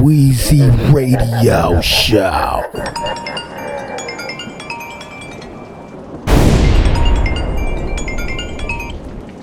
Weezy 0.00 0.92
Radio 0.92 1.80
Show. 1.80 2.62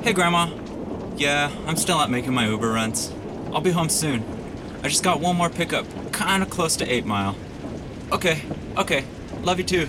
Hey, 0.03 0.13
Grandma. 0.13 0.47
Yeah, 1.15 1.49
I'm 1.65 1.75
still 1.75 1.97
out 1.97 2.11
making 2.11 2.35
my 2.35 2.47
Uber 2.47 2.69
runs. 2.69 3.11
I'll 3.51 3.61
be 3.61 3.71
home 3.71 3.89
soon. 3.89 4.23
I 4.83 4.89
just 4.89 5.03
got 5.03 5.19
one 5.19 5.35
more 5.35 5.49
pickup, 5.49 5.87
kinda 6.13 6.45
close 6.45 6.75
to 6.75 6.85
8 6.85 7.03
Mile. 7.07 7.35
Okay, 8.11 8.43
okay. 8.77 9.05
Love 9.41 9.57
you 9.57 9.65
too. 9.65 9.87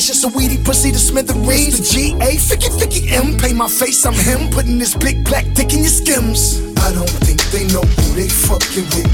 Smashing 0.00 0.14
some 0.14 0.32
weedy 0.32 0.62
pussy 0.62 0.92
to 0.92 0.98
smithereens. 0.98 1.78
The 1.78 1.82
G-A, 1.82 2.38
Ficky, 2.38 2.70
Ficky 2.78 3.10
M. 3.10 3.36
Pay 3.36 3.52
my 3.52 3.66
face, 3.66 4.06
I'm 4.06 4.14
him. 4.14 4.48
Putting 4.50 4.78
this 4.78 4.94
big 4.94 5.24
black 5.24 5.44
dick 5.54 5.72
in 5.72 5.80
your 5.80 5.90
skims. 5.90 6.62
I 6.78 6.92
don't 6.94 7.10
think 7.26 7.42
they 7.50 7.66
know 7.74 7.82
who 7.82 8.14
they 8.14 8.28
fucking 8.28 8.86
with. 8.94 9.10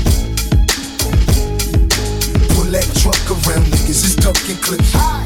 Pull 2.52 2.68
that 2.68 2.84
truck 3.00 3.24
around, 3.32 3.64
niggas 3.72 4.04
is 4.04 4.16
ducking 4.16 4.60
clips. 4.60 4.92
Hi, 4.92 5.24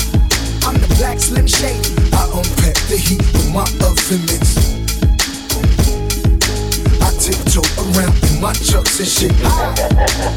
I'm 0.62 0.78
the 0.78 0.94
black 0.98 1.18
slim 1.18 1.48
shade. 1.48 1.82
I 2.14 2.30
unpack 2.38 2.78
the 2.86 2.96
heat 2.96 3.26
with 3.34 3.50
my 3.50 3.66
oven 3.82 4.22
mitts. 4.30 4.78
I 7.02 7.10
around 7.78 8.14
in 8.30 8.40
my 8.40 8.52
chucks 8.52 8.98
and 8.98 9.08
shit. 9.08 9.32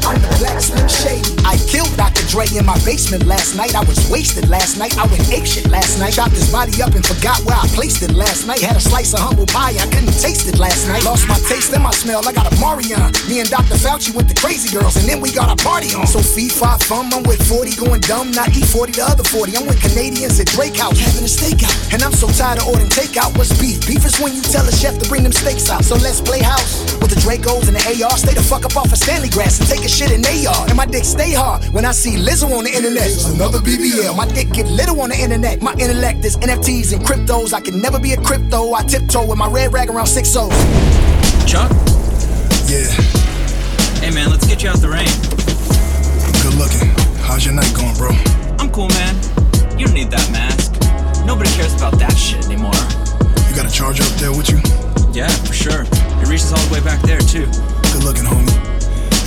I'm 0.06 0.18
the 0.18 0.30
black 0.38 0.60
slim 0.60 0.86
shade. 0.88 1.22
I 1.44 1.58
killed 1.70 1.92
Dr. 1.96 2.24
Dre 2.28 2.46
in 2.56 2.66
my 2.66 2.78
basement 2.84 3.26
last 3.26 3.54
night. 3.54 3.74
I 3.74 3.84
was 3.84 3.98
wasted 4.10 4.48
last 4.48 4.78
night. 4.78 4.96
I 4.98 5.06
went 5.06 5.22
ape 5.30 5.46
shit 5.46 5.68
last 5.70 5.98
night. 5.98 6.14
Chopped 6.14 6.32
his 6.34 6.50
body 6.50 6.82
up 6.82 6.94
and 6.94 7.04
forgot 7.04 7.38
where 7.44 7.56
I 7.56 7.66
placed 7.74 8.02
it 8.02 8.14
last 8.14 8.46
night. 8.46 8.60
Had 8.60 8.76
a 8.76 8.80
slice 8.80 9.12
of 9.14 9.20
humble 9.20 9.46
pie. 9.46 9.74
I 9.78 9.86
couldn't 9.90 10.16
taste 10.18 10.48
it 10.48 10.58
last 10.58 10.88
night. 10.88 11.04
Lost 11.04 11.28
my 11.28 11.38
taste 11.46 11.72
and 11.72 11.82
my 11.82 11.92
smell. 11.92 12.26
I 12.26 12.32
got 12.32 12.50
a 12.50 12.54
Marion. 12.58 13.12
Me 13.28 13.40
and 13.40 13.50
Dr. 13.50 13.78
Fauci 13.78 14.14
went 14.14 14.28
to 14.30 14.36
crazy 14.38 14.70
girls 14.72 14.96
and 14.96 15.06
then 15.06 15.20
we 15.20 15.30
got 15.32 15.52
a 15.52 15.58
party 15.62 15.94
on. 15.94 16.06
So 16.06 16.20
feed 16.20 16.52
five 16.52 16.82
fum. 16.82 17.12
I'm 17.12 17.22
with 17.22 17.42
40 17.46 17.76
going 17.76 18.00
dumb. 18.02 18.30
Not 18.32 18.50
E40 18.50 18.96
the 18.96 19.04
other 19.04 19.24
40. 19.24 19.56
I'm 19.56 19.66
with 19.66 19.80
Canadians 19.80 20.40
at 20.40 20.46
Drake 20.48 20.76
House 20.76 20.98
having 20.98 21.24
a 21.24 21.30
steakout. 21.30 21.74
And 21.92 22.02
I'm 22.02 22.12
so 22.12 22.28
tired 22.28 22.58
of 22.58 22.68
ordering 22.68 22.90
takeout. 22.90 23.36
What's 23.36 23.52
beef? 23.60 23.86
Beef 23.86 24.04
is 24.04 24.18
when 24.18 24.34
you 24.34 24.42
tell 24.42 24.66
a 24.66 24.72
chef 24.72 24.98
to 24.98 25.08
bring 25.08 25.22
them 25.22 25.32
steaks 25.32 25.70
out. 25.70 25.84
So 25.84 25.94
let's 25.96 26.20
play 26.20 26.40
house 26.40 26.82
the 27.12 27.20
Dracos 27.20 27.68
and 27.68 27.76
the 27.76 28.04
AR. 28.04 28.16
Stay 28.16 28.32
the 28.32 28.42
fuck 28.42 28.64
up 28.64 28.76
off 28.76 28.90
of 28.90 28.96
Stanley 28.98 29.28
grass 29.28 29.60
and 29.60 29.68
take 29.68 29.84
a 29.84 29.88
shit 29.88 30.10
in 30.10 30.22
yard. 30.40 30.68
And 30.68 30.76
my 30.76 30.86
dick 30.86 31.04
stay 31.04 31.32
hard 31.32 31.64
when 31.66 31.84
I 31.84 31.92
see 31.92 32.16
Lizzo 32.16 32.48
on 32.56 32.64
the 32.64 32.72
internet. 32.72 33.10
Another 33.34 33.58
BBL. 33.58 34.16
My 34.16 34.26
dick 34.26 34.50
get 34.52 34.66
little 34.66 35.00
on 35.00 35.10
the 35.10 35.18
internet. 35.20 35.60
My 35.60 35.72
intellect 35.74 36.24
is 36.24 36.36
NFTs 36.38 36.92
and 36.94 37.04
cryptos. 37.04 37.52
I 37.52 37.60
can 37.60 37.80
never 37.80 38.00
be 38.00 38.12
a 38.12 38.20
crypto. 38.20 38.72
I 38.72 38.82
tiptoe 38.82 39.26
with 39.26 39.38
my 39.38 39.48
red 39.48 39.72
rag 39.72 39.90
around 39.90 40.06
six 40.06 40.34
O's. 40.36 40.50
Chuck? 41.44 41.70
Yeah, 42.66 42.88
Hey, 44.00 44.10
man, 44.10 44.30
let's 44.30 44.46
get 44.46 44.62
you 44.62 44.70
out 44.70 44.80
the 44.80 44.88
rain. 44.88 45.06
good 46.42 46.54
looking. 46.56 46.88
How's 47.22 47.44
your 47.44 47.54
night 47.54 47.72
going, 47.76 47.94
bro? 47.96 48.10
I'm 48.58 48.70
cool, 48.70 48.88
man. 48.88 49.14
You 49.78 49.86
don't 49.86 49.94
need 49.94 50.10
that 50.10 50.28
mask. 50.32 50.72
Nobody 51.26 51.50
cares 51.50 51.74
about 51.74 51.98
that 51.98 52.16
shit 52.16 52.44
anymore. 52.46 52.72
You 53.52 53.58
got 53.60 53.68
a 53.68 53.70
charger 53.70 54.02
up 54.02 54.16
there 54.16 54.32
with 54.32 54.48
you? 54.48 54.56
Yeah, 55.12 55.28
for 55.44 55.52
sure. 55.52 55.84
It 55.84 56.26
reaches 56.26 56.56
all 56.56 56.64
the 56.64 56.72
way 56.72 56.80
back 56.80 57.02
there, 57.04 57.20
too. 57.20 57.44
Good 57.92 58.00
looking, 58.00 58.24
homie. 58.24 58.48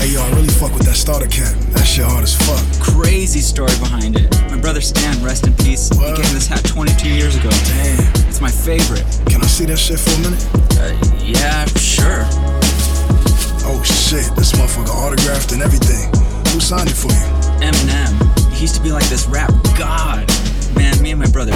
Hey, 0.02 0.18
yo, 0.18 0.24
I 0.26 0.30
really 0.34 0.50
fuck 0.50 0.74
with 0.74 0.82
that 0.90 0.98
starter 0.98 1.30
cap. 1.30 1.54
That 1.78 1.86
shit 1.86 2.10
hard 2.10 2.24
as 2.26 2.34
fuck. 2.34 2.58
Crazy 2.82 3.38
story 3.38 3.78
behind 3.78 4.18
it. 4.18 4.26
My 4.50 4.58
brother 4.58 4.82
Stan, 4.82 5.22
rest 5.24 5.46
in 5.46 5.54
peace, 5.62 5.94
he 5.94 6.02
Word. 6.02 6.18
gave 6.18 6.26
me 6.26 6.42
this 6.42 6.48
hat 6.48 6.66
22 6.66 7.06
years 7.08 7.38
ago. 7.38 7.54
Damn. 7.70 8.02
It's 8.26 8.42
my 8.42 8.50
favorite. 8.50 9.06
Can 9.30 9.46
I 9.46 9.46
see 9.46 9.66
that 9.70 9.78
shit 9.78 10.02
for 10.02 10.10
a 10.18 10.22
minute? 10.26 10.42
Uh, 10.82 10.98
yeah, 11.22 11.70
for 11.70 11.78
sure. 11.78 12.26
Oh 13.70 13.78
shit, 13.86 14.26
this 14.34 14.58
motherfucker 14.58 14.90
autographed 14.90 15.54
and 15.54 15.62
everything. 15.62 16.10
Who 16.50 16.58
signed 16.58 16.90
it 16.90 16.98
for 16.98 17.14
you? 17.14 17.30
Eminem. 17.62 18.10
He 18.58 18.66
used 18.66 18.74
to 18.74 18.82
be 18.82 18.90
like 18.92 19.06
this 19.06 19.28
rap 19.30 19.54
god. 19.78 20.26
Man, 20.74 21.00
me 21.02 21.12
and 21.12 21.22
my 21.22 21.30
brother 21.30 21.54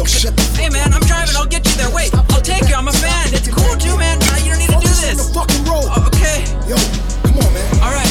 Yo, 0.00 0.06
shut 0.06 0.32
the 0.32 0.40
Hey 0.56 0.72
man, 0.72 0.88
I'm 0.96 1.04
driving. 1.04 1.36
I'll 1.36 1.44
get 1.44 1.60
you 1.68 1.76
there. 1.76 1.92
Wait, 1.92 2.08
I'll 2.32 2.40
take 2.40 2.64
you. 2.64 2.74
I'm 2.74 2.88
a 2.88 2.92
fan. 3.04 3.36
It's 3.36 3.52
cool 3.52 3.76
too, 3.76 3.92
man. 4.00 4.16
Uh, 4.32 4.40
you 4.40 4.48
don't 4.48 4.64
need 4.64 4.72
to 4.72 4.80
do 4.80 4.88
Focus 4.88 5.04
on 5.04 5.12
this. 5.12 5.28
the 5.28 5.36
fucking 5.36 5.64
road. 5.68 5.84
Oh, 5.92 6.08
okay. 6.08 6.40
Yo, 6.64 6.80
come 7.20 7.36
on, 7.36 7.52
man. 7.52 7.68
All 7.84 7.92
right. 7.92 8.08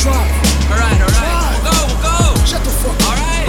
Drive. 0.00 0.32
All 0.72 0.80
right. 0.80 1.00
All 1.04 1.12
right. 1.12 1.36
We'll 1.60 1.68
go. 1.68 1.76
We'll 1.84 2.00
go. 2.00 2.16
Shut 2.48 2.64
the 2.64 2.72
fuck 2.80 2.96
up. 3.04 3.20
right. 3.20 3.44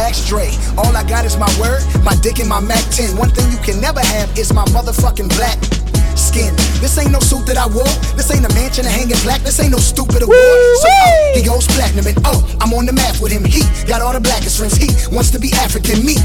Ask 0.00 0.24
Dre. 0.32 0.48
All 0.80 0.96
I 0.96 1.04
got 1.04 1.28
is 1.28 1.36
my 1.36 1.52
word, 1.60 1.84
my 2.08 2.16
dick 2.24 2.40
and 2.40 2.48
my 2.48 2.64
Mac 2.64 2.80
10. 2.88 3.20
One 3.20 3.28
thing 3.28 3.52
you 3.52 3.60
can 3.60 3.84
never 3.84 4.00
have 4.00 4.32
is 4.40 4.56
my 4.56 4.64
motherfucking 4.72 5.28
black 5.36 5.60
skin. 6.16 6.56
This 6.80 6.96
ain't 6.96 7.12
no 7.12 7.20
suit 7.20 7.44
that 7.52 7.60
I 7.60 7.68
wore. 7.68 7.84
This 8.16 8.32
ain't 8.32 8.48
a 8.48 8.52
mansion 8.56 8.88
of 8.88 8.96
hanging 8.96 9.20
black. 9.28 9.44
This 9.44 9.60
ain't 9.60 9.76
no 9.76 9.78
stupid 9.78 10.24
award. 10.24 10.40
So 10.80 10.88
oh, 10.88 11.32
he 11.36 11.44
goes 11.44 11.68
platinum 11.68 12.08
and 12.08 12.16
oh, 12.24 12.40
I'm 12.64 12.72
on 12.72 12.88
the 12.88 12.96
map 12.96 13.20
with 13.20 13.28
him. 13.28 13.44
He 13.44 13.60
got 13.84 14.00
all 14.00 14.16
the 14.16 14.24
blackest 14.24 14.56
friends. 14.56 14.80
He 14.80 14.88
wants 15.12 15.28
to 15.36 15.38
be 15.38 15.52
African. 15.60 16.00
Me. 16.00 16.16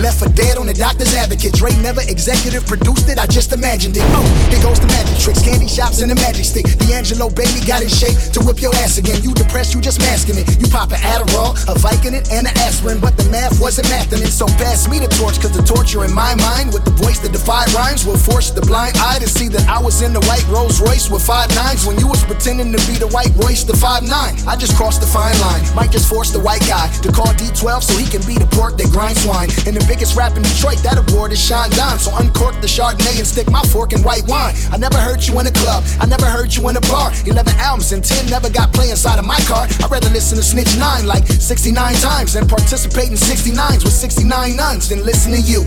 Left 0.00 0.24
for 0.24 0.30
dead 0.32 0.56
on 0.56 0.66
the 0.66 0.72
doctor's 0.72 1.12
advocate. 1.14 1.52
Dre 1.52 1.68
never 1.84 2.00
executive 2.08 2.64
produced 2.66 3.08
it, 3.12 3.18
I 3.18 3.26
just 3.26 3.52
imagined 3.52 3.96
it. 3.96 4.04
Oh, 4.16 4.24
here 4.48 4.62
goes 4.64 4.80
the 4.80 4.88
magic 4.88 5.20
tricks, 5.20 5.44
candy 5.44 5.68
shops 5.68 6.00
and 6.00 6.08
the 6.10 6.16
magic 6.16 6.48
stick. 6.48 6.64
D'Angelo 6.88 7.28
baby 7.28 7.60
got 7.68 7.84
in 7.84 7.92
shape 7.92 8.16
to 8.32 8.40
whip 8.40 8.64
your 8.64 8.72
ass 8.80 8.96
again. 8.96 9.20
You 9.20 9.36
depressed, 9.36 9.74
you 9.74 9.80
just 9.84 10.00
masking 10.00 10.40
it. 10.40 10.48
You 10.56 10.68
pop 10.72 10.96
an 10.96 11.02
Adderall, 11.04 11.52
a 11.68 11.76
Vicodin, 11.76 12.24
and 12.32 12.48
an 12.48 12.54
aspirin, 12.64 13.04
but 13.04 13.20
the 13.20 13.28
math 13.28 13.60
wasn't 13.60 13.92
mathing 13.92 14.24
it. 14.24 14.32
So 14.32 14.48
pass 14.56 14.88
me 14.88 14.98
the 14.98 15.12
torch, 15.12 15.36
cause 15.40 15.52
the 15.52 15.62
torture 15.62 16.04
in 16.08 16.12
my 16.14 16.32
mind 16.40 16.72
with 16.72 16.88
the 16.88 16.96
voice 16.96 17.20
that 17.20 17.32
defied 17.36 17.68
rhymes 17.76 18.08
will 18.08 18.16
force 18.16 18.48
the 18.50 18.64
blind 18.64 18.96
eye 18.96 19.20
to 19.20 19.28
see 19.28 19.48
that 19.52 19.68
I 19.68 19.76
was 19.76 20.00
in 20.00 20.16
the 20.16 20.24
white 20.24 20.46
Rolls 20.48 20.80
Royce 20.80 21.12
with 21.12 21.20
five 21.20 21.52
nines 21.52 21.84
when 21.84 22.00
you 22.00 22.08
was 22.08 22.24
pretending 22.24 22.72
to 22.72 22.80
be 22.88 22.96
the 22.96 23.12
white 23.12 23.32
Royce, 23.36 23.64
the 23.64 23.76
five 23.76 24.02
nine. 24.08 24.40
I 24.48 24.56
just 24.56 24.72
crossed 24.74 25.04
the 25.04 25.10
fine 25.10 25.36
line. 25.44 25.60
Might 25.76 25.92
just 25.92 26.08
force 26.08 26.32
the 26.32 26.40
white 26.40 26.64
guy 26.64 26.88
to 27.04 27.12
call 27.12 27.28
D12 27.36 27.82
so 27.82 27.92
he 28.00 28.08
can 28.08 28.24
be 28.24 28.40
the 28.40 28.48
pork 28.56 28.80
that 28.80 28.88
grinds 28.88 29.20
swine. 29.22 29.52
And 29.68 29.76
the 29.76 29.81
biggest 29.86 30.16
rap 30.16 30.36
in 30.36 30.42
Detroit, 30.42 30.78
that 30.82 30.98
award 30.98 31.32
is 31.32 31.40
Sean 31.40 31.70
Don. 31.70 31.98
So 31.98 32.14
uncork 32.16 32.60
the 32.60 32.66
Chardonnay 32.66 33.18
and 33.18 33.26
stick 33.26 33.50
my 33.50 33.62
fork 33.72 33.92
in 33.92 34.02
white 34.02 34.26
wine. 34.26 34.54
I 34.70 34.76
never 34.76 34.98
heard 34.98 35.24
you 35.26 35.38
in 35.40 35.46
a 35.46 35.52
club, 35.52 35.84
I 36.00 36.06
never 36.06 36.26
heard 36.26 36.54
you 36.54 36.68
in 36.68 36.76
a 36.76 36.84
bar. 36.88 37.12
11 37.26 37.54
albums 37.58 37.92
and 37.92 38.04
10 38.04 38.30
never 38.30 38.50
got 38.50 38.72
play 38.72 38.90
inside 38.90 39.18
of 39.18 39.26
my 39.26 39.38
car. 39.48 39.66
I'd 39.68 39.90
rather 39.90 40.10
listen 40.10 40.36
to 40.38 40.44
Snitch 40.44 40.76
9 40.78 41.06
like 41.06 41.26
69 41.26 41.74
times 42.00 42.36
and 42.36 42.48
participate 42.48 43.08
in 43.08 43.16
69s 43.16 43.84
with 43.84 43.94
69 43.94 44.56
nuns 44.56 44.88
than 44.88 45.04
listen 45.04 45.32
to 45.32 45.40
you. 45.40 45.64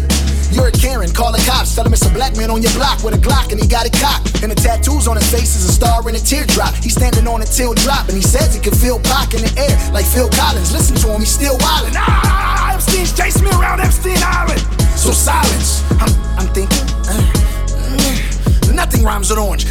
You're 0.52 0.68
a 0.68 0.72
Karen, 0.72 1.12
call 1.12 1.32
the 1.32 1.44
cops, 1.44 1.76
tell 1.76 1.86
him 1.86 1.94
it's 1.94 2.06
a 2.06 2.14
black 2.14 2.38
man 2.38 2.50
on 2.50 2.62
your 2.62 2.72
block 2.74 3.04
with 3.04 3.16
a 3.16 3.18
Glock 3.18 3.52
and 3.52 3.60
he 3.60 3.68
got 3.68 3.86
a 3.86 3.92
cocked. 3.92 4.44
And 4.44 4.52
the 4.52 4.56
tattoos 4.56 5.08
on 5.08 5.18
his 5.18 5.30
face 5.32 5.56
is 5.56 5.68
a 5.68 5.74
star 5.74 6.06
and 6.08 6.16
a 6.16 6.20
teardrop. 6.20 6.74
He's 6.76 6.96
standing 6.96 7.28
on 7.28 7.42
a 7.42 7.46
teardrop 7.46 8.08
and 8.08 8.16
he 8.16 8.22
says 8.22 8.54
he 8.54 8.62
can 8.62 8.74
feel 8.74 9.00
Pac 9.00 9.34
in 9.34 9.42
the 9.42 9.54
air 9.58 9.76
like 9.92 10.06
Phil 10.06 10.30
Collins. 10.30 10.72
Listen 10.72 10.96
to 10.98 11.08
him, 11.14 11.20
he's 11.20 11.34
still 11.34 11.58
wildin'. 11.58 11.96
Ah, 11.96 12.78
so 14.96 15.12
silence. 15.12 15.84
I'm, 16.00 16.10
I'm 16.40 16.48
thinking. 16.54 16.88
Uh. 17.08 17.45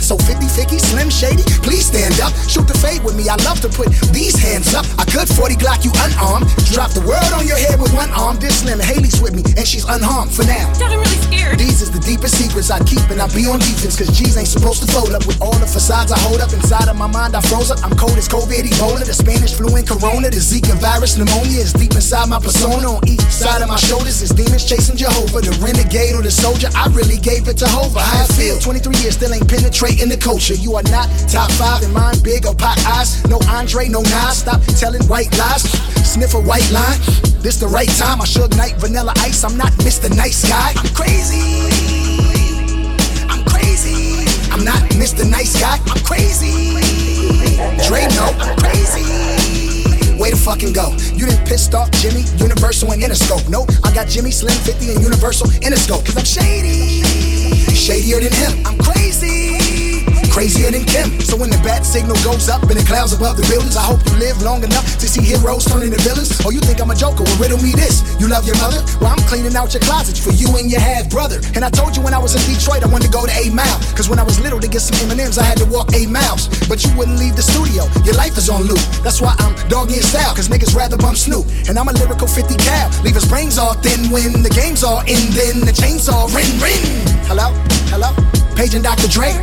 So 0.05 0.17
50 0.17 0.47
50, 0.47 0.79
Slim 0.79 1.09
Shady, 1.11 1.43
please 1.65 1.87
stand 1.87 2.21
up. 2.21 2.33
Shoot 2.47 2.69
the 2.69 2.77
fade 2.77 3.03
with 3.03 3.17
me. 3.17 3.29
I 3.29 3.37
love 3.43 3.61
to 3.65 3.69
put 3.69 3.89
these 4.13 4.37
hands 4.37 4.75
up. 4.75 4.85
I 4.99 5.05
could 5.09 5.29
40 5.29 5.57
Glock 5.57 5.85
you 5.85 5.93
unarmed. 6.05 6.47
Drop 6.71 6.93
the 6.93 7.03
world 7.03 7.33
on 7.33 7.47
your 7.47 7.57
head 7.57 7.81
with 7.81 7.93
one 7.95 8.11
arm. 8.13 8.37
This 8.37 8.61
Slim 8.61 8.79
Hailie's 8.81 9.21
with 9.21 9.35
me, 9.35 9.43
and 9.57 9.67
she's 9.67 9.85
unharmed 9.89 10.33
for 10.33 10.45
now. 10.45 10.71
I'm 10.79 11.01
really 11.01 11.21
scared. 11.25 11.59
These 11.59 11.83
is 11.83 11.91
the 11.91 12.01
deepest 12.01 12.37
secrets 12.37 12.71
I 12.71 12.79
keep, 12.85 13.03
and 13.09 13.21
I 13.21 13.27
be 13.33 13.49
on 13.49 13.59
defense, 13.59 13.97
cause 13.97 14.13
G's 14.13 14.37
ain't 14.37 14.49
supposed 14.49 14.85
to 14.85 14.89
fold 14.93 15.17
up 15.17 15.27
with 15.27 15.41
all 15.41 15.57
the 15.57 15.67
facades 15.67 16.13
I 16.13 16.19
hold 16.21 16.41
up. 16.41 16.53
Inside 16.53 16.89
of 16.89 16.97
my 16.97 17.09
mind, 17.09 17.35
I 17.35 17.41
froze 17.41 17.71
up. 17.71 17.81
I'm 17.83 17.97
cold 17.97 18.17
as 18.21 18.29
COVID, 18.29 18.65
Ebola, 18.65 19.05
the 19.05 19.15
Spanish 19.15 19.55
flu 19.55 19.75
and 19.77 19.87
Corona, 19.87 20.31
the 20.31 20.43
Zika 20.43 20.77
virus, 20.81 21.17
pneumonia 21.17 21.65
is 21.65 21.73
deep 21.73 21.95
inside 21.95 22.29
my 22.29 22.39
persona. 22.39 22.93
On 22.93 23.01
each 23.09 23.25
side 23.33 23.63
of 23.63 23.69
my 23.69 23.81
shoulders 23.81 24.21
is 24.23 24.31
demons 24.31 24.65
chasing 24.69 24.97
Jehovah, 24.97 25.41
the 25.41 25.53
renegade 25.65 26.15
or 26.15 26.23
the 26.23 26.31
soldier. 26.31 26.69
I 26.75 26.89
really 26.93 27.19
gave 27.19 27.49
it 27.49 27.57
to 27.65 27.69
Hova. 27.69 28.01
How 28.01 28.25
I 28.25 28.27
feel? 28.37 28.61
23 28.85 29.03
years 29.03 29.17
still 29.17 29.33
ain't 29.33 29.49
penetrating 29.49 30.09
the 30.11 30.17
culture. 30.17 30.53
You 30.53 30.77
are 30.77 30.83
not 30.93 31.09
top 31.25 31.51
five 31.53 31.83
in 31.83 31.93
mine, 31.93 32.21
big 32.23 32.45
or 32.45 32.55
pot 32.55 32.77
eyes. 32.85 33.25
No 33.33 33.41
Andre, 33.49 33.89
no 33.89 34.03
Nas. 34.03 34.45
Stop 34.45 34.61
telling 34.77 35.01
white 35.09 35.33
lies. 35.39 35.65
Sniff 36.05 36.35
a 36.35 36.41
white 36.41 36.69
line. 36.71 37.01
This 37.41 37.57
the 37.57 37.67
right 37.67 37.89
time. 37.97 38.21
I 38.21 38.27
should 38.27 38.55
night 38.57 38.77
vanilla 38.77 39.15
ice. 39.25 39.43
I'm 39.43 39.57
not 39.57 39.73
Mr. 39.81 40.15
Nice 40.15 40.45
Guy. 40.45 40.77
I'm 40.77 40.93
crazy. 40.93 41.41
I'm 43.33 43.41
crazy. 43.49 44.29
I'm 44.53 44.65
not 44.65 44.81
Mr. 45.01 45.25
Nice 45.25 45.57
Guy. 45.59 45.81
I'm 45.89 46.05
crazy. 46.05 46.77
Dre, 47.89 48.05
no, 48.13 48.37
I'm 48.37 48.53
crazy. 48.61 49.09
Way 50.21 50.31
to 50.31 50.37
fucking 50.37 50.75
go. 50.75 50.93
You 51.17 51.25
didn't 51.25 51.49
pissed 51.49 51.75
off 51.75 51.91
Jimmy, 52.05 52.25
Universal, 52.37 52.93
and 52.93 53.01
Interscope. 53.01 53.49
Nope, 53.49 53.71
I 53.83 53.95
got 53.95 54.09
Jimmy, 54.09 54.31
Slim 54.31 54.53
50, 54.53 54.93
and 54.93 55.03
Universal 55.03 55.49
Interscope. 55.65 56.05
Cause 56.05 56.19
I'm 56.19 56.25
shady. 56.25 57.14
Shadier 57.85 58.19
than 58.19 58.33
him. 58.33 58.67
I'm 58.67 58.79
crazy 58.79 59.44
crazier 60.35 60.67
than 60.75 60.83
Kim. 60.83 61.23
So 61.23 61.39
when 61.39 61.47
the 61.49 61.63
bat 61.63 61.87
signal 61.87 62.19
goes 62.27 62.51
up 62.51 62.67
in 62.67 62.75
the 62.75 62.83
clouds 62.83 63.15
above 63.15 63.39
the 63.39 63.47
buildings, 63.47 63.79
I 63.79 63.87
hope 63.87 64.03
you 64.03 64.19
live 64.19 64.43
long 64.43 64.67
enough 64.67 64.83
to 64.99 65.07
see 65.07 65.23
heroes 65.23 65.63
turn 65.63 65.87
into 65.87 66.03
villains. 66.03 66.35
Or 66.43 66.51
you 66.51 66.59
think 66.59 66.83
I'm 66.83 66.91
a 66.91 66.99
joker? 66.99 67.23
Well, 67.23 67.39
riddle 67.39 67.63
me 67.63 67.71
this. 67.71 68.03
You 68.19 68.27
love 68.27 68.43
your 68.43 68.59
mother? 68.59 68.83
Well, 68.99 69.15
I'm 69.15 69.23
cleaning 69.31 69.55
out 69.55 69.71
your 69.71 69.87
closets 69.87 70.19
for 70.19 70.35
you 70.35 70.51
and 70.59 70.67
your 70.67 70.83
half 70.83 71.07
brother. 71.07 71.39
And 71.55 71.63
I 71.63 71.71
told 71.71 71.95
you 71.95 72.03
when 72.03 72.13
I 72.13 72.19
was 72.19 72.35
in 72.35 72.43
Detroit, 72.51 72.83
I 72.83 72.91
wanted 72.91 73.07
to 73.07 73.15
go 73.15 73.23
to 73.23 73.31
8 73.31 73.55
Mile. 73.55 73.79
Cause 73.95 74.11
when 74.11 74.19
I 74.19 74.27
was 74.27 74.43
little 74.43 74.59
to 74.59 74.67
get 74.67 74.83
some 74.83 74.99
M&M's, 75.07 75.39
I 75.39 75.47
had 75.47 75.63
to 75.63 75.67
walk 75.71 75.95
8 75.95 76.11
miles. 76.11 76.51
But 76.67 76.83
you 76.83 76.91
wouldn't 76.99 77.23
leave 77.23 77.39
the 77.39 77.47
studio. 77.47 77.87
Your 78.03 78.19
life 78.19 78.35
is 78.35 78.51
on 78.51 78.67
loop. 78.67 78.83
That's 79.07 79.23
why 79.23 79.39
I'm 79.39 79.55
doggy 79.71 80.03
in 80.03 80.03
style. 80.03 80.35
Cause 80.35 80.51
niggas 80.51 80.75
rather 80.75 80.99
bump 80.99 81.15
Snoop. 81.15 81.47
And 81.71 81.79
I'm 81.79 81.87
a 81.87 81.95
lyrical 81.95 82.27
50 82.27 82.59
cal. 82.59 82.91
Leave 83.07 83.15
his 83.15 83.29
brains 83.31 83.55
all 83.55 83.79
thin 83.79 84.11
when 84.11 84.43
the 84.43 84.51
game's 84.51 84.83
all 84.83 85.07
in. 85.07 85.31
Then 85.31 85.63
the 85.63 85.71
chainsaw 85.71 86.27
ring, 86.35 86.51
ring. 86.59 86.83
Hello? 87.31 87.55
Hello? 87.95 88.11
Page 88.55 88.75
and 88.75 88.85
Dr. 88.85 89.09
Dre. 89.09 89.35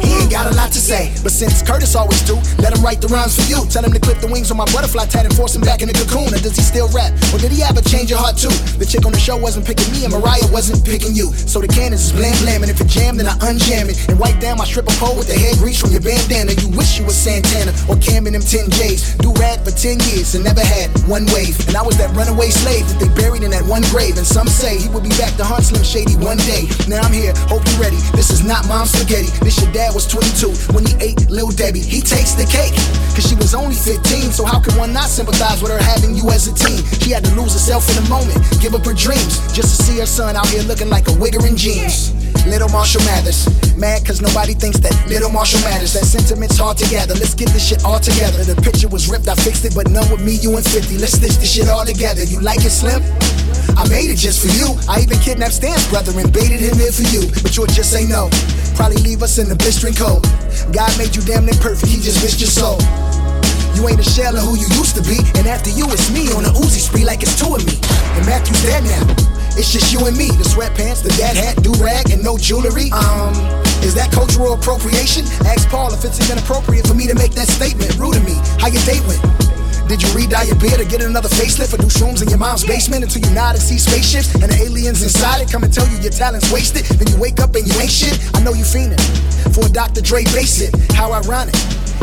He 0.00 0.16
ain't 0.16 0.32
got 0.32 0.48
a 0.48 0.54
lot 0.56 0.72
to 0.72 0.80
say, 0.80 1.12
but 1.22 1.32
since 1.32 1.62
Curtis 1.62 1.94
always 1.94 2.22
do, 2.24 2.36
let 2.58 2.72
him 2.72 2.82
write 2.82 3.00
the 3.00 3.08
rhymes 3.08 3.36
for 3.36 3.44
you. 3.44 3.60
Tell 3.68 3.84
him 3.84 3.92
to 3.92 4.00
clip 4.00 4.18
the 4.24 4.26
wings 4.26 4.50
on 4.50 4.56
my 4.56 4.64
butterfly 4.72 5.04
tat 5.04 5.24
and 5.24 5.34
force 5.36 5.54
him 5.54 5.60
back 5.60 5.82
in 5.82 5.88
the 5.88 5.94
cocoon. 5.94 6.32
Or 6.32 6.40
does 6.40 6.56
he 6.56 6.64
still 6.64 6.88
rap? 6.96 7.12
Or 7.32 7.38
did 7.38 7.52
he 7.52 7.60
have 7.60 7.76
a 7.76 7.84
change 7.84 8.10
of 8.12 8.18
heart 8.18 8.40
too? 8.40 8.52
The 8.80 8.88
chick 8.88 9.04
on 9.04 9.12
the 9.12 9.20
show 9.20 9.36
wasn't 9.36 9.66
picking 9.68 9.92
me, 9.92 10.04
and 10.04 10.12
Mariah 10.12 10.48
wasn't 10.48 10.80
picking 10.84 11.12
you. 11.12 11.32
So 11.34 11.60
the 11.60 11.68
cannons 11.68 12.08
is 12.08 12.12
blam 12.12 12.32
blam, 12.40 12.64
and 12.64 12.70
if 12.72 12.80
it 12.80 12.88
jam, 12.88 13.20
then 13.20 13.28
I 13.28 13.36
unjam 13.44 13.92
it 13.92 14.00
and 14.08 14.18
wipe 14.18 14.40
down 14.40 14.56
my 14.56 14.64
stripper 14.64 14.96
pole 14.96 15.16
with 15.16 15.28
the 15.28 15.36
hair 15.36 15.52
grease 15.60 15.80
from 15.80 15.92
your 15.92 16.00
bandana. 16.00 16.56
You 16.56 16.72
wish 16.72 16.96
you 16.98 17.04
was 17.04 17.16
Santana 17.16 17.76
or 17.84 18.00
Cam 18.00 18.24
in 18.26 18.32
them 18.32 18.42
10 18.42 18.72
J's. 18.80 19.14
Do 19.20 19.32
rag 19.36 19.60
for 19.60 19.76
10 19.76 20.00
years 20.08 20.34
and 20.34 20.44
never 20.44 20.64
had 20.64 20.88
one 21.04 21.28
wave. 21.36 21.60
And 21.68 21.76
I 21.76 21.84
was 21.84 22.00
that 22.00 22.16
runaway 22.16 22.48
slave 22.48 22.88
that 22.88 22.96
they 22.96 23.12
buried 23.12 23.44
in 23.44 23.52
that 23.52 23.68
one 23.68 23.84
grave. 23.92 24.16
And 24.16 24.26
some 24.26 24.48
say 24.48 24.80
he 24.80 24.88
will 24.88 25.04
be 25.04 25.12
back 25.20 25.36
to 25.36 25.44
hunt 25.44 25.68
Slim 25.68 25.84
Shady 25.84 26.16
one 26.16 26.40
day. 26.48 26.64
Now 26.88 27.04
I'm 27.04 27.12
here, 27.12 27.36
hope 27.52 27.64
ready. 27.78 27.96
This 28.14 28.30
is 28.30 28.44
not 28.44 28.66
mom's 28.68 28.90
spaghetti. 28.90 29.30
This 29.42 29.60
your 29.62 29.72
dad 29.72 29.94
was 29.94 30.06
22 30.06 30.74
when 30.74 30.86
he 30.86 30.94
ate 31.00 31.30
Lil 31.30 31.50
Debbie. 31.50 31.80
He 31.80 32.00
takes 32.00 32.32
the 32.32 32.46
cake, 32.46 32.74
cause 33.14 33.26
she 33.28 33.34
was 33.34 33.54
only 33.54 33.74
15. 33.76 34.32
So 34.32 34.44
how 34.44 34.60
can 34.60 34.76
one 34.76 34.92
not 34.92 35.08
sympathize 35.08 35.62
with 35.62 35.72
her 35.72 35.82
having 35.82 36.14
you 36.14 36.30
as 36.30 36.48
a 36.48 36.54
teen? 36.54 36.84
She 37.00 37.10
had 37.10 37.24
to 37.24 37.34
lose 37.34 37.52
herself 37.52 37.88
in 37.90 38.04
a 38.04 38.08
moment, 38.08 38.38
give 38.60 38.74
up 38.74 38.84
her 38.86 38.94
dreams, 38.94 39.40
just 39.52 39.76
to 39.76 39.82
see 39.82 39.98
her 40.00 40.06
son 40.06 40.36
out 40.36 40.48
here 40.48 40.62
looking 40.62 40.88
like 40.88 41.08
a 41.08 41.12
wigger 41.12 41.46
in 41.48 41.56
jeans. 41.56 42.12
Little 42.46 42.68
Marshall 42.68 43.02
Mathers. 43.04 43.46
Mad 43.76 44.06
cause 44.06 44.20
nobody 44.20 44.54
thinks 44.54 44.78
that 44.80 44.94
Little 45.08 45.30
Marshall 45.30 45.60
matters. 45.62 45.92
That 45.94 46.04
sentiment's 46.04 46.58
hard 46.58 46.78
to 46.78 46.86
gather. 46.90 47.14
Let's 47.14 47.34
get 47.34 47.48
this 47.50 47.66
shit 47.66 47.84
all 47.84 47.98
together. 47.98 48.44
The 48.44 48.60
picture 48.60 48.88
was 48.88 49.08
ripped, 49.10 49.28
I 49.28 49.34
fixed 49.34 49.64
it, 49.64 49.74
but 49.74 49.90
none 49.90 50.10
with 50.10 50.22
me, 50.22 50.36
you 50.38 50.54
and 50.56 50.64
50. 50.64 50.98
Let's 50.98 51.14
stitch 51.14 51.38
this 51.38 51.50
shit 51.52 51.68
all 51.68 51.84
together. 51.84 52.24
You 52.24 52.40
like 52.40 52.64
it, 52.64 52.70
Slim? 52.70 53.02
I 53.76 53.88
made 53.88 54.10
it 54.10 54.18
just 54.18 54.42
for 54.44 54.52
you. 54.54 54.76
I 54.88 55.00
even 55.00 55.18
kidnapped 55.18 55.54
Stan's 55.54 55.86
brother 55.88 56.12
and 56.18 56.32
baited 56.32 56.60
him 56.60 56.78
in 56.78 56.92
for 56.92 57.06
you. 57.10 57.26
But 57.42 57.56
you'll 57.56 57.66
just 57.66 57.90
say 57.90 58.06
no. 58.06 58.30
Probably 58.76 59.02
leave 59.02 59.22
us 59.22 59.38
in 59.38 59.48
the 59.48 59.56
blistering 59.56 59.94
cold. 59.94 60.22
God 60.74 60.90
made 60.98 61.14
you 61.14 61.22
damn 61.22 61.46
near 61.46 61.58
perfect, 61.58 61.90
he 61.90 61.98
just 62.00 62.22
missed 62.22 62.40
your 62.40 62.50
soul. 62.50 62.78
You 63.74 63.88
ain't 63.88 64.00
a 64.00 64.06
shell 64.06 64.36
of 64.36 64.42
who 64.42 64.54
you 64.56 64.68
used 64.78 64.94
to 64.96 65.02
be. 65.02 65.18
And 65.38 65.46
after 65.46 65.70
you, 65.70 65.86
it's 65.90 66.10
me 66.10 66.30
on 66.32 66.44
a 66.44 66.52
Uzi 66.54 66.80
spree 66.80 67.04
like 67.04 67.22
it's 67.22 67.38
two 67.38 67.54
of 67.54 67.62
me. 67.66 67.76
And 68.16 68.24
Matthew's 68.26 68.62
dead 68.62 68.84
now. 68.84 69.04
It's 69.58 69.70
just 69.70 69.92
you 69.92 70.06
and 70.06 70.16
me. 70.16 70.28
The 70.34 70.46
sweatpants, 70.46 71.02
the 71.02 71.14
dad 71.18 71.36
hat, 71.36 71.62
do 71.62 71.72
rag, 71.82 72.10
and 72.10 72.22
no 72.22 72.38
jewelry. 72.38 72.90
Um, 72.90 73.34
is 73.82 73.94
that 73.94 74.10
cultural 74.12 74.54
appropriation? 74.54 75.24
Ask 75.46 75.68
Paul 75.68 75.92
if 75.92 76.04
it's 76.04 76.18
even 76.24 76.38
appropriate 76.38 76.86
for 76.86 76.94
me 76.94 77.06
to 77.06 77.14
make 77.14 77.32
that 77.32 77.48
statement. 77.48 77.94
Rude 77.98 78.14
to 78.14 78.20
me. 78.20 78.34
How 78.58 78.68
your 78.68 78.82
date 78.82 79.02
went? 79.06 79.53
Did 79.88 80.00
you 80.00 80.08
re-dye 80.16 80.44
your 80.44 80.56
beard 80.56 80.80
or 80.80 80.88
get 80.88 81.02
another 81.02 81.28
facelift 81.28 81.74
or 81.74 81.76
do 81.76 81.86
shrooms 81.92 82.22
in 82.22 82.28
your 82.28 82.38
mom's 82.38 82.64
basement 82.64 83.04
until 83.04 83.20
you 83.20 83.34
nod 83.34 83.54
and 83.54 83.62
see 83.62 83.78
spaceships 83.78 84.32
and 84.34 84.48
the 84.48 84.56
aliens 84.64 85.02
inside 85.02 85.42
it 85.42 85.52
come 85.52 85.62
and 85.62 85.72
tell 85.72 85.86
you 85.88 85.98
your 85.98 86.10
talent's 86.10 86.50
wasted? 86.50 86.84
Then 86.96 87.08
you 87.12 87.20
wake 87.20 87.38
up 87.38 87.54
and 87.54 87.66
you 87.66 87.74
ain't 87.78 87.92
shit. 87.92 88.16
I 88.34 88.40
know 88.40 88.54
you 88.54 88.64
fiending 88.64 89.00
for 89.52 89.66
a 89.66 89.68
Dr. 89.68 90.00
Dre 90.00 90.24
base 90.32 90.60
it. 90.60 90.72
How 90.92 91.12
ironic. 91.12 91.54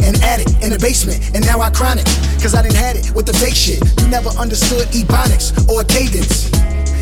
And 0.06 0.16
addict 0.24 0.62
in 0.64 0.74
the 0.74 0.80
basement, 0.80 1.22
and 1.36 1.46
now 1.46 1.62
I 1.62 1.70
chronic. 1.70 2.06
Cause 2.42 2.56
I 2.56 2.62
didn't 2.64 2.78
had 2.78 2.96
it 2.96 3.14
with 3.14 3.26
the 3.26 3.34
fake 3.34 3.54
shit. 3.54 3.82
You 4.02 4.08
never 4.08 4.30
understood 4.30 4.88
ebonics 4.94 5.54
or 5.70 5.84
cadence. 5.84 6.50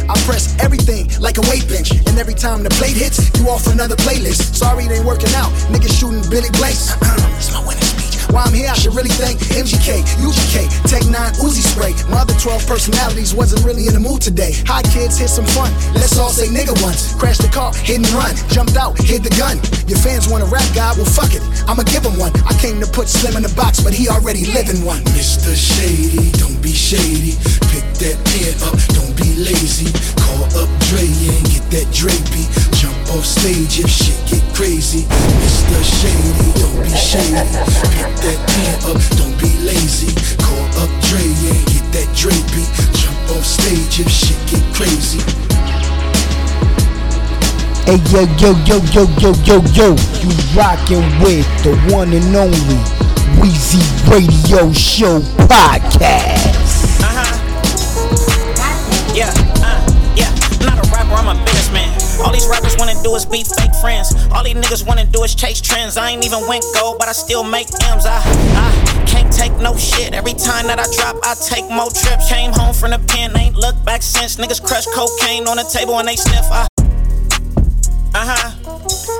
I 0.09 0.17
press 0.25 0.57
everything 0.59 1.07
like 1.19 1.37
a 1.37 1.45
weight 1.47 1.67
bench. 1.69 1.91
And 1.91 2.17
every 2.17 2.33
time 2.33 2.63
the 2.63 2.71
plate 2.71 2.97
hits, 2.97 3.29
you 3.39 3.47
off 3.47 3.67
another 3.67 3.95
playlist. 3.95 4.55
Sorry 4.55 4.85
it 4.85 4.91
ain't 4.91 5.05
working 5.05 5.31
out. 5.35 5.51
Niggas 5.71 5.99
shooting 5.99 6.23
Billy 6.29 6.49
Blaze. 6.57 6.95
My 7.53 7.63
winning. 7.67 7.98
Why 8.31 8.43
I'm 8.45 8.53
here, 8.53 8.69
I 8.69 8.77
should 8.77 8.93
really 8.93 9.09
thank 9.09 9.39
MGK, 9.57 10.05
UGK, 10.21 10.69
Tech 10.85 11.03
9, 11.09 11.13
Uzi 11.41 11.65
Spray. 11.65 11.93
My 12.09 12.21
other 12.21 12.37
12 12.37 12.67
personalities 12.67 13.33
wasn't 13.33 13.65
really 13.65 13.87
in 13.87 13.93
the 13.93 13.99
mood 13.99 14.21
today. 14.21 14.53
Hi 14.69 14.81
kids, 14.93 15.17
here's 15.17 15.33
some 15.33 15.45
fun. 15.45 15.73
Let's 15.93 16.17
all 16.17 16.29
say 16.29 16.47
nigga 16.47 16.77
once. 16.83 17.15
Crashed 17.15 17.41
the 17.41 17.49
car, 17.49 17.73
hit 17.73 17.97
and 17.97 18.09
run. 18.13 18.35
Jumped 18.49 18.77
out, 18.77 18.97
hid 19.01 19.23
the 19.23 19.33
gun. 19.33 19.57
Your 19.89 19.97
fans 19.97 20.29
want 20.29 20.43
a 20.43 20.49
rap 20.53 20.65
guy? 20.75 20.93
Well, 20.93 21.09
fuck 21.09 21.33
it. 21.33 21.41
I'ma 21.65 21.83
give 21.89 22.05
him 22.05 22.17
one. 22.19 22.33
I 22.45 22.53
came 22.61 22.79
to 22.81 22.87
put 22.87 23.09
Slim 23.09 23.35
in 23.35 23.43
the 23.43 23.53
box, 23.57 23.81
but 23.81 23.93
he 23.93 24.09
already 24.09 24.45
living 24.45 24.85
one. 24.85 25.01
Mr. 25.17 25.55
Shady, 25.55 26.29
don't 26.37 26.61
be 26.61 26.71
shady. 26.71 27.33
Pick 27.73 27.85
that 28.05 28.17
pen 28.29 28.53
up, 28.69 28.77
don't 28.93 29.15
be 29.17 29.41
lazy. 29.41 29.89
Call 30.21 30.45
up 30.61 30.69
Dre 30.91 31.07
and 31.07 31.45
get 31.49 31.65
that 31.73 31.87
drapey. 31.89 32.45
Jump 32.77 32.98
off 33.11 33.25
stage 33.25 33.79
if 33.79 33.89
shit 33.89 34.17
get 34.27 34.43
crazy. 34.53 35.03
Mr. 35.41 35.81
Shady, 35.81 36.49
don't 36.59 36.83
be 36.83 36.89
shady. 36.89 37.33
Pick 37.95 38.11
that 38.23 38.39
pen 38.47 38.75
up, 38.89 39.01
don't 39.17 39.35
be 39.39 39.49
lazy. 39.65 40.13
Call 40.37 40.65
up 40.83 40.91
Dre 41.09 41.23
and 41.23 41.65
get 41.69 41.85
that 41.95 42.09
drapey. 42.13 42.65
Jump 42.99 43.37
off 43.37 43.45
stage 43.45 43.99
if 43.99 44.09
shit 44.09 44.37
get 44.49 44.63
crazy. 44.75 45.19
Hey 47.85 47.97
yo 48.13 48.25
yo 48.37 48.53
yo 48.65 48.77
yo 48.93 49.03
yo 49.17 49.33
yo 49.43 49.57
yo, 49.73 49.87
you 50.21 50.29
rockin' 50.53 51.05
with 51.21 51.47
the 51.63 51.73
one 51.91 52.13
and 52.13 52.35
only 52.35 52.79
Weezy 53.41 53.81
Radio 54.09 54.71
Show 54.73 55.19
podcast. 55.47 57.01
Uh-huh. 57.01 57.25
Uh, 58.59 59.13
yeah. 59.15 59.48
All 62.23 62.31
these 62.31 62.47
rappers 62.47 62.75
wanna 62.77 62.95
do 63.03 63.15
is 63.15 63.25
be 63.25 63.43
fake 63.43 63.73
friends. 63.81 64.13
All 64.31 64.43
these 64.43 64.55
niggas 64.55 64.85
wanna 64.85 65.05
do 65.05 65.23
is 65.23 65.35
chase 65.35 65.61
trends. 65.61 65.97
I 65.97 66.11
ain't 66.11 66.25
even 66.25 66.45
went 66.47 66.65
gold, 66.73 66.97
but 66.99 67.07
I 67.07 67.13
still 67.13 67.43
make 67.43 67.67
M's. 67.83 68.05
I, 68.05 68.19
I 68.19 69.05
can't 69.07 69.31
take 69.31 69.53
no 69.57 69.75
shit. 69.77 70.13
Every 70.13 70.33
time 70.33 70.67
that 70.67 70.79
I 70.79 70.87
drop, 70.95 71.17
I 71.23 71.35
take 71.35 71.69
more 71.69 71.89
trips. 71.89 72.29
Came 72.29 72.51
home 72.51 72.73
from 72.73 72.91
the 72.91 72.99
pen, 73.07 73.35
ain't 73.37 73.55
looked 73.55 73.83
back 73.85 74.01
since. 74.01 74.35
Niggas 74.35 74.63
crush 74.63 74.85
cocaine 74.87 75.47
on 75.47 75.57
the 75.57 75.63
table 75.63 75.97
and 75.99 76.07
they 76.07 76.15
sniff. 76.15 76.45
I, 76.51 76.67
uh-huh. 78.15 78.68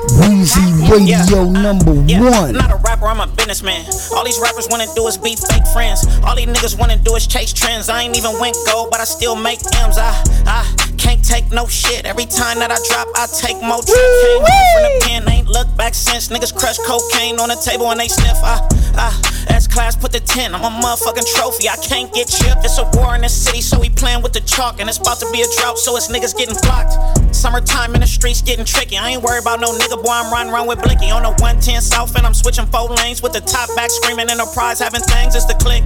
Weezy 0.08 0.63
Radio 0.89 1.20
uh, 1.44 1.51
number 1.51 1.94
Yeah, 2.08 2.22
one. 2.22 2.53
Not 2.53 2.72
a 2.72 2.77
rapper, 2.77 3.08
I'm 3.08 3.20
a 3.20 3.27
businessman. 3.27 3.86
All 4.15 4.24
these 4.24 4.39
rappers 4.39 4.68
wanna 4.70 4.88
do 4.96 5.06
is 5.08 5.18
be 5.18 5.36
fake 5.36 5.68
friends. 5.74 6.08
All 6.24 6.36
these 6.36 6.48
niggas 6.48 6.79
wanna 6.79 6.98
do 6.98 7.15
is 7.15 7.27
chase 7.27 7.51
trends. 7.51 7.89
I 7.89 8.03
ain't 8.03 8.18
even 8.18 8.39
went 8.39 8.56
gold, 8.65 8.91
but 8.91 9.01
I 9.01 9.03
still 9.03 9.36
make 9.36 9.60
M's. 9.84 9.98
I, 9.98 10.15
I 10.48 10.63
can't 10.98 11.24
take 11.24 11.51
no 11.51 11.68
shit. 11.68 12.06
Every 12.06 12.25
time 12.25 12.60
that 12.60 12.72
I 12.72 12.79
drop, 12.88 13.08
I 13.15 13.27
take 13.27 13.60
more 13.62 13.84
trips. 13.84 14.18
Came 14.24 14.68
from 14.72 14.84
the 14.84 14.94
pen, 15.03 15.29
ain't 15.29 15.48
looked 15.48 15.75
back 15.75 15.94
since. 15.94 16.29
Niggas 16.29 16.56
crush 16.56 16.77
cocaine 16.79 17.39
on 17.39 17.50
the 17.50 17.60
table 17.60 17.91
and 17.91 18.00
they 18.00 18.08
sniff. 18.08 18.38
I, 18.44 18.63
I, 18.96 19.12
S 19.50 19.68
class 19.68 19.96
put 19.96 20.12
the 20.12 20.20
10. 20.22 20.56
I'm 20.56 20.63
a 20.63 20.70
motherfucking 20.70 21.27
trophy. 21.36 21.68
I 21.68 21.75
can't 21.77 22.13
get 22.13 22.27
chipped. 22.27 22.63
It's 22.63 22.77
a 22.77 22.89
war 22.94 23.15
in 23.15 23.22
the 23.22 23.29
city, 23.29 23.62
so 23.62 23.79
we 23.79 23.89
playing 23.89 24.22
with 24.22 24.34
the 24.34 24.41
chalk. 24.41 24.79
And 24.79 24.88
it's 24.88 24.98
about 24.98 25.20
to 25.20 25.29
be 25.32 25.41
a 25.41 25.48
drought, 25.60 25.77
so 25.77 25.98
it's 25.98 26.08
niggas 26.08 26.38
getting 26.38 26.56
blocked. 26.63 26.96
Summertime 27.31 27.95
in 27.95 28.01
the 28.01 28.07
streets 28.07 28.41
getting 28.41 28.65
tricky. 28.65 28.98
I 28.98 29.09
ain't 29.12 29.24
worried 29.24 29.41
about 29.41 29.59
no 29.59 29.71
nigga 29.71 30.01
boy. 30.03 30.12
I'm 30.12 30.31
riding 30.31 30.51
around 30.51 30.67
with 30.67 30.81
Blicky 30.81 31.09
on 31.09 31.24
the 31.24 31.29
110 31.39 31.81
South 31.81 32.15
and 32.15 32.25
I'm 32.25 32.33
switching 32.33 32.65
four 32.67 32.89
lanes 32.89 33.21
with 33.21 33.33
the 33.33 33.41
top 33.41 33.74
back 33.75 33.91
screaming 33.91 34.29
enterprise 34.29 34.79
having 34.79 35.01
things. 35.01 35.36
It's 35.36 35.45
the 35.45 35.53
click. 35.55 35.83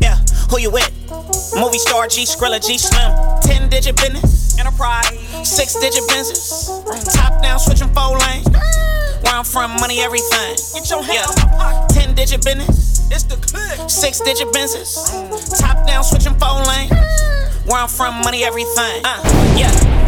Yeah, 0.00 0.16
who 0.50 0.58
you 0.58 0.70
with? 0.70 0.90
Movie 1.56 1.78
star 1.78 2.08
G 2.08 2.24
Skrilla 2.24 2.60
G 2.60 2.78
Slim. 2.78 3.12
10 3.42 3.70
digit 3.70 3.96
business. 3.96 4.58
Enterprise. 4.58 5.08
Six 5.48 5.74
digit 5.80 6.06
business. 6.08 6.68
Top 7.14 7.42
down 7.42 7.58
switching 7.58 7.88
four 7.94 8.18
lanes. 8.18 8.46
Where 9.22 9.34
I'm 9.34 9.44
from, 9.44 9.72
money, 9.80 10.00
everything. 10.00 10.56
Get 10.74 10.90
your 10.90 11.02
hand 11.02 11.28
yeah. 11.36 11.86
10 11.90 12.14
digit 12.14 12.44
business. 12.44 13.10
It's 13.10 13.24
the 13.24 13.36
click. 13.36 13.90
Six 13.90 14.20
digit 14.20 14.52
business. 14.52 15.10
Top 15.60 15.86
down 15.86 16.04
switching 16.04 16.34
four 16.38 16.62
lanes. 16.64 16.90
Where 17.66 17.80
I'm 17.80 17.88
from, 17.88 18.20
money, 18.22 18.44
everything. 18.44 19.02
Uh, 19.04 19.20
yeah. 19.56 19.99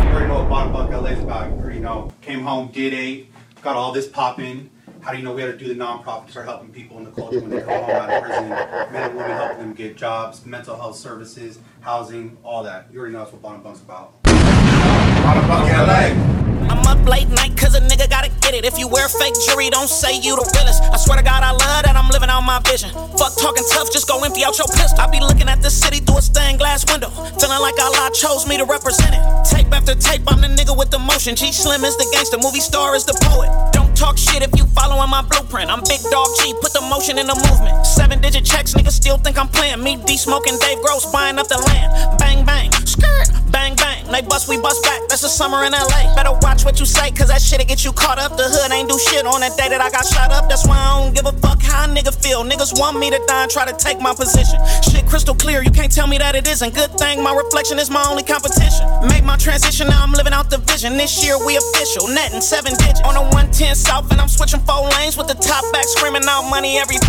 What 0.52 0.71
Bottom 0.71 0.90
Buck 0.90 1.02
LA 1.02 1.09
is 1.12 1.21
about. 1.21 1.73
You 1.73 1.80
know. 1.80 2.12
Came 2.21 2.42
home, 2.42 2.68
did 2.68 2.92
eight, 2.92 3.32
got 3.62 3.75
all 3.75 3.90
this 3.90 4.06
popping. 4.06 4.68
How 5.00 5.12
do 5.12 5.16
you 5.16 5.25
know 5.25 5.32
we 5.32 5.40
had 5.40 5.50
to 5.50 5.56
do 5.56 5.73
the 5.73 5.75
nonprofit, 5.75 6.26
to 6.26 6.30
start 6.30 6.47
helping 6.47 6.68
people 6.68 6.99
in 6.99 7.04
the 7.04 7.11
culture 7.11 7.40
when 7.40 7.49
they 7.49 7.62
come 7.62 7.82
home 7.82 7.90
out 7.90 8.11
of 8.11 8.23
prison? 8.23 8.50
Men 8.50 8.97
and 8.97 9.16
women 9.16 9.30
helping 9.30 9.59
them 9.61 9.73
get 9.73 9.97
jobs, 9.97 10.44
mental 10.44 10.76
health 10.76 10.99
services, 10.99 11.59
housing, 11.80 12.37
all 12.44 12.62
that. 12.64 12.88
You 12.92 12.99
already 12.99 13.14
know 13.14 13.21
that's 13.21 13.32
what 13.32 13.40
Bottom 13.40 13.62
Buck's 13.62 13.80
about. 13.80 14.23
Bottom 14.25 15.49
Buck 15.49 15.73
LA. 15.73 16.41
I'm 16.71 16.85
up 16.87 17.02
late 17.09 17.28
night 17.28 17.57
cause 17.57 17.75
a 17.75 17.81
nigga 17.81 18.09
gotta 18.09 18.31
get 18.40 18.54
it. 18.54 18.64
If 18.64 18.78
you 18.78 18.88
wear 18.88 19.09
fake 19.09 19.35
jewelry, 19.47 19.71
don't 19.71 19.88
say 19.88 20.19
you 20.19 20.37
the 20.37 20.47
realest. 20.54 20.83
I 20.83 20.97
swear 20.97 21.19
to 21.19 21.25
God, 21.25 21.42
I 21.42 21.52
love 21.52 21.83
that 21.85 21.97
I'm 21.97 22.09
living 22.11 22.31
out 22.31 22.42
my 22.42 22.61
vision. 22.69 22.90
Fuck 23.19 23.37
talking 23.38 23.64
tough, 23.71 23.92
just 23.92 24.09
go 24.09 24.23
empty 24.23 24.45
out 24.45 24.59
your 24.59 24.69
pistol. 24.69 25.00
I 25.00 25.11
be 25.11 25.21
looking 25.21 25.49
at 25.49 25.62
the 25.62 25.71
city 25.71 25.99
through 25.99 26.19
a 26.19 26.23
stained 26.23 26.59
glass 26.59 26.85
window. 26.90 27.11
Feeling 27.38 27.62
like 27.62 27.78
Allah 27.81 28.11
chose 28.14 28.47
me 28.47 28.57
to 28.59 28.64
represent 28.64 29.14
it. 29.14 29.23
Tape 29.49 29.73
after 29.73 29.95
tape, 29.95 30.23
I'm 30.28 30.40
the 30.40 30.49
nigga 30.49 30.76
with 30.76 30.90
the 30.90 30.99
motion. 30.99 31.35
G 31.37 31.52
Slim 31.52 31.85
is 31.85 31.97
the 31.97 32.07
gangster, 32.12 32.38
movie 32.38 32.61
star 32.62 32.95
is 32.95 33.04
the 33.04 33.16
poet. 33.31 33.50
Don't 33.73 33.95
talk 33.97 34.19
shit 34.19 34.42
if 34.42 34.52
you 34.59 34.64
following 34.76 35.11
my 35.11 35.23
blueprint. 35.23 35.71
I'm 35.71 35.83
Big 35.88 36.00
Dog 36.11 36.28
G, 36.38 36.54
put 36.61 36.73
the 36.73 36.83
motion 36.83 37.19
in 37.19 37.26
the 37.26 37.38
movement. 37.49 37.87
Seven 37.87 38.21
digit 38.21 38.45
checks, 38.45 38.75
niggas 38.75 38.97
still 38.97 39.19
think 39.19 39.38
I'm 39.38 39.49
playing. 39.49 39.83
Me, 39.83 39.97
D 39.97 40.16
smoking, 40.16 40.59
Dave 40.59 40.78
Gross, 40.83 41.07
buying 41.11 41.38
up 41.38 41.49
the 41.49 41.59
land. 41.59 42.19
Bang, 42.19 42.45
bang, 42.45 42.71
skirt, 42.92 43.32
bang, 43.50 43.75
bang. 43.76 44.04
They 44.12 44.20
bust, 44.22 44.49
we 44.49 44.61
bust 44.61 44.82
back. 44.82 45.00
That's 45.08 45.22
the 45.22 45.28
summer 45.28 45.64
in 45.64 45.72
LA. 45.72 46.14
Better 46.14 46.37
watch 46.42 46.64
what 46.64 46.78
you 46.78 46.87
say, 46.87 47.11
cause 47.11 47.28
that 47.28 47.40
shit'll 47.40 47.66
get 47.66 47.84
you 47.84 47.92
caught 47.92 48.18
up. 48.18 48.37
The 48.37 48.44
hood 48.44 48.70
ain't 48.72 48.88
do 48.88 48.99
shit 48.99 49.25
on 49.25 49.40
that 49.40 49.56
day 49.56 49.68
that 49.68 49.80
I 49.80 49.90
got 49.90 50.04
shot 50.04 50.30
up. 50.30 50.49
That's 50.49 50.66
why 50.68 50.76
I 50.76 51.00
don't 51.00 51.14
give 51.14 51.26
a 51.26 51.32
fuck 51.40 51.62
how 51.62 51.84
a 51.84 51.88
nigga 51.88 52.12
feel. 52.12 52.44
Niggas 52.44 52.78
want 52.78 52.99
me 52.99 53.11
to 53.11 53.20
die 53.26 53.42
and 53.44 53.50
try 53.50 53.64
to 53.64 53.72
take 53.72 54.00
my 54.00 54.14
position. 54.14 54.61
Shit 54.84 55.06
crystal 55.06 55.34
clear, 55.34 55.62
you 55.62 55.70
can't 55.70 55.92
tell 55.92 56.06
me 56.06 56.18
that 56.18 56.34
it 56.34 56.46
isn't. 56.46 56.75
Good 56.75 56.92
thing 56.99 57.22
my 57.22 57.34
reflection 57.34 57.78
is 57.78 57.90
my 57.90 58.04
only 58.08 58.22
competition. 58.22 58.84
Made 59.08 59.25
my 59.25 59.37
transition, 59.37 59.88
now 59.88 60.02
I'm 60.02 60.12
living 60.12 60.32
out 60.32 60.50
the 60.50 60.58
vision. 60.58 60.96
This 60.96 61.25
year 61.25 61.37
we 61.44 61.56
official, 61.56 62.08
netting 62.08 62.40
seven 62.40 62.72
digits. 62.76 63.00
On 63.02 63.16
a 63.16 63.22
110 63.32 63.75
South, 63.75 64.11
and 64.12 64.20
I'm 64.20 64.28
switching 64.28 64.61
four 64.61 64.88
lanes 65.00 65.16
with 65.16 65.28
the 65.28 65.34
top 65.34 65.64
back, 65.72 65.84
screaming 65.88 66.22
out 66.28 66.49
money, 66.50 66.78
everything. 66.78 67.08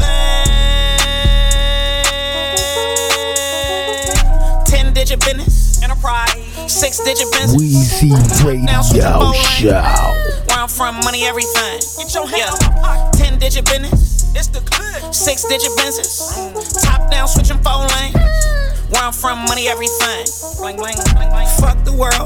10 4.65 4.93
digit 4.93 5.19
business, 5.19 5.72
enterprise. 5.83 6.31
Six 6.71 7.03
digit 7.03 7.27
business. 7.35 7.59
Weezy 7.59 8.15
Radio 8.47 8.79
Show. 8.81 9.19
Where 10.47 10.57
I'm 10.57 10.69
from, 10.69 10.95
money, 11.03 11.25
everything. 11.25 11.83
Get 11.99 12.13
your 12.15 12.27
hand 12.27 12.55
yeah. 12.55 13.11
Ten 13.11 13.37
digit 13.37 13.65
business. 13.65 14.31
It's 14.35 14.47
the 14.47 14.61
clip. 14.61 15.13
Six 15.13 15.43
digit 15.43 15.75
business. 15.75 16.31
Top 16.81 17.11
down, 17.11 17.27
switching 17.27 17.59
four 17.59 17.83
lanes. 17.99 18.15
Where 18.89 19.03
I'm 19.03 19.11
from, 19.11 19.43
money, 19.45 19.67
everything. 19.67 20.23
Bling, 20.57 20.77
bling, 20.77 20.95
bling, 20.95 21.29
bling. 21.29 21.47
Fuck 21.59 21.83
the 21.83 21.91
world, 21.93 22.22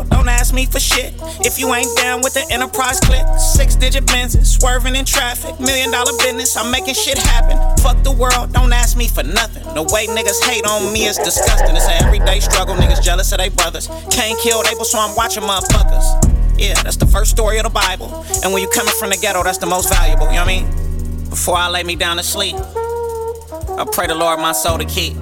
me 0.58 0.66
for 0.66 0.80
shit. 0.80 1.14
If 1.46 1.60
you 1.60 1.72
ain't 1.76 1.96
down 1.98 2.22
with 2.22 2.34
the 2.34 2.44
enterprise 2.50 3.00
click, 3.00 3.22
six 3.38 3.76
digit 3.76 4.08
business, 4.08 4.58
swerving 4.58 4.96
in 4.96 5.06
traffic, 5.06 5.60
million 5.60 5.92
dollar 5.92 6.12
business, 6.18 6.58
I'm 6.58 6.72
making 6.72 6.96
shit 6.96 7.18
happen. 7.18 7.62
Fuck 7.78 8.02
the 8.02 8.12
world, 8.12 8.54
don't 8.54 8.74
ask 8.74 8.98
me 8.98 9.08
for 9.08 9.22
nothing. 9.22 9.62
The 9.76 9.84
way 9.94 10.08
niggas 10.08 10.42
hate 10.50 10.66
on 10.66 10.92
me 10.92 11.06
is 11.06 11.18
disgusting. 11.18 11.76
It's 11.76 11.86
an 11.86 12.04
everyday 12.04 12.40
struggle, 12.40 12.74
niggas 12.74 13.04
jealous 13.04 13.32
of 13.34 13.38
their 13.38 13.52
brothers. 13.52 13.88
Can't 14.10 14.38
kill 14.40 14.64
Abel, 14.66 14.84
so 14.84 14.98
I'm 14.98 15.16
watching 15.16 15.44
motherfuckers. 15.44 16.58
Yeah, 16.58 16.74
that's 16.82 16.98
the 16.98 17.06
first 17.06 17.30
story 17.30 17.60
of 17.60 17.64
the 17.64 17.70
Bible. 17.70 18.26
And 18.44 18.52
when 18.52 18.64
you 18.64 18.70
coming 18.70 18.94
from 18.98 19.12
the 19.12 19.18
ghetto, 19.18 19.44
that's 19.44 19.60
the 19.60 19.68
most 19.68 19.94
valuable, 19.94 20.26
you 20.26 20.42
know 20.42 20.46
what 20.46 20.50
I 20.50 20.62
mean? 20.66 21.30
Before 21.30 21.56
I 21.56 21.70
lay 21.70 21.84
me 21.84 21.96
down 21.96 22.18
to 22.18 22.24
sleep, 22.24 22.56
I 22.56 23.86
pray 23.92 24.08
the 24.08 24.16
Lord 24.16 24.40
my 24.40 24.54
soul 24.54 24.80
to 24.80 24.86
keep. 24.86 25.14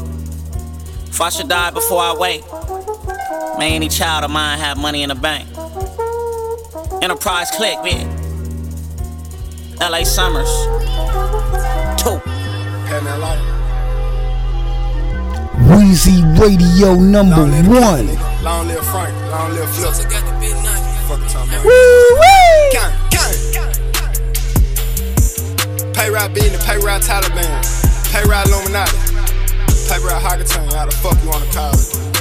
If 1.11 1.19
I 1.19 1.29
should 1.29 1.49
die 1.49 1.71
before 1.71 1.99
I 1.99 2.15
wake, 2.15 2.43
may 3.57 3.75
any 3.75 3.89
child 3.89 4.23
of 4.23 4.31
mine 4.31 4.59
have 4.59 4.77
money 4.77 5.03
in 5.03 5.09
the 5.09 5.15
bank. 5.15 5.47
Enterprise 7.01 7.51
click, 7.51 7.77
man. 7.83 8.07
LA 9.79 10.03
Summers. 10.03 10.49
Two. 12.01 12.19
Weezy 15.69 16.21
Radio 16.39 16.93
number 16.95 17.35
Long 17.37 17.51
live 17.51 17.67
one. 17.67 18.07
nigga. 18.07 18.43
Long 18.43 18.67
live 18.67 18.85
Frank. 18.87 19.13
Long 19.31 19.53
live 19.53 19.69
Flip. 19.69 19.93
Fuck 21.07 21.27
time, 21.29 21.47
man. 21.49 21.63
Woo 21.63 22.19
wee! 22.19 22.71
Gang, 22.71 22.93
gang. 23.09 23.33
Pay 25.93 26.09
ride 26.09 26.33
beating, 26.33 26.59
pay 26.59 26.77
ride 26.79 27.01
Taliban. 27.01 27.61
Pay 28.11 28.23
ride 28.29 28.47
Illuminati. 28.47 28.97
Pay 29.89 29.99
ride 30.03 30.21
Hackathon. 30.21 30.71
How 30.73 30.85
the 30.85 30.91
fuck 30.91 31.21
you 31.23 31.29
wanna 31.29 31.45
call 31.51 31.71
it? 31.73 32.14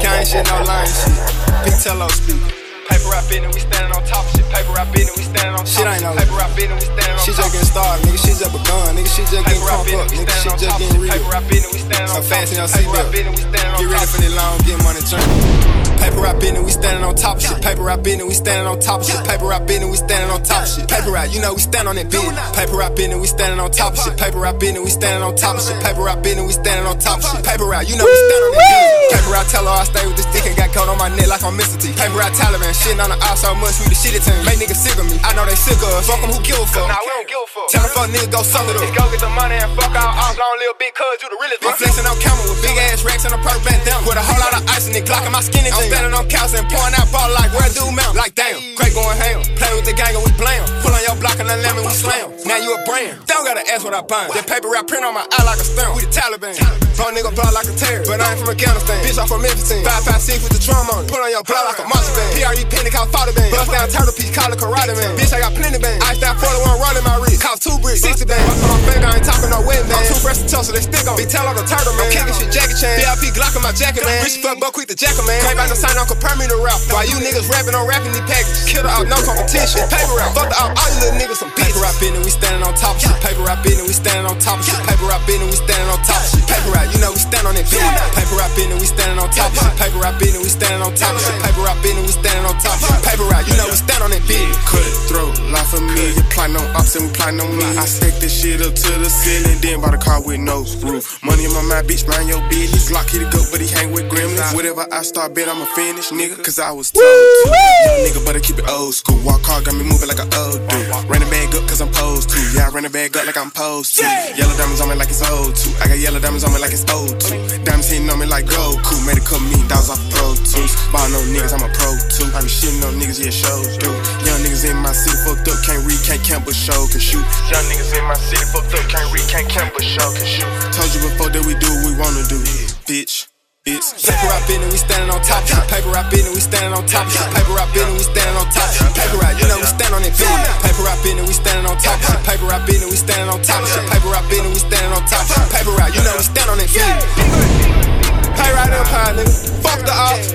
Gang 0.00 0.24
shit, 0.26 0.46
no 0.48 0.62
lying 0.64 0.90
shit. 0.90 1.16
Big 1.64 1.76
Tello 1.82 2.08
speak. 2.08 2.40
Paper 2.88 3.08
rap 3.08 3.24
business, 3.28 3.54
we 3.54 3.60
standing 3.60 3.92
on 3.94 4.02
top 4.04 4.26
of 4.26 4.32
shit. 4.34 4.46
Paper 4.50 4.72
rap 4.74 4.88
business, 4.92 5.16
we 5.16 5.24
standing 5.24 5.54
on 5.54 5.64
top 5.64 5.72
shit. 5.72 5.86
Ain't 5.86 6.02
no 6.02 6.12
paper 6.12 6.36
rap 6.36 6.52
business, 6.56 6.78
we 6.82 6.88
standing 6.92 7.16
on 7.16 7.24
Shit 7.24 7.34
top 7.36 7.44
just 7.44 7.52
getting 7.52 7.70
started, 7.70 8.00
nigga. 8.04 8.20
Shit 8.20 8.36
just 8.42 8.52
begun, 8.52 8.96
nigga. 8.96 9.10
Shit 9.10 9.26
just 9.30 9.44
getting 9.46 9.62
crunk 9.62 9.86
up, 9.96 10.06
nigga. 10.10 10.52
on 10.52 10.58
just 10.58 10.78
getting 10.78 11.00
real. 11.00 11.12
Paper 11.12 11.30
rap 11.30 11.44
business, 11.48 11.72
we 11.72 11.78
standing 11.78 12.08
So 12.08 12.18
on 12.18 12.22
top 12.22 12.32
fasten 12.32 12.56
your 12.58 12.68
shit. 12.68 12.76
Paper 12.76 12.92
rap 12.92 13.06
seatbelt. 13.06 13.12
business, 13.12 13.34
we 13.38 13.44
standing 13.48 13.72
on 13.72 13.78
Get 13.80 13.88
ready 13.90 14.08
for 14.10 14.20
the 14.20 14.30
long, 14.34 14.56
get 14.66 14.78
money 14.82 15.02
journey. 15.06 15.71
Paper 16.02 16.18
rap 16.18 16.40
business, 16.42 16.64
we 16.66 16.72
standing 16.74 17.04
on 17.06 17.14
top 17.14 17.36
of 17.38 17.42
shit. 17.46 17.62
Paper 17.62 17.86
rap 17.86 18.02
business, 18.02 18.26
we 18.26 18.34
standing 18.34 18.66
on 18.66 18.80
top 18.82 19.00
of 19.00 19.06
shit. 19.06 19.22
Paper 19.22 19.46
rap 19.46 19.70
business, 19.70 19.86
we 19.86 19.98
standing 20.02 20.30
on 20.34 20.42
top 20.42 20.66
of 20.66 20.68
shit. 20.74 20.90
Paper 20.90 21.14
rap, 21.14 21.30
you 21.30 21.38
know 21.38 21.54
we 21.54 21.62
stand 21.62 21.86
on 21.86 21.94
that 21.94 22.10
business. 22.10 22.34
Paper 22.58 22.74
rap 22.74 22.98
business, 22.98 23.22
we 23.22 23.28
standing 23.30 23.62
on 23.62 23.70
top 23.70 23.94
of 23.94 24.02
shit. 24.02 24.18
Paper 24.18 24.42
rap 24.42 24.58
business, 24.58 24.82
we 24.82 24.90
standing 24.90 25.22
on 25.22 25.30
top 25.38 25.54
of 25.54 25.62
shit. 25.62 25.78
Paper 25.78 26.02
rap 26.02 26.18
business, 26.26 26.42
we 26.42 26.54
standing 26.58 26.86
on 26.90 26.98
top 26.98 27.22
of 27.22 27.30
shit. 27.30 27.46
Paper 27.46 27.70
rap, 27.70 27.86
you 27.86 27.94
know 27.94 28.02
we 28.02 28.18
stand 28.18 28.42
on 28.42 28.50
that 28.50 28.66
business. 28.66 29.12
Paper 29.14 29.30
rap, 29.30 29.46
tell 29.46 29.62
her 29.62 29.78
I 29.78 29.84
stay 29.86 30.02
with 30.02 30.18
this 30.18 30.26
dick 30.34 30.42
and 30.42 30.58
got 30.58 30.74
caught 30.74 30.90
on 30.90 30.98
my 30.98 31.06
neck 31.14 31.30
like 31.30 31.46
I'm 31.46 31.54
Mr. 31.54 31.78
T. 31.78 31.94
Paper 31.94 32.18
rap, 32.18 32.34
Taliban, 32.34 32.74
shitting 32.74 32.98
on 32.98 33.14
the 33.14 33.18
ops 33.22 33.46
so 33.46 33.54
much 33.54 33.78
we 33.78 33.86
the 33.86 33.94
shitty 33.94 34.18
team. 34.26 34.42
Make 34.42 34.58
niggas 34.58 34.82
sick 34.82 34.98
of 34.98 35.06
me. 35.06 35.22
I 35.22 35.38
know 35.38 35.46
they 35.46 35.54
sick 35.54 35.78
of 35.78 36.02
us. 36.02 36.10
Fuck 36.10 36.18
them, 36.18 36.34
who 36.34 36.42
give 36.42 36.58
a 36.58 36.66
fuck? 36.66 36.90
Nah, 36.90 36.98
we 36.98 37.14
don't 37.14 37.30
give 37.30 37.38
a 37.38 37.46
fuck. 37.46 37.70
Tell 37.70 37.82
them 37.86 37.94
fuck 37.94 38.10
niggas 38.10 38.34
go 38.34 38.42
suck 38.42 38.66
it 38.66 38.74
up. 38.74 38.82
Just 38.82 38.98
go 38.98 39.06
get 39.06 39.22
the 39.22 39.30
money 39.30 39.54
and 39.54 39.70
fuck 39.78 39.94
all 39.94 40.18
off. 40.18 40.34
Long 40.34 40.56
live 40.66 40.82
big 40.82 40.98
cuz, 40.98 41.22
you 41.22 41.30
the 41.30 41.38
realest. 41.38 41.62
I'm 41.62 41.78
flexing 41.78 42.10
on 42.10 42.18
camera 42.18 42.42
with 42.50 42.58
big 42.58 42.74
ass 42.90 43.06
racks 43.06 43.22
and 43.22 43.36
a 43.36 43.38
bent 43.38 43.86
down. 43.86 44.02
With 44.02 44.18
a 44.18 44.24
whole 44.24 44.40
lot 44.42 44.58
of 44.58 44.66
ice 44.66 44.90
in 44.90 44.98
it, 44.98 45.06
Glock 45.06 45.22
in 45.22 45.30
my 45.30 45.44
skinny 45.44 45.70
jeans. 45.70 45.91
Standing 45.92 46.16
on 46.16 46.24
couch 46.24 46.56
and 46.56 46.64
pouring 46.72 46.96
out 46.96 47.04
ball 47.12 47.28
like 47.36 47.52
where 47.52 47.68
do 47.76 47.84
mount. 47.92 48.16
Like 48.16 48.32
damn, 48.32 48.56
Craig 48.80 48.96
going 48.96 49.12
ham. 49.20 49.44
Play 49.60 49.76
with 49.76 49.84
the 49.84 49.92
gang 49.92 50.16
and 50.16 50.24
we 50.24 50.32
blam. 50.40 50.64
Pull 50.80 50.88
on 50.88 51.04
your 51.04 51.20
block 51.20 51.36
and 51.36 51.44
then 51.44 51.60
lemon 51.60 51.84
we 51.84 51.92
slam. 51.92 52.32
Now 52.48 52.56
you 52.56 52.72
a 52.72 52.80
brand. 52.88 53.20
Don't 53.28 53.44
gotta 53.44 53.60
ask 53.68 53.84
what 53.84 53.92
I 53.92 54.00
buy. 54.00 54.32
That 54.32 54.48
paper 54.48 54.72
wrap 54.72 54.88
print 54.88 55.04
on 55.04 55.12
my 55.12 55.20
eye 55.20 55.44
like 55.44 55.60
a 55.60 55.66
stamp. 55.68 55.92
We 55.92 56.08
the 56.08 56.08
Taliban. 56.08 56.56
Bone 56.96 57.12
nigga 57.12 57.28
block 57.36 57.52
like 57.52 57.68
a 57.68 57.76
terror, 57.76 58.08
but 58.08 58.24
I 58.24 58.32
ain't 58.32 58.40
from 58.40 58.56
Afghanistan. 58.56 59.04
Bitch, 59.04 59.20
I'm 59.20 59.28
from 59.28 59.44
Memphis. 59.44 59.68
556 59.68 60.48
with 60.48 60.54
the 60.56 60.62
drum 60.64 60.88
on 60.96 61.04
it. 61.04 61.12
Put 61.12 61.20
on 61.20 61.28
your 61.28 61.44
block 61.44 61.60
like 61.68 61.80
a 61.80 61.84
monster 61.84 62.16
band. 62.16 62.40
PRE 62.40 62.64
penny 62.72 62.88
call 62.88 63.08
father 63.12 63.36
band. 63.36 63.52
Bust 63.52 63.68
down 63.68 63.88
turtle 63.92 64.16
piece, 64.16 64.32
call 64.32 64.48
it 64.48 64.56
karate 64.56 64.96
man. 64.96 65.12
Bitch, 65.20 65.36
I 65.36 65.44
got 65.44 65.52
plenty 65.52 65.76
bang. 65.76 66.00
Ice 66.08 66.16
down 66.24 66.40
41 66.40 66.72
rolling 66.80 67.04
my 67.04 67.20
wrist. 67.20 67.44
Cost 67.44 67.68
two 67.68 67.76
bricks, 67.84 68.00
60 68.00 68.24
bang. 68.24 68.40
Bust 68.48 68.64
on 68.64 68.68
my 68.72 68.80
finger, 68.88 69.08
I 69.12 69.20
ain't 69.20 69.28
talking 69.28 69.52
no 69.52 69.60
wet 69.60 69.84
man. 69.92 70.00
I'm 70.00 70.08
too 70.08 70.16
fresh 70.24 70.40
to 70.40 70.48
tussle, 70.48 70.72
they 70.72 70.80
stick 70.80 71.04
on. 71.04 71.20
Big 71.20 71.28
tell 71.28 71.44
on 71.44 71.52
the 71.52 71.68
turtle 71.68 71.92
man. 72.00 72.08
I'm 72.08 72.16
kicking 72.16 72.32
shit, 72.32 72.48
Jackie 72.48 72.80
Chan. 72.80 72.96
VIP 72.96 73.36
Glock 73.36 73.52
on 73.60 73.64
my 73.64 73.76
jacket 73.76 74.08
man. 74.08 74.24
Rich 74.24 74.40
fuck 74.40 74.56
buck 74.56 74.72
quick 74.72 74.88
the 74.88 74.96
jacket 74.96 75.24
man. 75.28 75.40
Came 75.44 75.60
sign 75.82 75.98
on, 75.98 76.06
compare 76.06 76.38
me 76.38 76.46
to 76.46 76.58
rap. 76.62 76.78
While 76.94 77.02
you 77.10 77.18
niggas 77.18 77.50
rapping 77.50 77.74
on 77.74 77.82
rapping 77.90 78.14
these 78.14 78.22
packages. 78.30 78.70
Killer 78.70 78.86
out, 78.86 79.10
no 79.10 79.18
competition. 79.26 79.82
Paper 79.90 80.14
rap, 80.14 80.30
fuck 80.30 80.46
the 80.46 80.56
out, 80.62 80.70
all 80.78 80.88
you 80.94 80.98
little 81.02 81.18
niggas 81.18 81.42
some 81.42 81.50
bitches. 81.58 81.74
Paper 81.74 81.82
rap 81.82 81.98
business, 81.98 82.22
we 82.22 82.30
standing 82.30 82.62
on 82.62 82.72
top 82.78 82.94
of 82.94 83.02
shit. 83.02 83.18
Paper 83.18 83.42
rap 83.42 83.58
business, 83.66 83.86
we 83.90 83.94
standing 83.98 84.26
on 84.30 84.38
top 84.38 84.62
of 84.62 84.64
shit. 84.64 84.78
Paper 84.86 85.06
rap 85.10 85.22
business, 85.26 85.50
we 85.50 85.58
standing 85.58 85.90
on 85.90 85.98
top 86.06 86.22
of 86.22 86.30
shit. 86.30 86.46
Paper 86.46 86.70
rap, 86.70 86.86
you 86.94 87.00
know 87.02 87.10
we 87.10 87.18
stand 87.18 87.44
on 87.50 87.54
that 87.58 87.66
business. 87.66 88.14
Paper 88.14 88.36
rap 88.38 88.52
business, 88.54 88.78
we 88.78 88.86
standing 88.86 89.18
on 89.18 89.28
top 89.34 89.50
of 89.50 89.58
shit. 89.58 89.74
Paper 89.82 89.98
rap 89.98 90.14
business, 90.22 90.42
we 90.46 90.50
standing 90.54 90.82
on 90.86 90.92
top 90.94 91.12
of 91.18 91.20
shit. 91.26 91.36
Paper 91.42 91.62
rap 91.66 91.78
business, 91.82 92.04
we 92.06 92.14
standing 92.14 92.46
on 92.46 92.54
top 92.62 92.78
of 92.78 92.86
shit. 92.86 93.02
Paper 93.02 93.26
rap, 93.26 93.42
you 93.50 93.56
know 93.58 93.66
we 93.66 93.78
stand 93.82 94.02
on 94.06 94.10
that 94.14 94.24
business. 94.30 94.58
Cutthroat, 94.62 95.34
life 95.50 95.70
familiar, 95.74 96.22
plotting 96.30 96.56
on 96.62 96.66
ops 96.78 96.94
and 96.94 97.08
we 97.08 97.10
plotting 97.10 97.42
on 97.42 97.50
me. 97.58 97.66
I 97.74 97.84
stack 97.90 98.14
this 98.22 98.30
shit 98.30 98.62
up 98.62 98.70
to 98.70 98.90
the 99.02 99.10
ceiling, 99.10 99.58
then 99.58 99.82
bought 99.82 99.98
a 99.98 100.00
car 100.00 100.22
with 100.22 100.38
no 100.38 100.62
roof. 100.86 101.18
Money 101.26 101.50
in 101.50 101.52
my 101.52 101.62
mind, 101.66 101.90
bitch, 101.90 102.06
mind 102.06 102.30
your 102.30 102.42
business. 102.46 102.86
Glock 102.86 103.10
hit 103.10 103.26
it 103.26 103.30
good, 103.34 103.46
but 103.50 103.58
he 103.58 103.66
hang 103.66 103.90
with 103.90 104.06
gremlins. 104.06 104.54
Whatever 104.54 104.86
I 104.92 105.02
start, 105.02 105.34
bet 105.34 105.48
I'ma 105.48 105.66
finish, 105.74 106.10
nigga, 106.10 106.36
cause 106.42 106.58
I 106.58 106.70
was 106.72 106.90
told 106.90 107.04
to. 107.04 107.48
Young 107.48 108.00
nigga, 108.04 108.20
better 108.24 108.40
keep 108.40 108.58
it 108.58 108.68
old 108.68 108.94
school. 108.94 109.18
Walk 109.24 109.42
hard, 109.44 109.64
got 109.64 109.74
me 109.74 109.84
moving 109.84 110.08
like 110.08 110.20
an 110.20 110.28
old 110.36 110.60
dude. 110.68 110.88
Ran 111.08 111.20
the 111.24 111.28
bag 111.32 111.54
up 111.56 111.64
cause 111.68 111.80
I'm 111.80 111.90
posed 111.92 112.30
to. 112.30 112.40
Yeah, 112.54 112.68
I 112.68 112.70
ran 112.70 112.84
the 112.84 112.92
bag 112.92 113.16
up 113.16 113.26
like 113.26 113.36
I'm 113.36 113.50
posed 113.50 113.96
to. 113.98 114.04
Yellow 114.36 114.54
diamonds 114.56 114.80
on 114.80 114.88
me 114.88 114.96
like 114.96 115.08
it's 115.08 115.24
old 115.24 115.56
too. 115.56 115.72
I 115.80 115.88
got 115.88 115.98
yellow 115.98 116.20
diamonds 116.20 116.44
on 116.44 116.52
me 116.52 116.60
like 116.60 116.72
it's 116.72 116.86
old 116.92 117.16
too. 117.20 117.40
Diamonds 117.64 117.88
hitting 117.88 118.08
on 118.10 118.18
me 118.20 118.26
like 118.26 118.46
Goku. 118.46 118.96
Made 119.06 119.18
a 119.18 119.24
couple 119.24 119.48
million 119.48 119.68
dollars 119.68 119.90
off 119.90 120.00
of 120.00 120.08
Pro 120.12 120.36
Tools. 120.44 120.72
Ball 120.92 121.08
no 121.10 121.20
niggas, 121.32 121.56
I'm 121.56 121.64
a 121.64 121.70
pro 121.72 121.90
too. 122.12 122.28
I 122.36 122.44
be 122.44 122.50
shitting 122.52 122.84
on 122.84 123.00
niggas, 123.00 123.18
yeah, 123.22 123.32
shows 123.32 123.80
do. 123.80 123.88
Young 124.28 124.40
niggas 124.44 124.68
in 124.68 124.76
my 124.76 124.92
city 124.92 125.16
fucked 125.24 125.48
up, 125.48 125.58
can't 125.64 125.82
read, 125.88 126.00
can't 126.04 126.22
count, 126.22 126.44
but 126.44 126.54
show 126.54 126.86
can 126.92 127.00
shoot. 127.00 127.24
Young 127.48 127.64
niggas 127.72 127.96
in 127.96 128.04
my 128.04 128.18
city 128.20 128.44
fucked 128.52 128.76
up, 128.76 128.84
can't 128.92 129.08
read, 129.10 129.26
can't 129.32 129.48
count, 129.48 129.72
but 129.72 129.82
show 129.82 130.08
can 130.12 130.26
shoot. 130.28 130.50
Told 130.76 130.90
you 130.92 131.00
before 131.08 131.30
that 131.32 131.42
we 131.48 131.56
do 131.56 131.70
what 131.72 131.88
we 131.88 131.92
wanna 131.96 132.22
do, 132.28 132.38
bitch. 132.84 133.31
It's 133.62 133.94
paper 133.94 134.26
I 134.26 134.42
been 134.50 134.58
and 134.58 134.74
we 134.74 134.78
standing 134.82 135.06
on 135.06 135.22
top. 135.22 135.46
Paper 135.70 135.94
I 135.94 136.02
been 136.10 136.26
and 136.26 136.34
we 136.34 136.42
standing 136.42 136.74
on 136.74 136.82
top. 136.82 137.06
Paper 137.06 137.54
I 137.54 137.62
been 137.70 137.86
and 137.86 137.94
we 137.94 138.02
standing 138.02 138.34
on 138.34 138.50
top. 138.50 138.66
Paper 138.90 139.22
I, 139.22 139.38
you 139.38 139.46
know 139.46 139.62
we 139.62 139.70
stand 139.70 139.94
on 139.94 140.02
it. 140.02 140.10
Paper 140.18 140.82
I 140.82 140.98
been 141.06 141.22
and 141.22 141.30
we 141.30 141.30
standing 141.30 141.70
on 141.70 141.78
top. 141.78 141.94
Paper 142.26 142.50
I 142.50 142.58
been 142.66 142.82
and 142.82 142.90
we 142.90 142.98
standing 142.98 143.30
on 143.30 143.38
top. 143.38 143.62
Paper 143.62 144.10
I 144.10 144.18
been 144.26 144.42
and 144.42 144.50
we 144.50 144.58
standing 144.58 144.90
on 144.90 145.06
top. 145.06 145.30
Paper 145.54 145.78
I, 145.78 145.94
you 145.94 146.02
know 146.02 146.10
we 146.18 146.26
stand 146.26 146.50
on 146.50 146.58
it. 146.58 146.74
Pay 146.74 148.50
right 148.50 148.66
empire, 148.66 149.14
nigga. 149.14 149.30
Fuck 149.62 149.86
the 149.86 149.94
ops. 149.94 150.34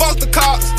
Fuck 0.00 0.16
the 0.16 0.32
cops. 0.32 0.72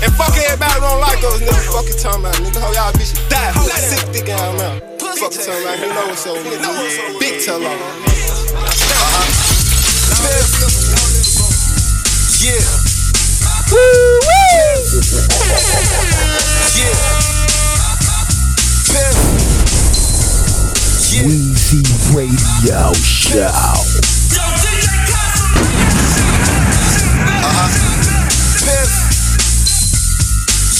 And 0.00 0.08
fuck 0.16 0.32
everybody 0.40 0.80
don't 0.80 1.04
like 1.04 1.20
us, 1.20 1.44
nigga. 1.44 1.68
Fuck 1.68 1.84
you 1.84 2.00
talking 2.00 2.24
about, 2.24 2.40
nigga. 2.40 2.64
How 2.64 2.72
y'all 2.72 2.96
bitches 2.96 3.20
die. 3.28 3.52
Sick 3.76 4.08
dick 4.08 4.32
out. 4.32 4.56
Fuck 5.04 5.36
you 5.36 5.44
talking 5.44 5.68
about, 5.68 5.84
you 5.84 5.92
know 5.92 6.08
what's 6.08 6.24
up, 6.24 6.40
nigga. 6.40 7.20
Big 7.20 7.44
tell 7.44 7.60
on. 7.60 8.16
Yeah. 12.46 12.62
Woo 13.72 13.78
woo. 14.22 15.02
Yeah. 16.78 16.94
Yeah. 18.94 19.10
Weezy 21.26 21.82
Radio 22.14 22.92
Show. 22.94 23.50
Uh-huh. 27.42 27.70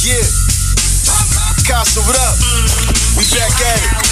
Yeah. 0.06 0.22
Casa, 1.66 2.00
what 2.06 2.14
up? 2.14 2.38
We 3.18 3.24
back 3.34 3.60
at 3.60 3.82
it. 3.82 4.05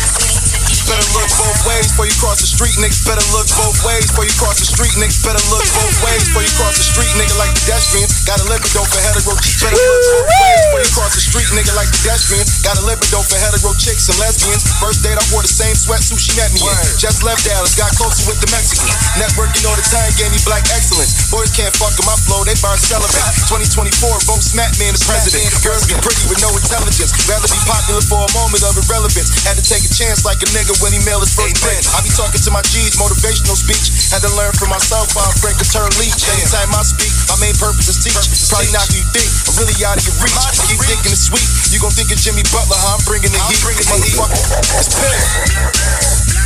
Better 0.84 1.08
look 1.16 1.32
both 1.40 1.60
ways 1.64 1.88
before 1.88 2.04
you 2.04 2.16
cross 2.20 2.44
the 2.44 2.50
street, 2.50 2.76
niggas. 2.76 3.00
Better 3.08 3.24
look 3.32 3.48
both 3.56 3.80
ways 3.88 4.04
before 4.04 4.28
you 4.28 4.36
cross 4.36 4.60
the 4.60 4.68
street, 4.68 4.92
niggas. 5.00 5.16
Better 5.24 5.40
look 5.48 5.64
both 5.72 5.96
ways 6.04 6.28
before 6.28 6.44
you 6.44 6.52
cross 6.60 6.76
the 6.76 6.84
street, 6.84 7.08
nigga. 7.16 7.32
Like 7.40 7.56
pedestrians, 7.56 8.20
got 8.28 8.36
a 8.36 8.46
libido 8.52 8.84
for 8.84 9.00
hetero. 9.00 9.32
chicks, 9.40 9.64
Better 9.64 9.80
look 9.80 10.04
both 10.12 10.28
ways 10.28 10.60
before 10.68 10.82
you 10.84 10.92
cross 10.92 11.12
the 11.16 11.24
street, 11.24 11.48
nigga. 11.56 11.72
Like 11.72 11.88
pedestrians, 11.88 12.60
got 12.60 12.76
a 12.76 12.84
libido 12.84 13.24
for 13.24 13.38
hetero 13.40 13.72
chicks 13.80 14.12
and 14.12 14.18
lesbians. 14.20 14.60
First 14.76 15.00
date, 15.00 15.16
I 15.16 15.24
wore 15.32 15.40
the 15.40 15.48
same 15.48 15.72
sweatsuit 15.72 16.20
she 16.20 16.36
met 16.36 16.52
me 16.52 16.60
in. 16.60 16.76
Just 17.00 17.24
left 17.24 17.48
Dallas, 17.48 17.72
got 17.72 17.88
closer 17.96 18.28
with 18.28 18.44
the 18.44 18.48
Mexican. 18.52 18.92
Networking 19.16 19.64
all 19.64 19.78
the 19.80 19.88
time 19.88 20.12
gave 20.20 20.28
me 20.36 20.40
black 20.44 20.68
excellence. 20.76 21.32
Boys 21.32 21.48
can't 21.48 21.72
fuck 21.80 21.96
with 21.96 22.04
my 22.04 22.18
flow, 22.28 22.44
they 22.44 22.56
bar 22.60 22.76
celibate. 22.76 23.24
2024, 23.48 23.88
vote 24.28 24.44
smack 24.44 24.76
me 24.76 24.92
in 24.92 24.94
the 24.94 25.04
president. 25.08 25.48
Girls 25.64 25.88
get 25.88 26.04
pretty 26.04 26.28
with 26.28 26.44
no 26.44 26.52
intelligence. 26.52 27.16
Rather 27.24 27.48
be 27.48 27.60
popular 27.64 28.04
for 28.04 28.20
a 28.20 28.30
moment 28.36 28.60
of 28.68 28.76
irrelevance. 28.76 29.32
Had 29.48 29.56
to 29.56 29.64
take 29.64 29.80
a 29.80 29.92
chance 29.92 30.28
like 30.28 30.44
a 30.44 30.48
nigga 30.52 30.73
when 30.82 30.94
he 30.94 31.00
mailed 31.04 31.22
his 31.22 31.34
first 31.34 31.60
pen. 31.60 31.76
I 31.94 32.00
be 32.02 32.10
talking 32.10 32.40
to 32.40 32.50
my 32.50 32.62
G's, 32.66 32.96
motivational 32.96 33.54
speech. 33.54 34.10
Had 34.10 34.22
to 34.24 34.32
learn 34.34 34.54
from 34.56 34.70
myself 34.70 35.10
I'm 35.18 35.34
Frank 35.38 35.58
turn 35.60 35.90
leech. 35.98 36.22
Anytime 36.30 36.70
I 36.74 36.82
speak, 36.82 37.12
my 37.30 37.36
main 37.42 37.54
purpose 37.58 37.90
is 37.90 37.98
teach. 37.98 38.16
Probably 38.50 38.70
not 38.72 38.86
who 38.90 39.02
you 39.02 39.06
think, 39.10 39.28
I'm 39.50 39.54
really 39.58 39.76
out 39.84 39.98
of 39.98 40.04
your 40.06 40.16
reach. 40.22 40.34
Keep 40.70 40.80
thinking 40.86 41.12
it's 41.12 41.26
sweet. 41.28 41.46
You 41.70 41.78
gon' 41.82 41.94
think 41.94 42.10
of 42.14 42.18
Jimmy 42.18 42.46
Butler, 42.50 42.78
how 42.78 42.96
I'm 42.98 43.02
bringing 43.06 43.30
the 43.30 43.40
heat. 43.50 43.60
Motherfucker, 43.90 44.40
it's 44.78 44.90
pimp. 44.94 45.18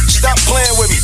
Stop 0.08 0.38
playing 0.49 0.76
with 0.80 0.90
me. 0.90 0.99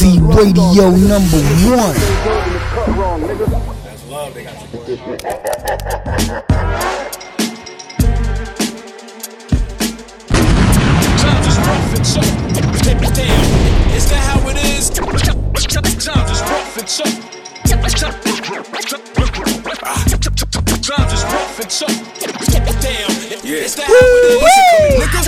Weezy 0.00 0.16
Radio 0.34 0.88
number 0.88 1.36
one. 1.76 1.92
That's 3.84 4.08
love, 4.08 4.32
they 4.32 4.44
got 4.44 4.54
you. 4.72 4.96
Time 11.18 11.42
just 11.44 11.60
rough 11.60 11.94
and 11.94 12.06
so 12.06 12.20
damn. 13.12 13.44
Is 13.94 14.08
that 14.08 14.22
how 14.24 14.48
it 14.48 14.56
is? 14.64 14.88
Time 14.88 15.12
just 16.26 16.48
rough 16.48 16.78
and 16.78 16.88
so. 16.88 17.04
Time 17.04 17.84
just 21.10 21.26
rough 21.28 21.60
and 21.60 21.70
so. 21.70 21.86
Damn. 22.80 23.44
Is 23.44 23.74
that 23.76 23.84
how 23.84 23.96
it 24.00 24.24
is? 24.32 25.26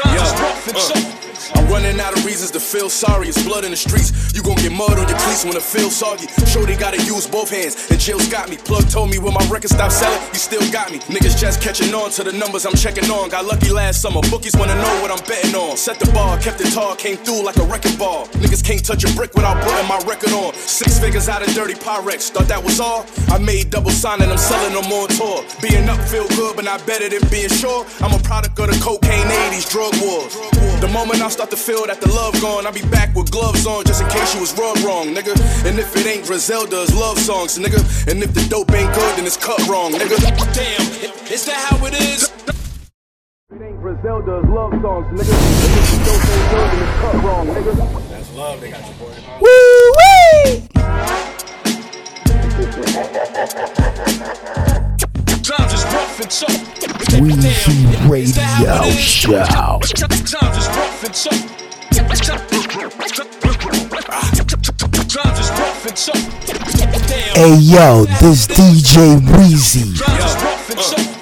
Time 0.00 0.16
just 0.16 0.34
rough 0.40 0.68
and 0.68 0.78
so. 0.78 0.94
I'm 1.54 1.66
running 1.68 1.98
out 2.00 2.16
of 2.16 2.24
reasons 2.24 2.50
to 2.52 2.60
feel 2.60 2.90
sorry. 2.90 3.28
It's 3.28 3.42
blood 3.42 3.64
in 3.64 3.70
the 3.70 3.76
streets. 3.76 4.12
You 4.34 4.42
gon' 4.42 4.56
get 4.56 4.72
mud 4.72 4.98
on 4.98 5.08
your 5.08 5.18
cleats 5.18 5.44
when 5.44 5.56
it 5.56 5.62
feels 5.62 5.94
soggy. 5.96 6.26
Shorty 6.46 6.76
gotta 6.76 7.02
use 7.02 7.26
both 7.26 7.50
hands, 7.50 7.90
and 7.90 7.98
Jill's 8.00 8.28
got 8.28 8.48
me. 8.48 8.56
Plug 8.56 8.88
told 8.90 9.10
me 9.10 9.18
when 9.18 9.34
my 9.34 9.44
record 9.48 9.70
stopped 9.70 9.92
selling, 9.92 10.20
you 10.32 10.38
still 10.38 10.64
got 10.72 10.90
me. 10.90 10.98
Niggas 11.10 11.38
just 11.38 11.62
catching 11.62 11.94
on 11.94 12.10
to 12.12 12.24
the 12.24 12.32
numbers 12.32 12.66
I'm 12.66 12.74
checking 12.74 13.10
on. 13.10 13.28
Got 13.30 13.46
lucky 13.46 13.70
last 13.70 14.02
summer. 14.02 14.20
Bookies 14.30 14.56
wanna 14.56 14.74
know 14.74 14.94
what 15.02 15.10
I'm 15.10 15.22
betting 15.26 15.54
on. 15.54 15.76
Set 15.76 15.98
the 15.98 16.10
bar, 16.12 16.38
kept 16.38 16.60
it 16.60 16.72
tall, 16.72 16.96
came 16.96 17.16
through 17.16 17.44
like 17.44 17.56
a 17.56 17.64
wrecking 17.64 17.96
ball. 17.96 18.26
Niggas 18.42 18.62
can't 18.64 18.84
touch 18.84 19.04
a 19.04 19.12
brick 19.14 19.34
without 19.34 19.62
putting 19.62 19.86
my 19.86 19.98
record 20.06 20.32
on. 20.32 20.54
Six 20.54 20.98
figures 20.98 21.28
out 21.28 21.46
of 21.46 21.54
dirty 21.54 21.74
Pyrex. 21.74 22.30
Thought 22.30 22.48
that 22.48 22.62
was 22.62 22.80
all? 22.80 23.06
I 23.28 23.38
made 23.38 23.70
double 23.70 23.90
sign 23.90 24.20
and 24.22 24.30
I'm 24.30 24.38
selling 24.38 24.74
them 24.74 24.90
on 24.92 25.08
tour. 25.08 25.44
Being 25.62 25.88
up 25.88 26.00
feel 26.08 26.28
good, 26.36 26.56
but 26.56 26.64
not 26.64 26.84
better 26.86 27.08
than 27.08 27.22
being 27.30 27.48
sure. 27.48 27.86
I'm 28.00 28.12
a 28.12 28.22
product 28.22 28.58
of 28.58 28.66
the 28.66 28.78
cocaine 28.82 29.26
80s 29.50 29.70
drug 29.70 29.94
wars. 30.02 30.34
The 30.80 30.88
moment 30.88 31.22
I 31.22 31.28
start 31.28 31.43
to 31.50 31.56
feel 31.56 31.86
that 31.86 32.00
the 32.00 32.08
love 32.08 32.40
gone, 32.40 32.66
I'll 32.66 32.72
be 32.72 32.80
back 32.88 33.14
with 33.14 33.30
gloves 33.30 33.66
on 33.66 33.84
just 33.84 34.00
in 34.02 34.08
case 34.08 34.34
you 34.34 34.40
was 34.40 34.52
wrong, 34.58 34.74
wrong, 34.84 35.14
nigga. 35.14 35.34
And 35.66 35.78
if 35.78 35.94
it 35.96 36.06
ain't 36.06 36.24
Griselda's 36.26 36.94
love 36.94 37.18
songs, 37.18 37.58
nigga. 37.58 37.80
And 38.10 38.22
if 38.22 38.32
the 38.32 38.40
dope 38.48 38.72
ain't 38.72 38.94
good, 38.94 39.16
then 39.16 39.26
it's 39.26 39.36
cut 39.36 39.60
wrong, 39.68 39.92
nigga. 39.92 40.16
Damn. 40.54 40.80
Is 41.32 41.44
that 41.46 41.56
how 41.68 41.84
it 41.86 41.94
is? 41.94 42.30
Griselda's 43.80 44.46
love 44.48 44.72
songs, 44.80 45.06
nigga. 45.12 45.34
And 45.34 45.76
if 45.76 45.90
the 45.90 45.98
dope 46.04 46.28
ain't 46.32 46.50
good, 46.50 46.70
then 46.70 46.82
it's 46.82 46.98
cut 47.00 47.14
wrong, 47.24 47.46
nigga. 47.48 47.72
That's 48.10 48.30
love, 48.34 48.60
they 48.60 48.70
got 48.70 48.86
you, 48.88 48.94
boy. 48.94 49.12
Woo 49.40 49.92
wee! 49.98 50.68
Time 55.44 55.68
just 55.68 55.84
rough 55.92 56.20
and 56.20 56.32
so. 56.32 56.46
Weezy 57.20 58.08
Radio 58.08 58.90
Show. 58.92 59.44
Time 59.44 59.78
just 59.82 60.70
rough 60.70 61.04
and 61.04 61.14
so. 61.14 61.30
Time 61.30 62.08
just 65.36 65.52
rough 65.52 65.86
and 65.86 65.98
so. 65.98 66.14
Hey 67.34 67.56
yo, 67.58 68.06
this 68.22 68.46
DJ 68.46 69.18
Weezy. 69.20 69.98
Time 70.02 71.13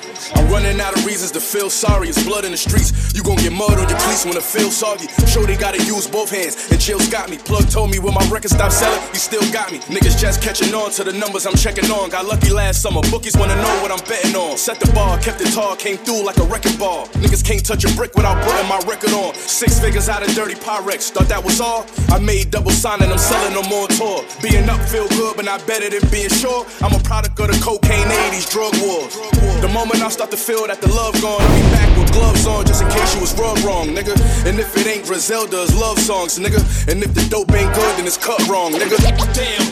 reasons 1.12 1.30
to 1.30 1.40
feel 1.40 1.68
sorry. 1.68 2.08
It's 2.08 2.24
blood 2.24 2.46
in 2.46 2.52
the 2.52 2.56
streets. 2.56 3.12
You 3.12 3.22
gon' 3.22 3.36
get 3.36 3.52
mud 3.52 3.76
on 3.76 3.86
your 3.86 4.00
cleats 4.00 4.24
when 4.24 4.34
it 4.34 4.42
feels 4.42 4.74
soggy. 4.74 5.08
Shorty 5.28 5.56
gotta 5.56 5.76
use 5.84 6.06
both 6.08 6.30
hands, 6.30 6.56
and 6.72 6.80
Jill's 6.80 7.08
got 7.08 7.28
me. 7.28 7.36
Plug 7.36 7.68
told 7.68 7.90
me 7.90 7.98
when 7.98 8.14
my 8.14 8.24
record 8.32 8.50
stopped 8.50 8.72
selling, 8.72 9.00
he 9.12 9.20
still 9.20 9.44
got 9.52 9.70
me. 9.70 9.78
Niggas 9.92 10.16
just 10.16 10.40
catching 10.40 10.72
on 10.72 10.90
to 10.92 11.04
the 11.04 11.12
numbers 11.12 11.44
I'm 11.44 11.54
checking 11.54 11.84
on. 11.90 12.08
Got 12.08 12.24
lucky 12.24 12.50
last 12.50 12.80
summer. 12.80 13.02
Bookies 13.12 13.36
wanna 13.36 13.56
know 13.56 13.74
what 13.82 13.92
I'm 13.92 14.00
betting 14.08 14.34
on. 14.34 14.56
Set 14.56 14.80
the 14.80 14.90
bar, 14.92 15.18
kept 15.20 15.42
it 15.42 15.52
tall, 15.52 15.76
came 15.76 15.98
through 15.98 16.24
like 16.24 16.38
a 16.38 16.44
wrecking 16.44 16.78
ball. 16.78 17.08
Niggas 17.20 17.44
can't 17.44 17.64
touch 17.64 17.84
a 17.84 17.92
brick 17.94 18.16
without 18.16 18.42
putting 18.42 18.68
my 18.68 18.80
record 18.88 19.12
on. 19.12 19.34
Six 19.34 19.78
figures 19.80 20.08
out 20.08 20.26
of 20.26 20.34
dirty 20.34 20.54
Pyrex. 20.54 21.10
Thought 21.10 21.28
that 21.28 21.44
was 21.44 21.60
all? 21.60 21.84
I 22.08 22.18
made 22.20 22.50
double 22.50 22.70
sign 22.72 23.02
and 23.02 23.12
I'm 23.12 23.18
selling 23.18 23.52
them 23.52 23.70
on 23.70 23.88
tour. 24.00 24.24
Being 24.40 24.66
up 24.70 24.80
feel 24.88 25.08
good, 25.20 25.36
but 25.36 25.44
not 25.44 25.60
better 25.66 25.90
than 25.92 26.08
being 26.10 26.30
sure. 26.30 26.64
I'm 26.80 26.94
a 26.98 27.02
product 27.04 27.38
of 27.38 27.48
the 27.52 27.58
cocaine 27.60 28.08
80s 28.32 28.48
drug 28.48 28.72
wars. 28.80 29.12
The 29.60 29.68
moment 29.68 30.00
I 30.00 30.08
start 30.08 30.30
to 30.30 30.38
feel 30.38 30.66
that 30.68 30.80
the 30.80 30.88
love 30.88 31.01
gone, 31.20 31.40
I'll 31.42 31.56
be 31.56 31.62
back 31.74 31.98
with 31.98 32.12
gloves 32.12 32.46
on 32.46 32.64
just 32.66 32.82
in 32.82 32.88
case 32.90 33.14
you 33.14 33.20
was 33.20 33.34
wrong, 33.38 33.58
wrong, 33.64 33.88
nigga. 33.88 34.14
And 34.46 34.60
if 34.60 34.76
it 34.76 34.86
ain't 34.86 35.04
Griselda's 35.04 35.74
love 35.74 35.98
songs, 35.98 36.38
nigga. 36.38 36.60
And 36.88 37.02
if 37.02 37.12
the 37.14 37.26
dope 37.28 37.50
ain't 37.52 37.74
good, 37.74 37.96
then 37.98 38.06
it's 38.06 38.16
cut 38.16 38.38
wrong, 38.48 38.72
nigga. 38.72 38.96
Damn. 39.34 39.62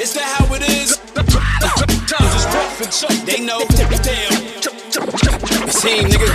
Is 0.00 0.14
that 0.14 0.26
how 0.36 0.52
it 0.54 0.62
is? 0.68 0.96
Time 1.14 2.26
just 2.34 2.48
rough 2.48 2.80
and 2.80 2.92
so. 2.92 3.06
They 3.24 3.44
know. 3.44 3.64
Damn. 4.02 4.79
Him, 4.90 6.06
nigga. 6.10 6.26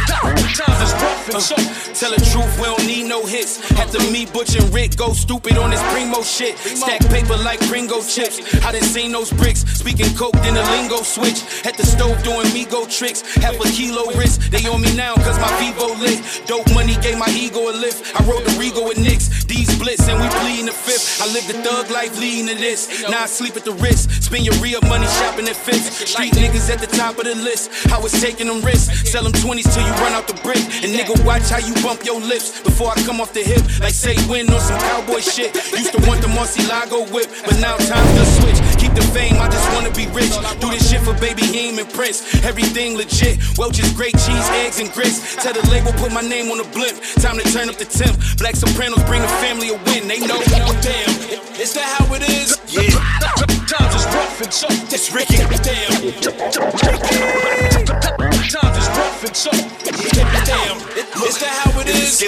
Tell 1.95 2.11
the 2.11 2.19
truth, 2.31 2.59
we 2.59 2.63
don't 2.63 2.85
need 2.87 3.07
no 3.07 3.25
hits. 3.25 3.59
After 3.73 3.99
me, 4.11 4.25
Butch 4.25 4.55
and 4.55 4.73
Rick 4.73 4.95
go 4.95 5.13
stupid 5.13 5.57
on 5.57 5.71
this 5.71 5.81
primo 5.91 6.23
shit. 6.23 6.57
Stack 6.57 7.01
paper 7.09 7.35
like 7.37 7.59
Pringo 7.67 8.01
chips. 8.01 8.39
I 8.65 8.71
done 8.71 8.81
seen 8.81 9.11
those 9.11 9.31
bricks. 9.31 9.61
Speaking 9.79 10.13
coke, 10.15 10.33
then 10.43 10.55
the 10.55 10.63
lingo 10.71 11.03
switch. 11.03 11.43
At 11.65 11.77
the 11.77 11.85
stove 11.85 12.21
doing 12.23 12.51
me 12.53 12.65
go 12.65 12.85
tricks. 12.87 13.21
Half 13.35 13.59
a 13.59 13.67
kilo 13.69 14.11
wrist. 14.15 14.51
They 14.51 14.65
on 14.67 14.81
me 14.81 14.95
now 14.95 15.15
cause 15.15 15.39
my 15.39 15.51
Vivo 15.59 15.95
lit. 15.99 16.19
Dope 16.47 16.67
money 16.73 16.95
gave 17.01 17.17
my 17.17 17.29
ego 17.31 17.69
a 17.69 17.73
lift. 17.73 18.15
I 18.19 18.23
rode 18.23 18.43
the 18.43 18.55
Regal 18.59 18.85
with 18.85 18.97
Knicks. 18.97 19.43
These 19.45 19.77
blitz 19.79 20.07
and 20.07 20.19
we 20.21 20.27
pleading 20.39 20.67
the 20.67 20.71
fifth. 20.71 21.21
I 21.21 21.27
live 21.31 21.47
the 21.47 21.59
thug 21.63 21.91
life 21.91 22.19
leading 22.19 22.47
to 22.47 22.55
this. 22.55 23.03
Now 23.09 23.23
I 23.23 23.25
sleep 23.27 23.55
at 23.55 23.65
the 23.65 23.73
wrist. 23.73 24.23
Spend 24.23 24.45
your 24.45 24.55
real 24.55 24.81
money 24.83 25.07
shopping 25.19 25.47
at 25.47 25.55
fifth. 25.55 26.07
Street 26.07 26.33
niggas 26.33 26.69
at 26.69 26.79
the 26.79 26.87
top 26.87 27.17
of 27.19 27.25
the 27.25 27.35
list. 27.35 27.71
I 27.91 27.99
was 27.99 28.11
taking 28.21 28.44
them 28.47 28.61
risks. 28.61 29.09
Sell 29.09 29.23
them 29.23 29.33
20s 29.33 29.67
till 29.73 29.85
you 29.85 29.93
run 30.03 30.13
out 30.13 30.27
the 30.27 30.37
brick. 30.41 30.61
And 30.83 30.93
nigga, 30.93 31.15
watch 31.25 31.49
how 31.49 31.59
you 31.59 31.73
bump 31.81 32.05
your 32.05 32.19
lips 32.19 32.61
before 32.61 32.91
I 32.91 32.95
come 33.03 33.21
off 33.21 33.33
the 33.33 33.43
hip. 33.43 33.63
Like 33.79 33.93
say 33.93 34.15
win 34.29 34.49
on 34.49 34.61
some 34.61 34.79
cowboy 34.79 35.21
shit. 35.21 35.55
Used 35.73 35.93
to 35.93 36.01
want 36.07 36.21
the 36.21 36.29
Lago 36.69 37.05
whip, 37.13 37.29
but 37.45 37.57
now 37.59 37.75
time's 37.77 38.13
to 38.17 38.25
switch. 38.41 38.59
Keep 38.79 38.93
the 38.93 39.05
fame, 39.13 39.37
I 39.41 39.49
just 39.49 39.67
wanna 39.73 39.91
be 39.91 40.07
rich. 40.13 40.33
Do 40.59 40.69
this 40.69 40.89
shit 40.89 41.01
for 41.01 41.13
baby 41.19 41.43
Heem 41.43 41.79
and 41.79 41.89
Prince. 41.89 42.43
Everything 42.43 42.97
legit. 42.97 43.39
Welch's 43.57 43.91
great 43.93 44.13
cheese, 44.13 44.47
eggs, 44.61 44.79
and 44.79 44.91
grits. 44.91 45.35
Tell 45.35 45.53
the 45.53 45.65
label, 45.69 45.91
put 45.93 46.11
my 46.11 46.21
name 46.21 46.51
on 46.51 46.57
the 46.57 46.67
blimp. 46.75 46.99
Time 47.21 47.37
to 47.37 47.45
turn 47.51 47.69
up 47.69 47.77
the 47.77 47.85
temp. 47.85 48.15
Black 48.37 48.55
Sopranos 48.55 49.03
bring 49.05 49.21
the 49.21 49.27
family 49.41 49.69
a 49.69 49.77
win. 49.89 50.07
They 50.07 50.19
know, 50.19 50.41
damn. 50.81 51.09
Is 51.59 51.73
that 51.73 51.87
how 51.97 52.13
it 52.13 52.23
is? 52.29 52.59
Yeah. 52.67 52.91
Times 53.65 53.95
is 53.95 54.05
rough 54.13 54.41
and 54.41 54.53
so. 54.53 54.67
It's 54.93 55.11
Ricky. 55.13 55.37
Damn. 55.63 57.24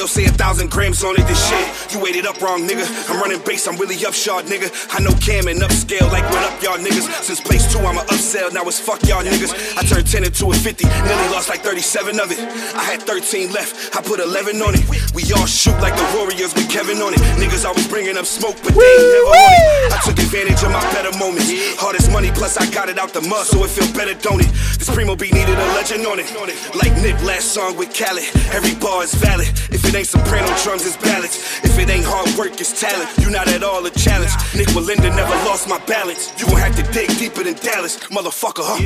Say 0.07 0.36
thousand 0.47 0.71
grams 0.71 1.03
on 1.03 1.11
it, 1.19 1.27
this 1.27 1.43
shit. 1.43 1.91
You 1.91 1.99
weighted 1.99 2.25
up 2.25 2.39
wrong, 2.39 2.63
nigga. 2.63 2.87
I'm 3.11 3.19
running 3.19 3.43
base, 3.43 3.67
I'm 3.67 3.75
really 3.75 3.99
upshot, 4.05 4.45
nigga. 4.45 4.71
I 4.95 5.03
know 5.03 5.11
Cam 5.19 5.51
and 5.51 5.59
upscale, 5.59 6.07
like 6.07 6.23
what 6.31 6.39
up, 6.47 6.55
y'all 6.63 6.79
niggas. 6.79 7.03
Since 7.19 7.41
place 7.41 7.67
two, 7.67 7.83
I'm 7.83 7.97
a 7.97 8.05
upsell, 8.07 8.53
now 8.53 8.63
it's 8.63 8.79
fuck 8.79 9.03
y'all 9.03 9.27
niggas. 9.27 9.51
I 9.75 9.83
turned 9.83 10.07
10 10.07 10.23
into 10.23 10.47
a 10.47 10.55
50, 10.55 10.85
nearly 10.87 11.27
lost 11.35 11.49
like 11.49 11.67
37 11.67 12.21
of 12.21 12.31
it. 12.31 12.39
I 12.79 12.83
had 12.87 13.03
13 13.03 13.51
left, 13.51 13.93
I 13.97 14.01
put 14.01 14.21
11 14.21 14.61
on 14.61 14.71
it. 14.71 14.87
We 15.11 15.27
all 15.35 15.45
shoot 15.45 15.75
like 15.83 15.99
the 15.99 16.07
Warriors 16.15 16.55
with 16.55 16.71
Kevin 16.71 17.03
on 17.03 17.11
it. 17.11 17.19
Niggas 17.35 17.67
always 17.67 17.87
bringing 17.89 18.15
up 18.15 18.25
smoke, 18.25 18.55
but 18.63 18.71
they 18.71 18.87
ain't 18.87 19.03
never 19.03 19.35
on 19.35 19.51
it. 19.51 19.91
I 19.91 19.99
took 20.07 20.15
advantage 20.15 20.63
of 20.63 20.71
my 20.71 20.83
better 20.95 21.11
moments. 21.19 21.51
Hardest 21.75 22.07
money, 22.09 22.31
plus 22.31 22.55
I 22.55 22.71
got 22.71 22.87
it 22.87 22.97
out 22.97 23.11
the 23.11 23.19
mud, 23.19 23.47
so 23.47 23.65
it 23.65 23.71
feel 23.75 23.91
better, 23.91 24.15
don't 24.23 24.39
it? 24.39 24.47
This 24.79 24.87
Primo 24.87 25.17
beat 25.17 25.33
needed 25.33 25.59
a 25.59 25.67
legend 25.75 26.07
on 26.07 26.23
it. 26.23 26.31
Like 26.71 26.95
Nick 27.03 27.19
last 27.27 27.51
song 27.51 27.75
with 27.75 27.91
Khaled. 27.91 28.23
Every 28.55 28.75
bar 28.79 29.03
is 29.03 29.13
valid. 29.15 29.51
If 29.75 29.83
it 29.83 29.91
ain't 29.93 30.07
soprano 30.37 30.63
drums, 30.63 30.85
it's 30.85 30.97
ballads. 30.97 31.37
If 31.63 31.77
it 31.79 31.89
ain't 31.89 32.05
hard 32.05 32.29
work, 32.37 32.59
it's 32.59 32.79
talent. 32.79 33.09
You 33.19 33.29
not 33.29 33.47
at 33.47 33.63
all 33.63 33.85
a 33.85 33.89
challenge. 33.91 34.31
Nik 34.55 34.67
Wallenda 34.69 35.13
never 35.15 35.33
lost 35.45 35.67
my 35.67 35.77
balance. 35.85 36.31
You 36.39 36.45
gon' 36.47 36.57
have 36.57 36.75
to 36.75 36.83
dig 36.93 37.09
deeper 37.17 37.43
than 37.43 37.55
Dallas, 37.55 37.97
motherfucker, 38.09 38.63
huh? 38.63 38.77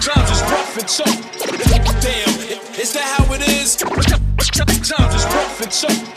Times 0.00 0.30
is 0.30 0.42
rough 0.42 0.78
and 0.78 0.90
so. 0.90 1.04
Damn. 2.00 2.28
Is 2.80 2.92
that 2.94 3.04
how 3.16 3.32
it 3.34 3.42
is? 3.48 3.76
Times 3.76 5.14
is 5.14 5.24
rough 5.26 5.60
and 5.60 5.72
so. 5.72 5.88
Times 5.88 6.08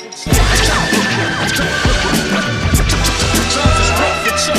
is 3.79 3.89
rough 3.99 4.27
and 4.27 4.39
so. 4.39 4.53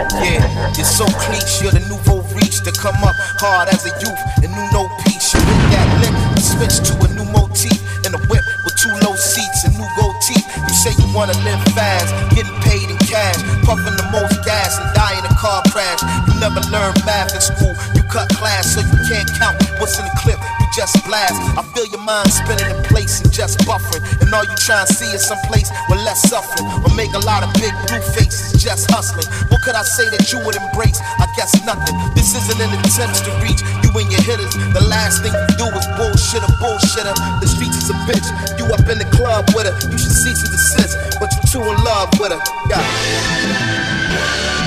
Yeah, 0.00 0.40
you're 0.72 0.88
so 0.88 1.04
cliche, 1.20 1.60
you're 1.60 1.76
the 1.76 1.84
nouveau 1.84 2.24
reach 2.32 2.64
to 2.64 2.72
come 2.72 2.96
up 3.04 3.12
hard 3.36 3.68
as 3.68 3.84
a 3.84 3.92
youth 4.00 4.20
and 4.40 4.48
knew 4.48 4.68
no 4.72 4.88
peace. 5.04 5.36
You 5.36 5.44
hit 5.44 5.60
that 5.76 5.88
lick, 6.00 6.14
you 6.32 6.40
switch 6.40 6.80
to 6.88 6.92
a 7.04 7.08
new 7.12 7.28
motif 7.28 7.76
in 8.08 8.16
a 8.16 8.20
whip 8.32 8.44
with 8.64 8.76
two 8.80 8.92
low 9.04 9.12
seats 9.12 9.68
and 9.68 9.76
new 9.76 9.84
gold 10.00 10.16
teeth. 10.24 10.48
You 10.56 10.72
say 10.72 10.96
you 10.96 11.04
wanna 11.12 11.36
live 11.44 11.60
fast, 11.76 12.16
getting 12.32 12.56
paid 12.64 12.88
in 12.88 12.96
cash, 13.04 13.36
puffing 13.68 13.92
the 14.00 14.08
most 14.08 14.40
gas 14.48 14.80
and 14.80 14.88
dying 14.96 15.29
car 15.40 15.64
crash. 15.72 16.04
You 16.28 16.36
never 16.36 16.60
learned 16.68 17.00
math 17.08 17.32
in 17.32 17.40
school, 17.40 17.72
you 17.96 18.04
cut 18.12 18.28
class 18.36 18.76
so 18.76 18.84
you 18.84 18.98
can't 19.08 19.26
count 19.40 19.56
what's 19.80 19.96
in 19.96 20.04
the 20.04 20.12
clip. 20.20 20.36
You 20.36 20.66
just 20.76 21.00
blast. 21.08 21.40
I 21.56 21.64
feel 21.72 21.88
your 21.88 22.04
mind 22.04 22.28
spinning 22.28 22.68
in 22.68 22.76
place 22.84 23.24
and 23.24 23.32
just 23.32 23.64
buffering, 23.64 24.04
and 24.20 24.28
all 24.36 24.44
you 24.44 24.56
try 24.60 24.84
and 24.84 24.90
see 24.92 25.08
is 25.16 25.24
some 25.24 25.40
place 25.48 25.72
with 25.88 26.04
less 26.04 26.20
suffering, 26.28 26.68
or 26.84 26.92
make 26.92 27.16
a 27.16 27.24
lot 27.24 27.40
of 27.40 27.48
big 27.56 27.72
blue 27.88 28.04
faces 28.12 28.60
just 28.60 28.92
hustling. 28.92 29.24
What 29.48 29.64
could 29.64 29.74
I 29.74 29.82
say 29.82 30.04
that 30.12 30.28
you 30.28 30.44
would 30.44 30.54
embrace? 30.60 31.00
I 31.00 31.26
guess 31.34 31.56
nothing. 31.64 31.96
This 32.12 32.36
isn't 32.36 32.60
an 32.60 32.68
attempt 32.76 33.24
to 33.24 33.32
reach 33.40 33.64
you 33.80 33.90
and 33.96 34.12
your 34.12 34.20
hitters. 34.20 34.52
The 34.76 34.84
last 34.92 35.24
thing 35.24 35.32
you 35.32 35.48
do 35.56 35.66
is 35.72 35.88
bullshit 35.96 36.44
a 36.44 36.50
bullshitter. 36.60 37.16
The 37.40 37.48
streets 37.48 37.80
is 37.80 37.88
a 37.88 37.96
bitch. 38.04 38.28
You 38.60 38.68
up 38.68 38.84
in 38.92 39.00
the 39.00 39.08
club 39.16 39.48
with 39.56 39.64
her. 39.64 39.74
You 39.88 39.96
should 39.96 40.12
cease 40.12 40.44
and 40.44 40.52
desist, 40.52 41.16
but 41.16 41.32
you're 41.32 41.48
too 41.48 41.64
in 41.64 41.80
love 41.80 42.12
with 42.20 42.36
her. 42.36 42.40
Yeah. 42.68 44.59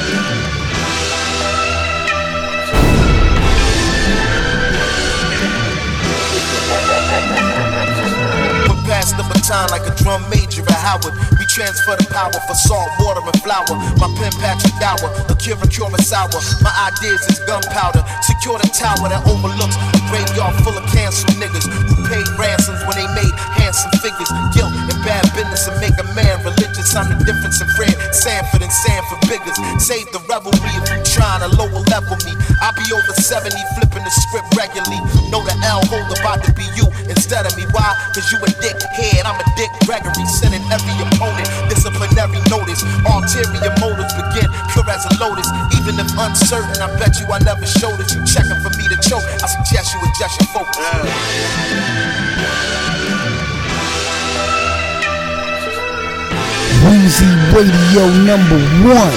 Past 8.84 9.16
the 9.18 9.24
baton 9.24 9.72
like 9.72 9.88
a 9.88 9.96
drum 9.96 10.22
major 10.30 10.62
at 10.62 10.80
Howard. 10.84 11.16
We 11.40 11.46
transfer 11.48 11.96
the 11.96 12.06
power 12.12 12.36
for 12.46 12.54
salt, 12.54 12.92
water, 13.00 13.24
and 13.24 13.40
flour. 13.42 13.74
My 13.96 14.12
pen 14.20 14.32
Patrick 14.44 14.76
Dower, 14.76 15.10
Akira 15.32 15.66
Kurosawa. 15.66 16.40
My 16.62 16.92
ideas 16.92 17.24
is 17.32 17.40
gunpowder. 17.48 18.04
Secure 18.22 18.60
the 18.60 18.68
tower 18.70 19.08
that 19.08 19.24
overlooks 19.26 19.76
graveyard 20.10 20.56
full 20.64 20.76
of 20.76 20.86
canceled 20.92 21.36
niggas 21.40 21.66
who 21.68 21.96
paid 22.08 22.26
ransoms 22.40 22.82
when 22.88 22.98
they 23.00 23.10
made 23.16 23.34
handsome 23.56 23.92
figures. 24.04 24.30
Guilt 24.54 24.74
and 24.74 25.00
bad 25.06 25.24
business 25.36 25.68
and 25.68 25.78
make 25.80 25.96
a 26.00 26.08
man 26.18 26.42
religious. 26.44 26.96
I'm 26.96 27.10
the 27.10 27.18
difference 27.24 27.62
in 27.62 27.68
Fred 27.78 27.94
Sanford 28.14 28.62
and 28.62 28.72
Sanford 28.72 29.22
Biggers. 29.30 29.58
Save 29.82 30.10
the 30.12 30.22
revelry 30.30 30.74
if 30.78 30.86
you 30.92 31.00
trying 31.06 31.42
to 31.46 31.50
lower 31.56 31.82
level 31.90 32.18
me. 32.28 32.34
I 32.62 32.72
be 32.76 32.86
over 32.94 33.14
70 33.16 33.54
flipping 33.76 34.04
the 34.04 34.14
script 34.14 34.50
regularly. 34.58 35.00
Know 35.32 35.42
the 35.44 35.56
L 35.66 35.82
hold 35.88 36.10
about 36.20 36.44
to 36.46 36.52
be 36.54 36.66
you 36.78 36.88
instead 37.10 37.46
of 37.46 37.54
me. 37.58 37.66
Why? 37.74 37.94
Cause 38.14 38.28
you 38.32 38.38
a 38.42 38.50
dick 38.62 38.78
head, 38.94 39.26
I'm 39.26 39.40
a 39.40 39.48
dick 39.56 39.72
Gregory. 39.86 40.26
Sending 40.28 40.64
every 40.72 40.96
opponent 41.00 41.48
disciplinary 41.70 42.42
notice. 42.50 42.82
Ulterior 43.06 43.74
motives 43.80 44.14
begin 44.14 44.48
pure 44.72 44.88
as 44.90 45.06
a 45.08 45.14
lotus. 45.22 45.48
Even 45.78 46.00
if 46.00 46.10
uncertain, 46.18 46.80
I 46.82 46.90
bet 46.98 47.20
you 47.20 47.28
I 47.30 47.40
never 47.44 47.66
showed 47.66 48.00
it. 48.00 48.10
You 48.14 48.22
checking 48.26 48.60
for 48.62 48.72
me 48.78 48.88
to 48.90 48.98
choke. 49.02 49.26
I 49.44 49.48
suggest 49.48 49.93
you 49.94 50.00
adjust 50.10 50.42
your 50.42 50.50
focus. 50.50 50.78
Weezy 56.84 57.32
Radio 57.56 58.10
number 58.28 58.60
one. 58.84 59.16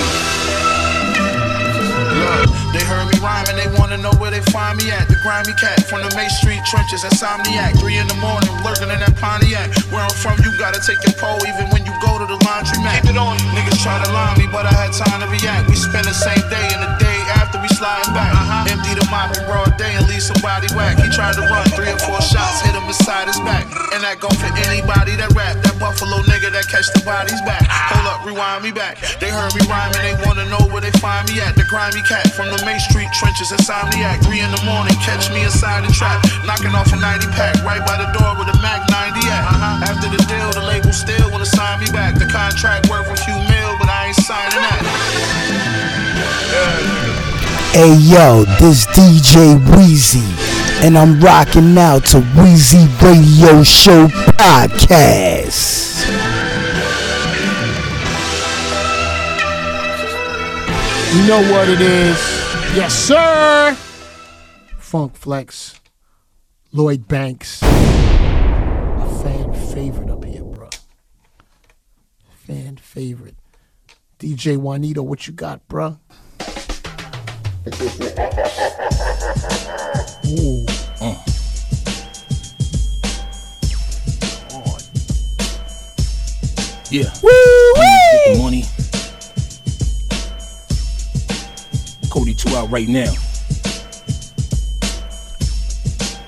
Look, 2.14 2.48
they 2.72 2.84
heard 2.84 3.10
me 3.10 3.18
rhyming, 3.18 3.56
they 3.56 3.66
wanna 3.78 3.96
know 3.98 4.12
where 4.22 4.30
they 4.30 4.40
find 4.52 4.78
me 4.78 4.90
at. 4.92 5.08
The 5.08 5.16
grimy 5.24 5.52
cat 5.58 5.82
from 5.88 6.02
the 6.06 6.14
Main 6.14 6.30
Street 6.30 6.60
trenches, 6.70 7.02
insomniac. 7.02 7.78
Three 7.80 7.98
in 7.98 8.06
the 8.06 8.18
morning, 8.22 8.52
lurking 8.62 8.90
in 8.90 9.00
that 9.00 9.16
Pontiac. 9.16 9.74
Where 9.90 10.02
I'm 10.02 10.14
from, 10.22 10.38
you 10.44 10.52
gotta 10.58 10.78
take 10.78 11.02
your 11.02 11.16
pole 11.18 11.42
even 11.46 11.66
when 11.72 11.84
you 11.86 11.92
go 12.04 12.18
to 12.18 12.26
the 12.26 12.38
laundromat. 12.46 13.02
Keep 13.02 13.10
it 13.10 13.18
on. 13.18 13.38
Niggas 13.56 13.82
try 13.82 13.98
to 14.04 14.12
lie 14.12 14.36
me, 14.38 14.46
but 14.52 14.66
I 14.66 14.72
had 14.72 14.92
time 14.92 15.20
to 15.20 15.26
react. 15.26 15.68
We 15.68 15.74
spend 15.74 16.04
the 16.04 16.14
same 16.14 16.44
day 16.48 16.66
and 16.70 16.82
the 16.84 16.92
day 17.02 17.06
after 17.06 17.06
we 17.06 17.15
sliding 17.76 18.12
back. 18.16 18.32
Uh-huh. 18.32 18.72
Empty 18.72 18.96
the 18.96 19.04
mop 19.12 19.36
in 19.36 19.44
broad 19.44 19.76
day 19.76 19.92
and 19.92 20.08
leave 20.08 20.24
somebody 20.24 20.66
whack. 20.72 20.96
He 20.96 21.08
tried 21.12 21.36
to 21.36 21.44
run 21.44 21.68
three 21.76 21.92
or 21.92 22.00
four 22.00 22.20
shots, 22.24 22.64
hit 22.64 22.72
him 22.72 22.88
beside 22.88 23.28
his 23.28 23.36
back. 23.44 23.68
And 23.92 24.00
that 24.00 24.16
go 24.16 24.32
for 24.40 24.48
anybody 24.64 25.12
that 25.20 25.36
rap. 25.36 25.60
That 25.60 25.76
buffalo 25.76 26.24
nigga 26.24 26.48
that 26.56 26.64
catch 26.72 26.88
the 26.96 27.04
bodies 27.04 27.36
back. 27.44 27.68
Hold 27.68 28.08
up, 28.08 28.24
rewind 28.24 28.64
me 28.64 28.72
back. 28.72 28.96
They 29.20 29.28
heard 29.28 29.52
me 29.52 29.60
rhyming, 29.68 30.00
they 30.00 30.16
wanna 30.24 30.48
know 30.48 30.64
where 30.72 30.80
they 30.80 30.92
find 31.04 31.28
me 31.28 31.36
at. 31.44 31.52
The 31.52 31.68
grimy 31.68 32.00
cat 32.08 32.32
from 32.32 32.48
the 32.48 32.60
Main 32.64 32.80
Street 32.80 33.12
trenches, 33.12 33.52
insomniac. 33.52 34.24
Three 34.24 34.40
in 34.40 34.48
the 34.48 34.62
morning, 34.64 34.96
catch 35.04 35.28
me 35.28 35.44
inside 35.44 35.84
the 35.84 35.92
trap. 35.92 36.24
Knocking 36.48 36.72
off 36.72 36.88
a 36.92 36.96
90 36.96 37.28
pack, 37.36 37.60
right 37.60 37.84
by 37.84 38.00
the 38.00 38.08
door 38.16 38.40
with 38.40 38.48
a 38.48 38.56
Mac 38.64 38.88
90 38.88 39.20
at. 39.28 39.44
Uh-huh. 39.52 39.92
After 39.92 40.08
the 40.08 40.20
deal, 40.24 40.48
the 40.56 40.64
label 40.64 40.96
still 40.96 41.28
wanna 41.28 41.44
sign 41.46 41.84
me 41.84 41.92
back. 41.92 42.16
The 42.16 42.26
contract 42.32 42.88
worth 42.88 43.12
a 43.12 43.16
few 43.20 43.36
mil, 43.36 43.70
but 43.76 43.92
I 43.92 44.08
ain't 44.08 44.16
signing 44.16 44.64
that. 44.64 44.80
Hey 47.72 47.94
yo, 47.94 48.44
this 48.58 48.86
DJ 48.86 49.58
Weezy, 49.58 50.24
and 50.82 50.96
I'm 50.96 51.20
rocking 51.20 51.76
out 51.76 52.06
to 52.06 52.20
Weezy 52.20 52.86
Radio 53.02 53.62
Show 53.62 54.06
Podcast. 54.38 56.06
You 61.14 61.26
know 61.26 61.52
what 61.52 61.68
it 61.68 61.80
is. 61.80 62.16
Yes, 62.74 62.94
sir. 62.94 63.76
Funk 64.78 65.14
Flex. 65.16 65.80
Lloyd 66.72 67.06
Banks. 67.08 67.62
A 67.62 69.22
fan 69.22 69.52
favorite 69.74 70.10
up 70.10 70.24
here, 70.24 70.44
bro. 70.44 70.68
Fan 72.46 72.76
favorite. 72.76 73.36
DJ 74.18 74.56
Juanito, 74.56 75.02
what 75.02 75.26
you 75.26 75.34
got, 75.34 75.66
bruh? 75.68 75.98
Ooh. 77.66 77.72
Uh. 81.00 81.16
Yeah. 86.90 87.10
Get 87.10 88.22
the 88.24 88.38
money. 88.40 88.62
Cody 92.08 92.34
2 92.34 92.56
out 92.56 92.70
right 92.70 92.86
now. 92.86 93.12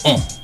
Uh. 0.05 0.38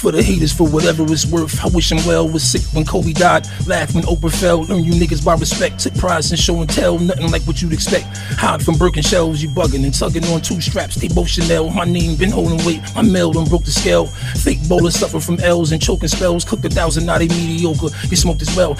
For 0.00 0.12
the 0.12 0.22
haters, 0.22 0.50
for 0.50 0.66
whatever 0.66 1.02
it's 1.12 1.26
worth. 1.26 1.62
I 1.62 1.68
wish 1.68 1.92
him 1.92 1.98
well. 2.06 2.26
Was 2.26 2.42
sick 2.42 2.62
when 2.72 2.86
Kobe 2.86 3.12
died. 3.12 3.46
Laugh 3.66 3.94
when 3.94 4.02
Oprah 4.04 4.32
fell. 4.32 4.62
Learn 4.62 4.82
you 4.82 4.92
niggas 4.92 5.22
by 5.22 5.34
respect. 5.34 5.78
Took 5.80 5.94
prize 5.96 6.30
and 6.30 6.40
show 6.40 6.58
and 6.58 6.70
tell. 6.70 6.98
Nothing 6.98 7.30
like 7.30 7.42
what 7.42 7.60
you'd 7.60 7.74
expect. 7.74 8.06
Hide 8.38 8.64
from 8.64 8.78
broken 8.78 9.02
shelves. 9.02 9.42
You 9.42 9.50
bugging 9.50 9.84
and 9.84 9.92
tugging 9.92 10.24
on 10.32 10.40
two 10.40 10.58
straps. 10.62 10.94
They 10.94 11.08
both 11.08 11.28
Chanel. 11.28 11.68
My 11.68 11.84
name 11.84 12.16
been 12.16 12.30
holding 12.30 12.64
weight. 12.64 12.80
My 12.94 13.02
mail 13.02 13.30
done 13.30 13.44
broke 13.44 13.64
the 13.64 13.72
scale. 13.72 14.06
Fake 14.06 14.66
bowlers 14.70 14.98
suffer 14.98 15.20
from 15.20 15.38
L's 15.40 15.70
and 15.70 15.82
choking 15.82 16.08
spells. 16.08 16.46
Cooked 16.46 16.64
a 16.64 16.70
thousand, 16.70 17.04
not 17.04 17.20
a 17.20 17.28
mediocre. 17.28 17.88
Get 18.08 18.16
smoked 18.16 18.40
as 18.40 18.56
well. 18.56 18.78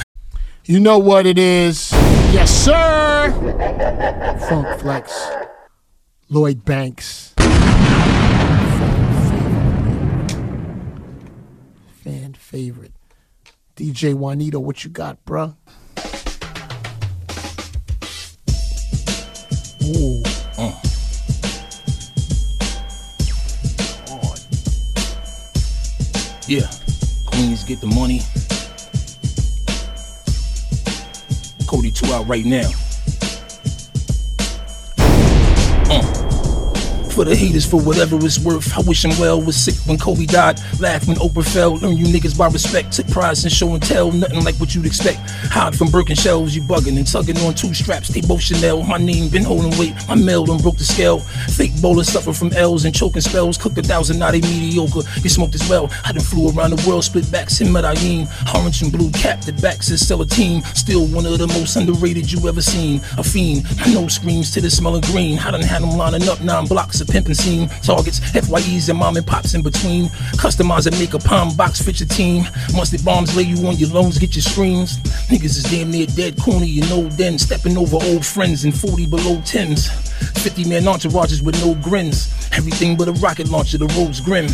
You 0.64 0.80
know 0.80 0.98
what 0.98 1.26
it 1.26 1.36
is. 1.36 1.92
Yes, 2.32 2.50
sir. 2.50 3.30
Funk 4.48 4.80
Flex. 4.80 5.28
Lloyd 6.30 6.64
Banks. 6.64 7.29
Favorite. 12.50 12.92
DJ 13.76 14.12
Juanito, 14.12 14.58
what 14.58 14.82
you 14.82 14.90
got, 14.90 15.24
bruh? 15.24 15.54
Ooh. 19.84 20.20
Uh. 20.58 20.74
Yeah. 26.48 26.68
Queens 27.26 27.62
get 27.62 27.80
the 27.80 27.86
money. 27.86 28.20
Cody 31.68 31.92
2 31.92 32.06
out 32.12 32.26
right 32.26 32.44
now. 32.44 32.68
For 37.20 37.26
the 37.26 37.36
haters, 37.36 37.66
for 37.66 37.78
whatever 37.78 38.16
it's 38.16 38.38
worth. 38.38 38.74
I 38.74 38.80
wish 38.80 39.04
him 39.04 39.10
well. 39.20 39.42
Was 39.42 39.54
sick 39.54 39.74
when 39.86 39.98
Kobe 39.98 40.24
died. 40.24 40.58
Laugh 40.80 41.06
when 41.06 41.18
Oprah 41.18 41.46
fell. 41.46 41.76
Learn 41.76 41.98
you 41.98 42.06
niggas 42.06 42.38
by 42.38 42.46
respect. 42.48 42.92
Took 42.92 43.08
prize 43.08 43.44
and 43.44 43.52
show 43.52 43.74
and 43.74 43.82
tell. 43.82 44.10
Nothing 44.10 44.42
like 44.42 44.54
what 44.54 44.74
you'd 44.74 44.86
expect. 44.86 45.29
Hide 45.50 45.76
from 45.76 45.88
broken 45.88 46.14
shelves. 46.14 46.54
You 46.54 46.62
bugging 46.62 46.96
and 46.96 47.06
tugging 47.06 47.36
on 47.38 47.54
two 47.54 47.74
straps. 47.74 48.08
They 48.08 48.20
both 48.20 48.40
Chanel. 48.40 48.84
My 48.84 48.98
name 48.98 49.28
been 49.28 49.42
holding 49.42 49.76
weight. 49.78 49.94
My 50.06 50.14
mail 50.14 50.46
done 50.46 50.58
broke 50.58 50.76
the 50.76 50.84
scale. 50.84 51.18
Fake 51.58 51.72
bowlers 51.82 52.08
suffer 52.08 52.32
from 52.32 52.52
L's 52.52 52.84
and 52.84 52.94
choking 52.94 53.20
spells. 53.20 53.58
Cooked 53.58 53.76
a 53.78 53.82
thousand, 53.82 54.20
not 54.20 54.34
a 54.34 54.40
mediocre. 54.40 55.02
Get 55.20 55.30
smoked 55.30 55.56
as 55.56 55.68
well. 55.68 55.90
I 56.04 56.12
done 56.12 56.22
flew 56.22 56.50
around 56.50 56.70
the 56.70 56.88
world. 56.88 57.02
Split 57.02 57.30
backs 57.32 57.60
in 57.60 57.72
Medellin. 57.72 58.28
Orange 58.54 58.82
and 58.82 58.92
blue 58.92 59.10
cap. 59.10 59.40
The 59.40 59.52
backs 59.54 59.90
is 59.90 60.04
still 60.04 60.22
a 60.22 60.26
team. 60.26 60.62
Still 60.74 61.06
one 61.08 61.26
of 61.26 61.36
the 61.38 61.48
most 61.48 61.74
underrated 61.74 62.30
you 62.30 62.48
ever 62.48 62.62
seen. 62.62 63.00
A 63.18 63.24
fiend. 63.24 63.66
I 63.80 63.92
know 63.92 64.06
screams 64.06 64.52
to 64.52 64.60
the 64.60 64.70
smell 64.70 64.94
of 64.94 65.02
green. 65.02 65.38
I 65.40 65.50
done 65.50 65.62
had 65.62 65.82
them 65.82 65.96
lining 65.96 66.28
up 66.28 66.40
nine 66.40 66.66
blocks 66.66 67.00
of 67.00 67.08
pimping 67.08 67.34
scene. 67.34 67.68
Targets, 67.82 68.20
FYEs, 68.20 68.88
and 68.88 68.98
mom 68.98 69.16
and 69.16 69.26
pops 69.26 69.54
in 69.54 69.62
between. 69.62 70.06
Customize 70.38 70.86
and 70.86 70.96
make 70.98 71.14
a 71.14 71.18
palm 71.18 71.56
box 71.56 71.82
fit 71.82 71.98
your 71.98 72.08
team. 72.08 72.44
Mustard 72.72 73.04
bombs 73.04 73.36
lay 73.36 73.42
you 73.42 73.66
on 73.66 73.76
your 73.76 73.90
lungs, 73.90 74.16
get 74.16 74.36
your 74.36 74.42
screams. 74.42 74.98
Niggas 75.40 75.56
is 75.56 75.62
damn 75.70 75.90
near 75.90 76.04
dead, 76.04 76.38
corny, 76.38 76.66
you 76.66 76.82
know 76.90 77.04
then. 77.16 77.38
Stepping 77.38 77.78
over 77.78 77.96
old 77.96 78.26
friends 78.26 78.64
and 78.64 78.78
40 78.78 79.06
below 79.06 79.40
Tims. 79.40 79.88
50 80.42 80.68
man 80.68 80.82
entourages 80.82 81.42
with 81.42 81.58
no 81.64 81.74
grins. 81.76 82.30
Everything 82.52 82.94
but 82.94 83.08
a 83.08 83.12
rocket 83.12 83.48
launcher, 83.48 83.78
the 83.78 83.86
road's 83.96 84.20
grim. 84.20 84.48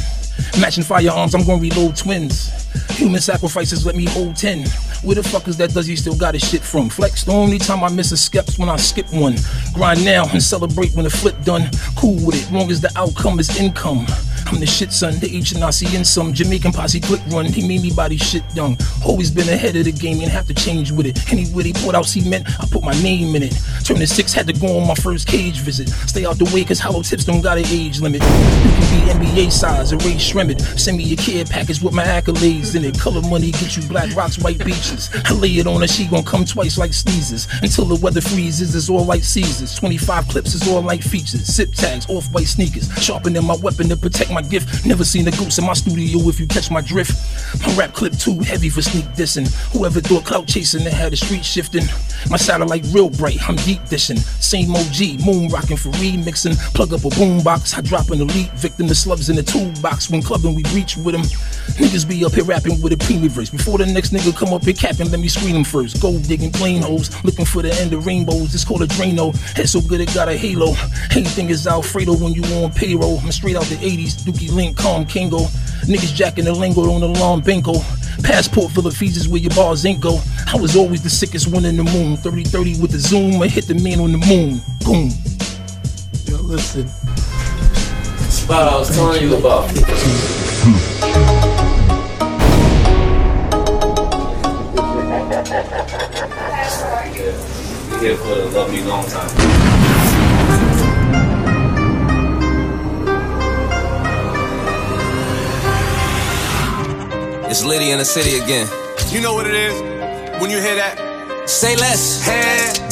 Matching 0.60 0.84
firearms, 0.84 1.34
I'm 1.34 1.44
gonna 1.44 1.60
reload 1.60 1.96
twins. 1.96 2.52
Human 2.98 3.20
sacrifices 3.20 3.84
let 3.84 3.96
me 3.96 4.04
hold 4.04 4.36
10. 4.36 4.64
Where 5.02 5.16
the 5.16 5.24
fuck 5.24 5.48
is 5.48 5.56
that 5.56 5.74
does 5.74 5.86
he 5.86 5.96
still 5.96 6.14
got 6.14 6.34
his 6.34 6.48
shit 6.48 6.62
from? 6.62 6.88
Flex, 6.88 7.24
the 7.24 7.32
only 7.32 7.58
time 7.58 7.82
I 7.82 7.88
miss 7.88 8.12
a 8.12 8.16
skep's 8.16 8.56
when 8.56 8.68
I 8.68 8.76
skip 8.76 9.12
one. 9.12 9.34
Grind 9.74 10.04
now 10.04 10.26
and 10.30 10.40
celebrate 10.40 10.94
when 10.94 11.02
the 11.02 11.10
flip 11.10 11.42
done. 11.42 11.68
Cool 11.96 12.24
with 12.24 12.36
it, 12.36 12.52
long 12.54 12.70
as 12.70 12.80
the 12.80 12.92
outcome 12.94 13.40
is 13.40 13.58
income. 13.58 14.06
I'm 14.46 14.60
the 14.60 14.66
shit 14.66 14.92
son, 14.92 15.18
the 15.18 15.28
H 15.34 15.52
and 15.52 15.64
I 15.64 15.70
see 15.70 15.94
in 15.96 16.04
some 16.04 16.32
Jamaican 16.32 16.72
posse 16.72 17.00
quick 17.00 17.20
run. 17.28 17.46
He 17.46 17.66
made 17.66 17.82
me 17.82 17.90
body 17.90 18.16
shit 18.16 18.44
young. 18.54 18.76
Always 19.04 19.30
been 19.30 19.48
ahead 19.48 19.74
of 19.76 19.84
the 19.84 19.92
game 19.92 20.20
and 20.20 20.30
have 20.30 20.46
to 20.46 20.54
change 20.54 20.92
with 20.92 21.06
it. 21.06 21.32
Anywhere 21.32 21.64
they 21.64 21.72
put 21.72 21.94
out 21.94 22.06
cement, 22.06 22.48
I 22.60 22.66
put 22.70 22.84
my 22.84 22.94
name 23.02 23.34
in 23.34 23.42
it. 23.42 23.58
Turn 23.84 23.98
the 23.98 24.06
six, 24.06 24.32
had 24.32 24.46
to 24.46 24.52
go 24.52 24.78
on 24.78 24.86
my 24.86 24.94
first 24.94 25.26
cage 25.26 25.60
visit. 25.60 25.88
Stay 25.88 26.24
out 26.24 26.38
the 26.38 26.44
way, 26.54 26.64
cause 26.64 26.78
hollow 26.78 27.02
tips 27.02 27.24
don't 27.24 27.40
got 27.40 27.58
an 27.58 27.66
age 27.66 28.00
limit. 28.00 28.22
You 28.22 28.28
can 28.28 29.20
be 29.20 29.34
NBA 29.36 29.52
size, 29.52 29.92
a 29.92 29.96
Ray 29.98 30.14
Shrimmet. 30.14 30.60
Send 30.78 30.96
me 30.96 31.04
your 31.04 31.18
kid 31.18 31.50
package 31.50 31.82
with 31.82 31.92
my 31.92 32.04
accolades 32.04 32.76
in 32.76 32.84
it. 32.84 32.98
Color 32.98 33.22
money, 33.22 33.50
get 33.50 33.76
you 33.76 33.82
black 33.88 34.14
rocks, 34.14 34.38
white 34.38 34.64
beaches. 34.64 35.10
I 35.24 35.32
lay 35.34 35.50
it 35.58 35.66
on 35.66 35.80
her, 35.80 35.88
she 35.88 36.06
gon' 36.06 36.24
come 36.24 36.44
twice 36.44 36.78
like 36.78 36.94
sneezes. 36.94 37.48
Until 37.62 37.84
the 37.84 37.96
weather 37.96 38.20
freezes, 38.20 38.74
it's 38.74 38.88
all 38.88 39.04
like 39.04 39.24
seasons. 39.24 39.74
25 39.74 40.28
clips 40.28 40.54
is 40.54 40.68
all 40.68 40.82
like 40.82 41.02
features. 41.02 41.44
Zip 41.44 41.72
tags, 41.72 42.08
off 42.08 42.30
white 42.32 42.46
sneakers. 42.46 42.90
Sharpening 43.02 43.44
my 43.44 43.56
weapon 43.56 43.88
to 43.88 43.96
protect 43.96 44.30
my 44.30 44.35
gift. 44.42 44.86
Never 44.86 45.04
seen 45.04 45.26
a 45.28 45.30
goose 45.32 45.58
in 45.58 45.64
my 45.64 45.74
studio 45.74 46.18
if 46.28 46.40
you 46.40 46.46
catch 46.46 46.70
my 46.70 46.80
drift. 46.80 47.12
My 47.66 47.74
rap 47.74 47.92
clip 47.92 48.12
too 48.14 48.38
heavy 48.40 48.68
for 48.68 48.82
sneak 48.82 49.04
dissing. 49.14 49.46
Whoever 49.72 50.00
thought 50.00 50.24
clout 50.24 50.46
chasing 50.46 50.84
that 50.84 50.92
had 50.92 51.12
the 51.12 51.16
street 51.16 51.44
shifting. 51.44 51.84
My 52.30 52.36
satellite 52.36 52.84
real 52.90 53.10
bright, 53.10 53.38
I'm 53.48 53.56
deep 53.56 53.84
dishing. 53.88 54.16
Same 54.16 54.74
OG, 54.74 55.24
moon 55.24 55.48
rocking 55.48 55.76
for 55.76 55.90
remixing. 55.90 56.56
Plug 56.74 56.92
up 56.92 57.04
a 57.04 57.10
boombox, 57.10 57.76
I 57.76 57.80
drop 57.82 58.10
an 58.10 58.20
elite 58.20 58.52
victim. 58.52 58.86
The 58.86 58.94
slubs 58.94 59.28
in 59.28 59.36
the 59.36 59.42
toolbox. 59.42 60.10
When 60.10 60.22
clubbing, 60.22 60.54
we 60.54 60.62
reach 60.74 60.96
with 60.96 61.14
them. 61.14 61.22
Niggas 61.76 62.08
be 62.08 62.24
up 62.24 62.32
here 62.32 62.44
rapping 62.44 62.80
with 62.80 62.92
a 62.92 62.96
premium 62.96 63.30
verse. 63.30 63.50
Before 63.50 63.78
the 63.78 63.86
next 63.86 64.12
nigga 64.12 64.36
come 64.36 64.52
up 64.52 64.64
here 64.64 64.74
capping, 64.74 65.10
let 65.10 65.20
me 65.20 65.28
screen 65.28 65.56
him 65.56 65.64
first. 65.64 66.00
Gold 66.00 66.22
digging 66.24 66.52
plain 66.52 66.82
holes, 66.82 67.10
looking 67.24 67.44
for 67.44 67.62
the 67.62 67.72
end 67.74 67.92
of 67.92 68.06
rainbows. 68.06 68.54
It's 68.54 68.64
called 68.64 68.82
a 68.82 68.86
Drano. 68.86 69.34
Head 69.56 69.68
so 69.68 69.80
good 69.80 70.00
it 70.00 70.12
got 70.14 70.28
a 70.28 70.36
halo. 70.36 70.74
Anything 71.12 71.50
is 71.50 71.66
Alfredo 71.66 72.14
when 72.16 72.32
you 72.32 72.42
on 72.56 72.72
payroll. 72.72 73.20
I'm 73.20 73.32
straight 73.32 73.56
out 73.56 73.64
the 73.64 73.76
80s, 73.76 74.24
Dookie 74.26 74.52
Link, 74.52 74.76
Calm 74.76 75.06
Kingo. 75.06 75.38
Niggas 75.86 76.12
jacking 76.12 76.46
the 76.46 76.52
lingo 76.52 76.90
on 76.90 77.00
the 77.00 77.06
lawn 77.06 77.40
bingo. 77.40 77.74
Passport 78.24 78.72
full 78.72 78.88
of 78.88 78.96
fees 78.96 79.28
where 79.28 79.40
your 79.40 79.54
bars 79.54 79.86
ain't 79.86 80.00
go. 80.00 80.18
I 80.52 80.56
was 80.56 80.74
always 80.74 81.00
the 81.00 81.10
sickest 81.10 81.46
one 81.46 81.64
in 81.64 81.76
the 81.76 81.84
moon. 81.84 82.16
30 82.16 82.42
30 82.42 82.80
with 82.80 82.90
the 82.90 82.98
zoom, 82.98 83.40
I 83.40 83.46
hit 83.46 83.68
the 83.68 83.74
man 83.74 84.00
on 84.00 84.10
the 84.10 84.18
moon. 84.18 84.60
Boom. 84.84 85.10
Yo, 86.26 86.42
listen. 86.42 86.88
Spot 88.28 88.72
I 88.72 88.76
was 88.76 88.90
telling 88.96 89.22
you 89.22 89.36
about. 89.36 89.70
yeah, 97.14 97.32
we 97.92 97.98
here 98.00 98.16
for 98.16 98.32
a 98.32 98.44
lovely 98.46 98.82
long 98.82 99.06
time. 99.06 99.75
It's 107.48 107.64
Liddy 107.64 107.90
in 107.92 107.98
the 107.98 108.04
city 108.04 108.38
again. 108.42 108.66
You 109.08 109.20
know 109.20 109.32
what 109.34 109.46
it 109.46 109.54
is 109.54 109.80
when 110.40 110.50
you 110.50 110.60
hear 110.60 110.74
that. 110.74 111.05
Say 111.46 111.76
less. 111.76 112.26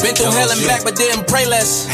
Been 0.01 0.15
through 0.15 0.31
hell 0.31 0.49
and 0.49 0.63
back, 0.65 0.83
but 0.83 0.95
didn't 0.95 1.27
pray 1.27 1.45
less. 1.45 1.87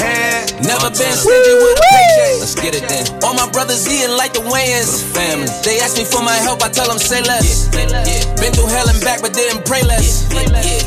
Never 0.61 0.93
been 0.93 1.15
stingy 1.17 1.53
with 1.57 1.79
a 1.79 1.85
paycheck. 1.89 2.31
woo. 2.37 2.39
Let's 2.39 2.55
get 2.55 2.75
it 2.77 2.85
then. 2.87 3.05
All 3.25 3.33
my 3.33 3.49
brothers 3.49 3.87
eating 3.89 4.13
like 4.15 4.33
the 4.33 4.45
Wayans. 4.45 5.01
family. 5.09 5.49
They 5.65 5.81
ask 5.81 5.97
me 5.97 6.05
for 6.05 6.21
my 6.21 6.37
help, 6.37 6.61
I 6.61 6.69
tell 6.69 6.87
them 6.87 6.99
say 6.99 7.21
less. 7.25 7.65
Been 7.73 8.53
through 8.53 8.69
hell 8.69 8.87
and 8.89 9.01
back, 9.01 9.21
but 9.21 9.33
didn't 9.33 9.65
pray 9.65 9.81
less. 9.81 10.29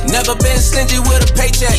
Never 0.07 0.39
been 0.39 0.59
stingy 0.63 1.03
with 1.03 1.27
a 1.27 1.31
paycheck. 1.35 1.75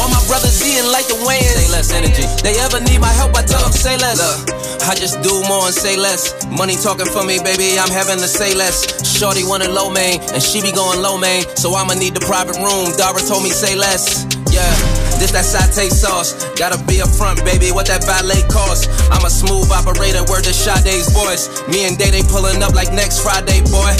All 0.00 0.08
my 0.08 0.20
brothers 0.24 0.56
eating 0.64 0.88
like 0.88 1.04
the 1.06 1.20
Wayans. 1.28 1.60
Say 1.60 1.68
less 1.72 1.92
energy. 1.92 2.24
They 2.40 2.56
ever 2.64 2.80
need 2.80 3.00
my 3.04 3.12
help, 3.12 3.36
I 3.36 3.44
tell 3.44 3.60
them 3.60 3.72
say 3.72 3.96
less. 4.00 4.16
Look, 4.16 4.48
I 4.88 4.94
just 4.96 5.20
do 5.20 5.44
more 5.44 5.68
and 5.68 5.76
say 5.76 5.96
less. 6.00 6.32
Money 6.48 6.76
talking 6.76 7.06
for 7.06 7.22
me, 7.22 7.36
baby, 7.44 7.76
I'm 7.76 7.92
having 7.92 8.16
to 8.24 8.28
say 8.28 8.54
less. 8.56 8.88
Shorty 9.04 9.44
wanted 9.44 9.70
low 9.76 9.90
main, 9.92 10.20
and 10.32 10.42
she 10.42 10.62
be 10.64 10.72
going 10.72 11.02
low 11.04 11.18
main, 11.18 11.44
so 11.56 11.74
I'ma 11.74 11.94
need 11.94 12.14
the 12.14 12.24
private 12.24 12.56
room. 12.56 12.93
Dara 12.96 13.20
told 13.20 13.42
me 13.42 13.50
say 13.50 13.74
less. 13.74 14.24
Yeah, 14.50 14.70
this 15.18 15.32
that 15.32 15.44
satay 15.44 15.90
sauce. 15.90 16.34
Gotta 16.54 16.78
be 16.86 17.02
up 17.02 17.08
front, 17.10 17.44
baby. 17.44 17.72
What 17.72 17.86
that 17.86 18.04
valet 18.04 18.42
cost? 18.48 18.88
I'm 19.10 19.24
a 19.24 19.30
smooth 19.30 19.70
operator. 19.70 20.22
Word 20.30 20.44
to 20.44 20.52
Sade's 20.54 21.10
voice. 21.12 21.50
Me 21.68 21.86
and 21.86 21.98
Day 21.98 22.10
they 22.10 22.22
pulling 22.22 22.62
up 22.62 22.74
like 22.74 22.92
next 22.92 23.20
Friday, 23.20 23.62
boy. 23.66 23.92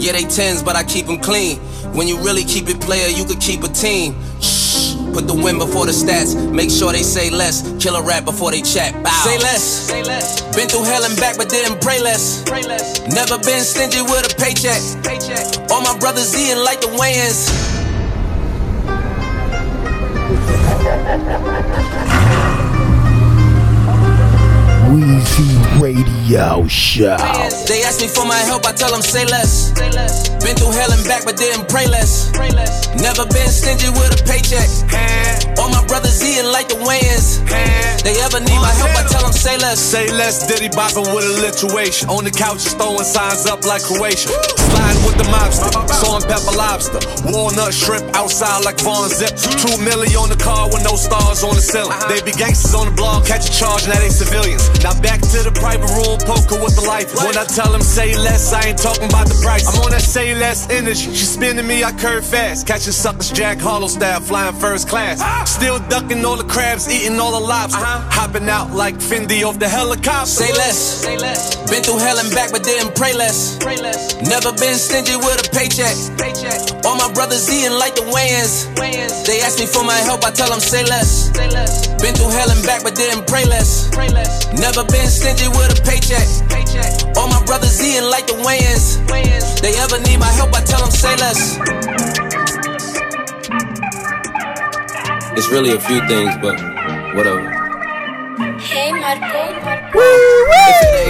Yeah, 0.00 0.12
they 0.12 0.24
tens, 0.24 0.62
but 0.62 0.76
I 0.76 0.84
keep 0.84 1.06
them 1.06 1.20
clean. 1.20 1.58
When 1.92 2.08
you 2.08 2.16
really 2.18 2.44
keep 2.44 2.68
it 2.68 2.80
player, 2.80 3.08
you 3.08 3.24
could 3.24 3.40
keep 3.40 3.62
a 3.64 3.68
team. 3.68 4.14
Shh. 5.10 5.14
Put 5.14 5.26
the 5.26 5.34
win 5.34 5.58
before 5.58 5.86
the 5.86 5.92
stats. 5.92 6.34
Make 6.52 6.70
sure 6.70 6.92
they 6.92 7.02
say 7.02 7.30
less. 7.30 7.62
Kill 7.82 7.96
a 7.96 8.02
rap 8.02 8.24
before 8.24 8.50
they 8.50 8.62
chat. 8.62 8.92
Bow. 9.02 9.10
Say 9.24 9.38
less. 9.38 9.62
Say 9.62 10.02
less. 10.02 10.40
Been 10.56 10.68
through 10.68 10.84
hell 10.84 11.04
and 11.04 11.16
back, 11.16 11.36
but 11.36 11.48
didn't 11.48 11.80
pray 11.80 12.00
less. 12.00 12.44
Never 13.14 13.38
been 13.38 13.62
stingy 13.62 14.02
with 14.02 14.32
a 14.32 14.34
paycheck. 14.36 14.80
All 15.70 15.82
my 15.82 15.98
brothers 15.98 16.34
eating 16.34 16.62
like 16.62 16.80
the 16.80 16.88
Wayans. 16.88 17.50
Weezy 25.00 25.56
Radio 25.80 26.68
Show. 26.68 27.16
They 27.64 27.80
ask 27.88 28.00
me 28.00 28.08
for 28.08 28.26
my 28.26 28.36
help, 28.36 28.66
I 28.66 28.72
tell 28.72 28.92
them 28.92 29.00
say 29.00 29.24
less. 29.24 29.72
Been 30.44 30.56
through 30.56 30.76
hell 30.76 30.92
and 30.92 31.00
back, 31.08 31.24
but 31.24 31.38
didn't 31.38 31.68
pray 31.70 31.86
less. 31.86 32.28
Never 33.00 33.24
been 33.32 33.48
stingy 33.48 33.88
with 33.96 34.12
a 34.12 34.20
paycheck. 34.28 34.68
All 35.56 35.70
my 35.72 35.80
brothers 35.86 36.20
eating 36.20 36.52
like 36.52 36.68
the 36.68 36.76
Wayans. 36.84 37.40
They 38.04 38.20
ever 38.20 38.40
need 38.40 38.60
my 38.60 38.72
help, 38.76 38.92
I 38.92 39.08
tell 39.08 39.22
them 39.24 39.32
say 39.32 39.56
less. 39.56 39.80
Say 39.80 40.12
less, 40.12 40.46
Diddy 40.46 40.68
bopping 40.68 41.08
with 41.14 41.24
a 41.24 41.32
alliteration. 41.40 42.10
On 42.10 42.22
the 42.24 42.30
couch, 42.30 42.64
just 42.64 42.76
throwing 42.76 43.04
signs 43.04 43.46
up 43.46 43.64
like 43.64 43.80
Croatia. 43.80 44.28
Sliding 44.28 44.99
with 44.99 44.99
the 45.20 45.28
mobster, 45.28 45.68
salt 45.92 46.24
and 46.24 46.26
pepper 46.32 46.56
lobster. 46.56 47.00
Walnut 47.28 47.74
shrimp 47.74 48.04
outside 48.16 48.64
like 48.64 48.80
Von 48.80 49.08
Zip. 49.08 49.36
Two 49.36 49.76
milli 49.84 50.16
on 50.16 50.28
the 50.32 50.40
car 50.40 50.68
with 50.72 50.82
no 50.82 50.96
stars 50.96 51.44
on 51.44 51.54
the 51.54 51.60
ceiling. 51.60 51.92
Uh-huh. 51.92 52.08
They 52.08 52.24
be 52.24 52.32
gangsters 52.32 52.74
on 52.74 52.88
the 52.88 52.94
blog, 52.96 53.26
catch 53.26 53.48
a 53.48 53.52
charge, 53.52 53.86
now 53.86 54.00
they 54.00 54.08
civilians. 54.08 54.64
Now 54.80 54.96
back 55.00 55.20
to 55.20 55.38
the 55.44 55.52
private 55.52 55.92
room, 55.92 56.16
poker 56.24 56.56
with 56.56 56.74
the 56.76 56.84
life. 56.88 57.12
When 57.20 57.36
I 57.36 57.44
tell 57.44 57.70
them 57.70 57.82
say 57.82 58.16
less, 58.16 58.52
I 58.52 58.72
ain't 58.72 58.80
talking 58.80 59.08
about 59.12 59.28
the 59.28 59.36
price. 59.44 59.68
I'm 59.68 59.84
on 59.84 59.90
that 59.92 60.02
say 60.02 60.34
less 60.34 60.68
energy. 60.70 61.12
She 61.12 61.26
spinning 61.28 61.66
me, 61.66 61.84
I 61.84 61.92
curve 61.92 62.24
fast. 62.24 62.66
Catching 62.66 62.96
suckers, 62.96 63.30
Jack 63.30 63.58
Harlow 63.58 63.88
style, 63.88 64.20
flying 64.20 64.56
first 64.56 64.88
class. 64.88 65.20
Uh-huh. 65.20 65.44
Still 65.44 65.78
ducking 65.92 66.24
all 66.24 66.36
the 66.36 66.48
crabs, 66.48 66.88
eating 66.88 67.20
all 67.20 67.32
the 67.38 67.44
lobster. 67.44 67.84
Uh-huh. 67.84 68.08
Hopping 68.10 68.48
out 68.48 68.72
like 68.72 68.96
Fendi 68.96 69.44
off 69.44 69.58
the 69.58 69.68
helicopter. 69.68 70.26
Say 70.26 70.52
less. 70.54 70.78
Say 71.04 71.18
less. 71.18 71.56
Been 71.70 71.82
through 71.82 71.98
hell 71.98 72.18
and 72.18 72.30
back, 72.32 72.50
but 72.52 72.64
didn't 72.64 72.94
pray 72.94 73.12
less. 73.12 73.60
Never 74.22 74.52
been 74.52 74.76
stingy 74.76 75.09
with 75.16 75.46
a 75.46 75.48
paycheck. 75.50 75.94
Paycheck. 76.18 76.84
All 76.84 76.96
my 76.96 77.10
brothers 77.12 77.48
eating 77.50 77.78
like 77.78 77.94
the 77.94 78.06
Wayans. 78.10 78.70
They 79.26 79.40
ask 79.40 79.58
me 79.58 79.66
for 79.66 79.84
my 79.84 79.98
help, 80.06 80.24
I 80.24 80.30
tell 80.30 80.50
them 80.50 80.60
say 80.60 80.84
less. 80.84 81.30
Been 82.02 82.14
through 82.14 82.30
hell 82.30 82.50
and 82.50 82.62
back, 82.66 82.82
but 82.82 82.94
didn't 82.94 83.26
pray 83.26 83.44
less. 83.44 83.90
Never 84.54 84.84
been 84.84 85.08
stingy 85.08 85.48
with 85.48 85.72
a 85.72 85.82
paycheck. 85.82 86.26
Paycheck. 86.48 87.16
All 87.16 87.28
my 87.28 87.42
brothers 87.46 87.80
eating 87.82 88.08
like 88.10 88.26
the 88.26 88.34
Wayans. 88.44 88.98
They 89.60 89.76
ever 89.78 89.98
need 90.00 90.18
my 90.18 90.32
help, 90.32 90.54
I 90.54 90.62
tell 90.62 90.80
them 90.80 90.90
say 90.90 91.14
less. 91.16 91.58
It's 95.36 95.48
really 95.48 95.72
a 95.72 95.80
few 95.80 96.00
things, 96.08 96.34
but 96.42 96.56
whatever. 97.14 97.40
Hey 98.60 98.92
Marco. 98.92 99.79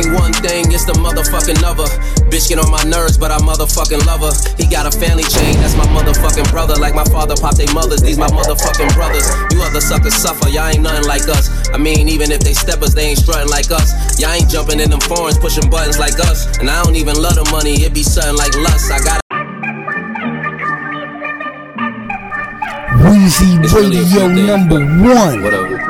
Ain't 0.00 0.16
one 0.16 0.32
thing, 0.32 0.72
it's 0.72 0.88
the 0.88 0.96
motherfucking 0.96 1.60
other. 1.60 1.84
Bitch 2.32 2.48
get 2.48 2.56
on 2.56 2.72
my 2.72 2.80
nerves, 2.88 3.20
but 3.20 3.28
I 3.28 3.36
motherfucking 3.36 4.00
love 4.08 4.24
her. 4.24 4.32
He 4.56 4.64
got 4.64 4.88
a 4.88 4.92
family 4.96 5.24
chain, 5.28 5.60
that's 5.60 5.76
my 5.76 5.84
motherfucking 5.92 6.48
brother. 6.48 6.72
Like 6.80 6.94
my 6.94 7.04
father 7.04 7.36
popped 7.36 7.58
they 7.58 7.68
mothers, 7.74 8.00
these 8.00 8.16
my 8.16 8.28
motherfucking 8.28 8.94
brothers. 8.96 9.28
You 9.52 9.60
other 9.60 9.82
suckers 9.82 10.16
suffer, 10.16 10.48
y'all 10.48 10.72
ain't 10.72 10.80
nothing 10.80 11.04
like 11.04 11.28
us. 11.28 11.52
I 11.68 11.76
mean, 11.76 12.08
even 12.08 12.32
if 12.32 12.40
they 12.40 12.54
steppers, 12.54 12.94
they 12.94 13.12
ain't 13.12 13.18
strutting 13.18 13.50
like 13.50 13.70
us. 13.70 13.92
Y'all 14.18 14.32
ain't 14.32 14.48
jumping 14.48 14.80
in 14.80 14.88
them 14.88 15.00
foreigns, 15.00 15.36
pushing 15.36 15.68
buttons 15.68 15.98
like 15.98 16.16
us. 16.16 16.48
And 16.58 16.70
I 16.70 16.82
don't 16.82 16.96
even 16.96 17.20
love 17.20 17.36
the 17.36 17.44
money, 17.52 17.84
it 17.84 17.92
be 17.92 18.02
something 18.02 18.36
like 18.40 18.56
lust. 18.56 18.88
I 18.88 19.04
got 19.04 19.20
Weezy 23.04 23.52
Radio 23.68 24.28
number 24.32 24.80
one. 24.80 25.44
Hey 25.44 25.89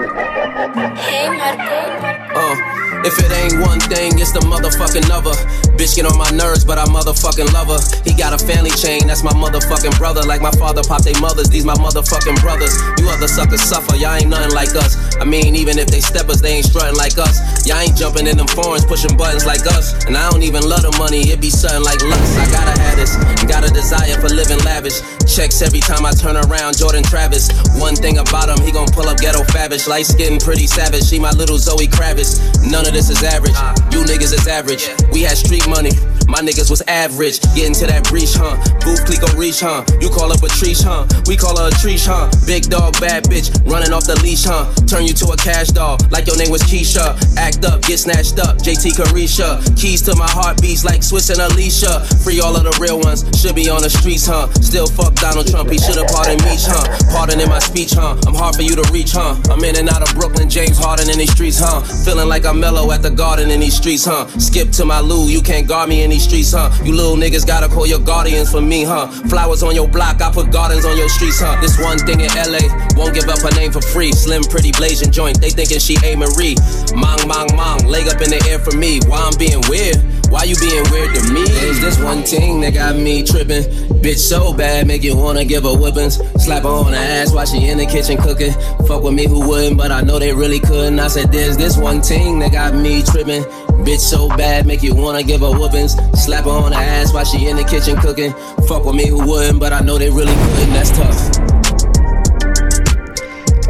if 3.05 3.19
it 3.19 3.33
ain't 3.33 3.61
one 3.61 3.81
thing, 3.81 4.19
it's 4.19 4.33
the 4.33 4.41
motherfucking 4.41 5.09
other. 5.11 5.35
Bitch 5.81 5.97
get 5.97 6.05
on 6.05 6.19
my 6.19 6.29
nerves, 6.37 6.63
but 6.63 6.77
I 6.77 6.85
motherfucking 6.93 7.57
love 7.57 7.73
her. 7.73 7.81
He 8.05 8.13
got 8.13 8.37
a 8.37 8.39
family 8.45 8.69
chain, 8.69 9.09
that's 9.09 9.25
my 9.25 9.33
motherfucking 9.33 9.97
brother. 9.97 10.21
Like 10.21 10.43
my 10.43 10.53
father 10.61 10.83
popped 10.85 11.09
they 11.09 11.17
mothers, 11.25 11.49
these 11.49 11.65
my 11.65 11.73
motherfucking 11.73 12.37
brothers. 12.45 12.77
You 13.01 13.09
other 13.09 13.27
suckers 13.27 13.63
suffer, 13.63 13.97
y'all 13.97 14.13
ain't 14.13 14.29
nothing 14.29 14.53
like 14.53 14.77
us. 14.77 15.01
I 15.17 15.25
mean, 15.25 15.57
even 15.57 15.79
if 15.79 15.87
they 15.89 16.05
steppers, 16.05 16.43
they 16.43 16.61
ain't 16.61 16.67
strutting 16.67 17.01
like 17.01 17.17
us. 17.17 17.41
Y'all 17.65 17.81
ain't 17.81 17.97
jumping 17.97 18.27
in 18.27 18.37
them 18.37 18.47
foreigns, 18.49 18.85
pushing 18.85 19.17
buttons 19.17 19.47
like 19.47 19.65
us. 19.73 19.97
And 20.05 20.19
I 20.19 20.29
don't 20.29 20.43
even 20.43 20.69
love 20.69 20.85
the 20.85 20.93
money, 21.01 21.33
it 21.33 21.41
be 21.41 21.49
something 21.49 21.81
like 21.81 22.05
lust. 22.05 22.29
I 22.37 22.45
gotta 22.53 22.77
have 22.77 22.97
this, 23.01 23.17
got 23.49 23.65
a 23.65 23.73
desire 23.73 24.21
for 24.21 24.29
living 24.29 24.61
lavish. 24.69 25.01
Checks 25.25 25.63
every 25.63 25.81
time 25.81 26.05
I 26.05 26.13
turn 26.13 26.37
around, 26.37 26.77
Jordan 26.77 27.05
Travis. 27.09 27.49
One 27.81 27.97
thing 27.97 28.19
about 28.19 28.53
him, 28.53 28.61
he 28.61 28.69
gon' 28.69 28.93
pull 28.93 29.09
up 29.09 29.17
ghetto 29.17 29.49
favish. 29.49 29.89
Light 29.89 30.05
skin, 30.05 30.37
pretty 30.37 30.67
savage. 30.67 31.09
She 31.09 31.17
my 31.17 31.33
little 31.33 31.57
Zoe 31.57 31.89
Kravitz. 31.89 32.37
None 32.69 32.85
of 32.85 32.93
this 32.93 33.09
is 33.09 33.25
average. 33.25 33.57
You 33.97 34.05
niggas 34.05 34.37
is 34.37 34.45
average. 34.45 34.85
We 35.09 35.23
had 35.23 35.41
street 35.41 35.65
money. 35.71 36.20
My 36.31 36.39
niggas 36.39 36.71
was 36.71 36.81
average. 36.87 37.43
Getting 37.59 37.75
to 37.83 37.91
that 37.91 38.07
breach, 38.07 38.39
huh? 38.39 38.55
Booth 38.87 39.03
clique 39.03 39.19
gon' 39.19 39.35
reach, 39.35 39.67
huh? 39.67 39.83
You 39.99 40.09
call 40.15 40.31
her 40.31 40.39
Patrice, 40.39 40.79
huh? 40.79 41.03
We 41.27 41.35
call 41.35 41.59
her 41.59 41.67
a 41.67 41.75
treach, 41.83 42.07
huh? 42.07 42.31
Big 42.47 42.71
dog, 42.71 42.95
bad 43.03 43.27
bitch, 43.27 43.51
running 43.67 43.91
off 43.91 44.07
the 44.07 44.15
leash, 44.23 44.47
huh? 44.47 44.71
Turn 44.87 45.03
you 45.03 45.13
to 45.19 45.35
a 45.35 45.37
cash 45.37 45.75
dog, 45.75 46.07
like 46.15 46.31
your 46.31 46.39
name 46.39 46.55
was 46.55 46.63
Keisha. 46.63 47.19
Act 47.35 47.67
up, 47.67 47.83
get 47.83 47.99
snatched 47.99 48.39
up, 48.39 48.63
JT 48.63 48.95
Carisha. 48.95 49.59
Keys 49.75 50.07
to 50.07 50.15
my 50.15 50.31
heartbeats 50.31 50.87
like 50.87 51.03
Swizz 51.03 51.35
and 51.35 51.43
Alicia. 51.43 52.07
Free 52.23 52.39
all 52.39 52.55
of 52.55 52.63
the 52.63 52.75
real 52.79 53.03
ones, 53.03 53.27
should 53.35 53.59
be 53.59 53.67
on 53.67 53.83
the 53.83 53.91
streets, 53.91 54.31
huh? 54.31 54.47
Still 54.63 54.87
fuck 54.87 55.19
Donald 55.19 55.51
Trump, 55.51 55.67
he 55.67 55.83
should've 55.83 56.07
pardoned 56.15 56.47
me, 56.47 56.55
huh? 56.63 56.87
Pardon 57.11 57.43
in 57.43 57.51
my 57.51 57.59
speech, 57.59 57.91
huh? 57.91 58.15
I'm 58.23 58.39
hard 58.39 58.55
for 58.55 58.63
you 58.63 58.79
to 58.79 58.87
reach, 58.95 59.19
huh? 59.19 59.35
I'm 59.51 59.67
in 59.67 59.75
and 59.75 59.91
out 59.91 60.07
of 60.07 60.15
Brooklyn, 60.15 60.47
James 60.47 60.79
Harden 60.79 61.11
in 61.11 61.19
these 61.19 61.35
streets, 61.35 61.59
huh? 61.59 61.83
Feeling 62.07 62.31
like 62.31 62.47
I'm 62.47 62.63
mellow 62.63 62.95
at 62.95 63.03
the 63.03 63.11
garden 63.11 63.51
in 63.51 63.59
these 63.59 63.75
streets, 63.75 64.07
huh? 64.07 64.31
Skip 64.39 64.71
to 64.79 64.87
my 64.87 65.01
loo, 65.01 65.27
you 65.27 65.43
can't 65.43 65.67
guard 65.67 65.89
me 65.89 66.05
in 66.07 66.11
these 66.11 66.20
streets, 66.21 66.53
huh? 66.53 66.71
You 66.85 66.95
little 66.95 67.17
niggas 67.17 67.47
gotta 67.47 67.69
call 67.69 67.87
your 67.87 67.99
guardians 67.99 68.51
for 68.51 68.61
me, 68.61 68.85
huh? 68.85 69.09
Flowers 69.29 69.63
on 69.63 69.75
your 69.75 69.89
block, 69.89 70.21
I 70.21 70.31
put 70.31 70.53
gardens 70.53 70.85
on 70.85 70.97
your 70.97 71.09
streets, 71.09 71.41
huh? 71.41 71.61
This 71.61 71.81
one 71.81 71.99
thing 71.99 72.21
in 72.21 72.31
LA, 72.37 72.61
won't 72.95 73.15
give 73.15 73.29
up 73.29 73.41
her 73.41 73.51
name 73.57 73.73
for 73.73 73.81
free. 73.81 74.13
Slim, 74.13 74.43
pretty, 74.45 74.73
blazing 74.73 75.11
joint, 75.11 75.41
they 75.41 75.51
thinking 75.51 75.79
she 75.79 75.97
A. 76.05 76.15
Marie. 76.17 76.55
Mong, 76.95 77.25
mong, 77.27 77.49
mong, 77.57 77.87
leg 77.87 78.07
up 78.09 78.21
in 78.21 78.31
the 78.31 78.41
air 78.49 78.59
for 78.59 78.77
me. 78.77 79.01
Why 79.09 79.19
I'm 79.25 79.37
being 79.39 79.63
weird? 79.69 79.97
Why 80.31 80.45
you 80.45 80.55
being 80.57 80.85
weird 80.93 81.13
to 81.17 81.33
me? 81.33 81.45
There's 81.45 81.81
this 81.81 81.99
one 81.99 82.23
thing 82.23 82.61
that 82.61 82.75
got 82.75 82.95
me 82.95 83.25
tripping. 83.25 83.65
Bitch 83.99 84.19
so 84.19 84.53
bad, 84.55 84.87
make 84.87 85.03
you 85.03 85.17
wanna 85.17 85.45
give 85.45 85.65
her 85.65 85.75
whippings. 85.75 86.19
Slap 86.43 86.63
her 86.63 86.69
on 86.69 86.93
the 86.93 86.99
ass 86.99 87.33
while 87.33 87.47
she 87.47 87.69
in 87.69 87.79
the 87.79 87.87
kitchen 87.87 88.17
cooking. 88.17 88.53
Fuck 88.87 89.03
with 89.03 89.15
me 89.15 89.27
who 89.27 89.47
wouldn't, 89.47 89.77
but 89.77 89.91
I 89.91 90.03
know 90.03 90.19
they 90.21 90.33
really 90.33 90.61
couldn't. 90.61 91.01
I 91.01 91.09
said, 91.09 91.33
there's 91.33 91.57
this 91.57 91.77
one 91.77 92.01
thing 92.01 92.39
that 92.39 92.53
got 92.53 92.75
me 92.75 93.03
tripping. 93.03 93.45
Bitch 93.85 94.01
so 94.01 94.29
bad, 94.29 94.67
make 94.67 94.83
you 94.83 94.95
wanna 94.95 95.23
give 95.23 95.41
her 95.41 95.51
whoopings. 95.51 95.97
Slap 96.15 96.45
her 96.45 96.51
on 96.51 96.71
the 96.71 96.77
ass 96.77 97.13
while 97.13 97.25
she 97.25 97.49
in 97.49 97.57
the 97.57 97.65
kitchen 97.65 97.97
cooking. 97.97 98.33
Fuck 98.69 98.85
with 98.85 98.95
me 98.95 99.09
who 99.09 99.27
wouldn't, 99.27 99.59
but 99.59 99.73
I 99.73 99.81
know 99.81 99.99
they 99.99 100.11
really 100.11 100.35
couldn't. 100.35 100.73
That's 100.73 100.91
tough. 100.91 101.51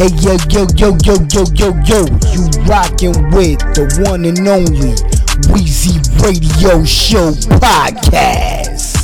Hey 0.01 0.09
yo 0.23 0.37
yo 0.49 0.67
yo 0.77 0.97
yo 1.05 1.15
yo 1.31 1.45
yo 1.55 1.75
yo, 1.85 2.07
you 2.33 2.49
rockin' 2.65 3.13
with 3.37 3.61
the 3.77 3.85
one 4.09 4.25
and 4.25 4.49
only 4.49 4.97
Weezy 5.53 6.01
Radio 6.25 6.83
Show 6.85 7.33
podcast. 7.61 8.97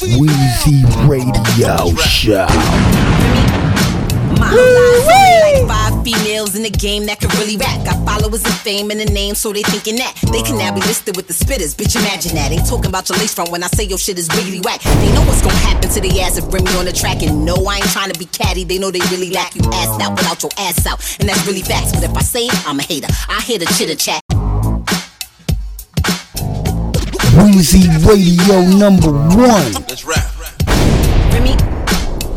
Weezy 0.00 0.84
Radio 1.08 1.94
Show. 1.96 2.46
My 4.38 5.29
life, 6.40 6.54
only 6.54 6.56
like 6.56 6.56
five 6.56 6.56
females 6.56 6.56
in 6.56 6.62
the 6.62 6.70
game 6.70 7.06
that 7.06 7.20
can 7.20 7.30
really 7.38 7.56
rap. 7.56 7.84
Got 7.84 8.04
followers 8.06 8.44
and 8.44 8.54
fame 8.54 8.90
and 8.90 9.00
the 9.00 9.06
name, 9.06 9.34
so 9.34 9.52
they 9.52 9.62
thinking 9.62 9.96
that 9.96 10.14
they 10.32 10.42
can 10.42 10.58
now 10.58 10.72
be 10.74 10.80
listed 10.80 11.16
with 11.16 11.26
the 11.26 11.34
spitters. 11.34 11.74
Bitch, 11.74 11.96
imagine 11.96 12.34
that. 12.34 12.52
Ain't 12.52 12.66
talking 12.66 12.86
about 12.86 13.08
your 13.08 13.18
lace 13.18 13.34
front 13.34 13.50
when 13.50 13.62
I 13.62 13.68
say 13.68 13.84
your 13.84 13.98
shit 13.98 14.18
is 14.18 14.28
really 14.36 14.60
whack. 14.60 14.80
They 14.82 15.12
know 15.12 15.24
what's 15.24 15.42
gonna 15.42 15.54
happen 15.66 15.90
to 15.90 16.00
the 16.00 16.20
ass 16.20 16.38
if 16.38 16.48
bring 16.50 16.64
me 16.64 16.76
on 16.78 16.84
the 16.84 16.92
track. 16.92 17.22
And 17.22 17.44
no, 17.44 17.54
I 17.66 17.76
ain't 17.76 17.90
trying 17.90 18.12
to 18.12 18.18
be 18.18 18.26
catty. 18.26 18.64
They 18.64 18.78
know 18.78 18.90
they 18.90 19.04
really 19.10 19.30
lack 19.30 19.54
you 19.54 19.62
ass 19.72 20.00
out 20.00 20.12
without 20.16 20.42
your 20.42 20.52
ass 20.58 20.86
out. 20.86 21.00
And 21.20 21.28
that's 21.28 21.46
really 21.46 21.62
facts. 21.62 21.92
But 21.92 22.04
if 22.04 22.16
I 22.16 22.22
say 22.22 22.46
it, 22.46 22.68
I'm 22.68 22.78
a 22.78 22.82
hater. 22.82 23.08
I 23.28 23.40
hear 23.42 23.58
the 23.58 23.66
chitter 23.76 23.96
chat. 23.96 24.20
Weezy 27.40 27.86
Radio 28.04 28.60
number 28.76 29.12
one. 29.12 29.72
Let's 29.88 30.04
rap. 30.04 30.19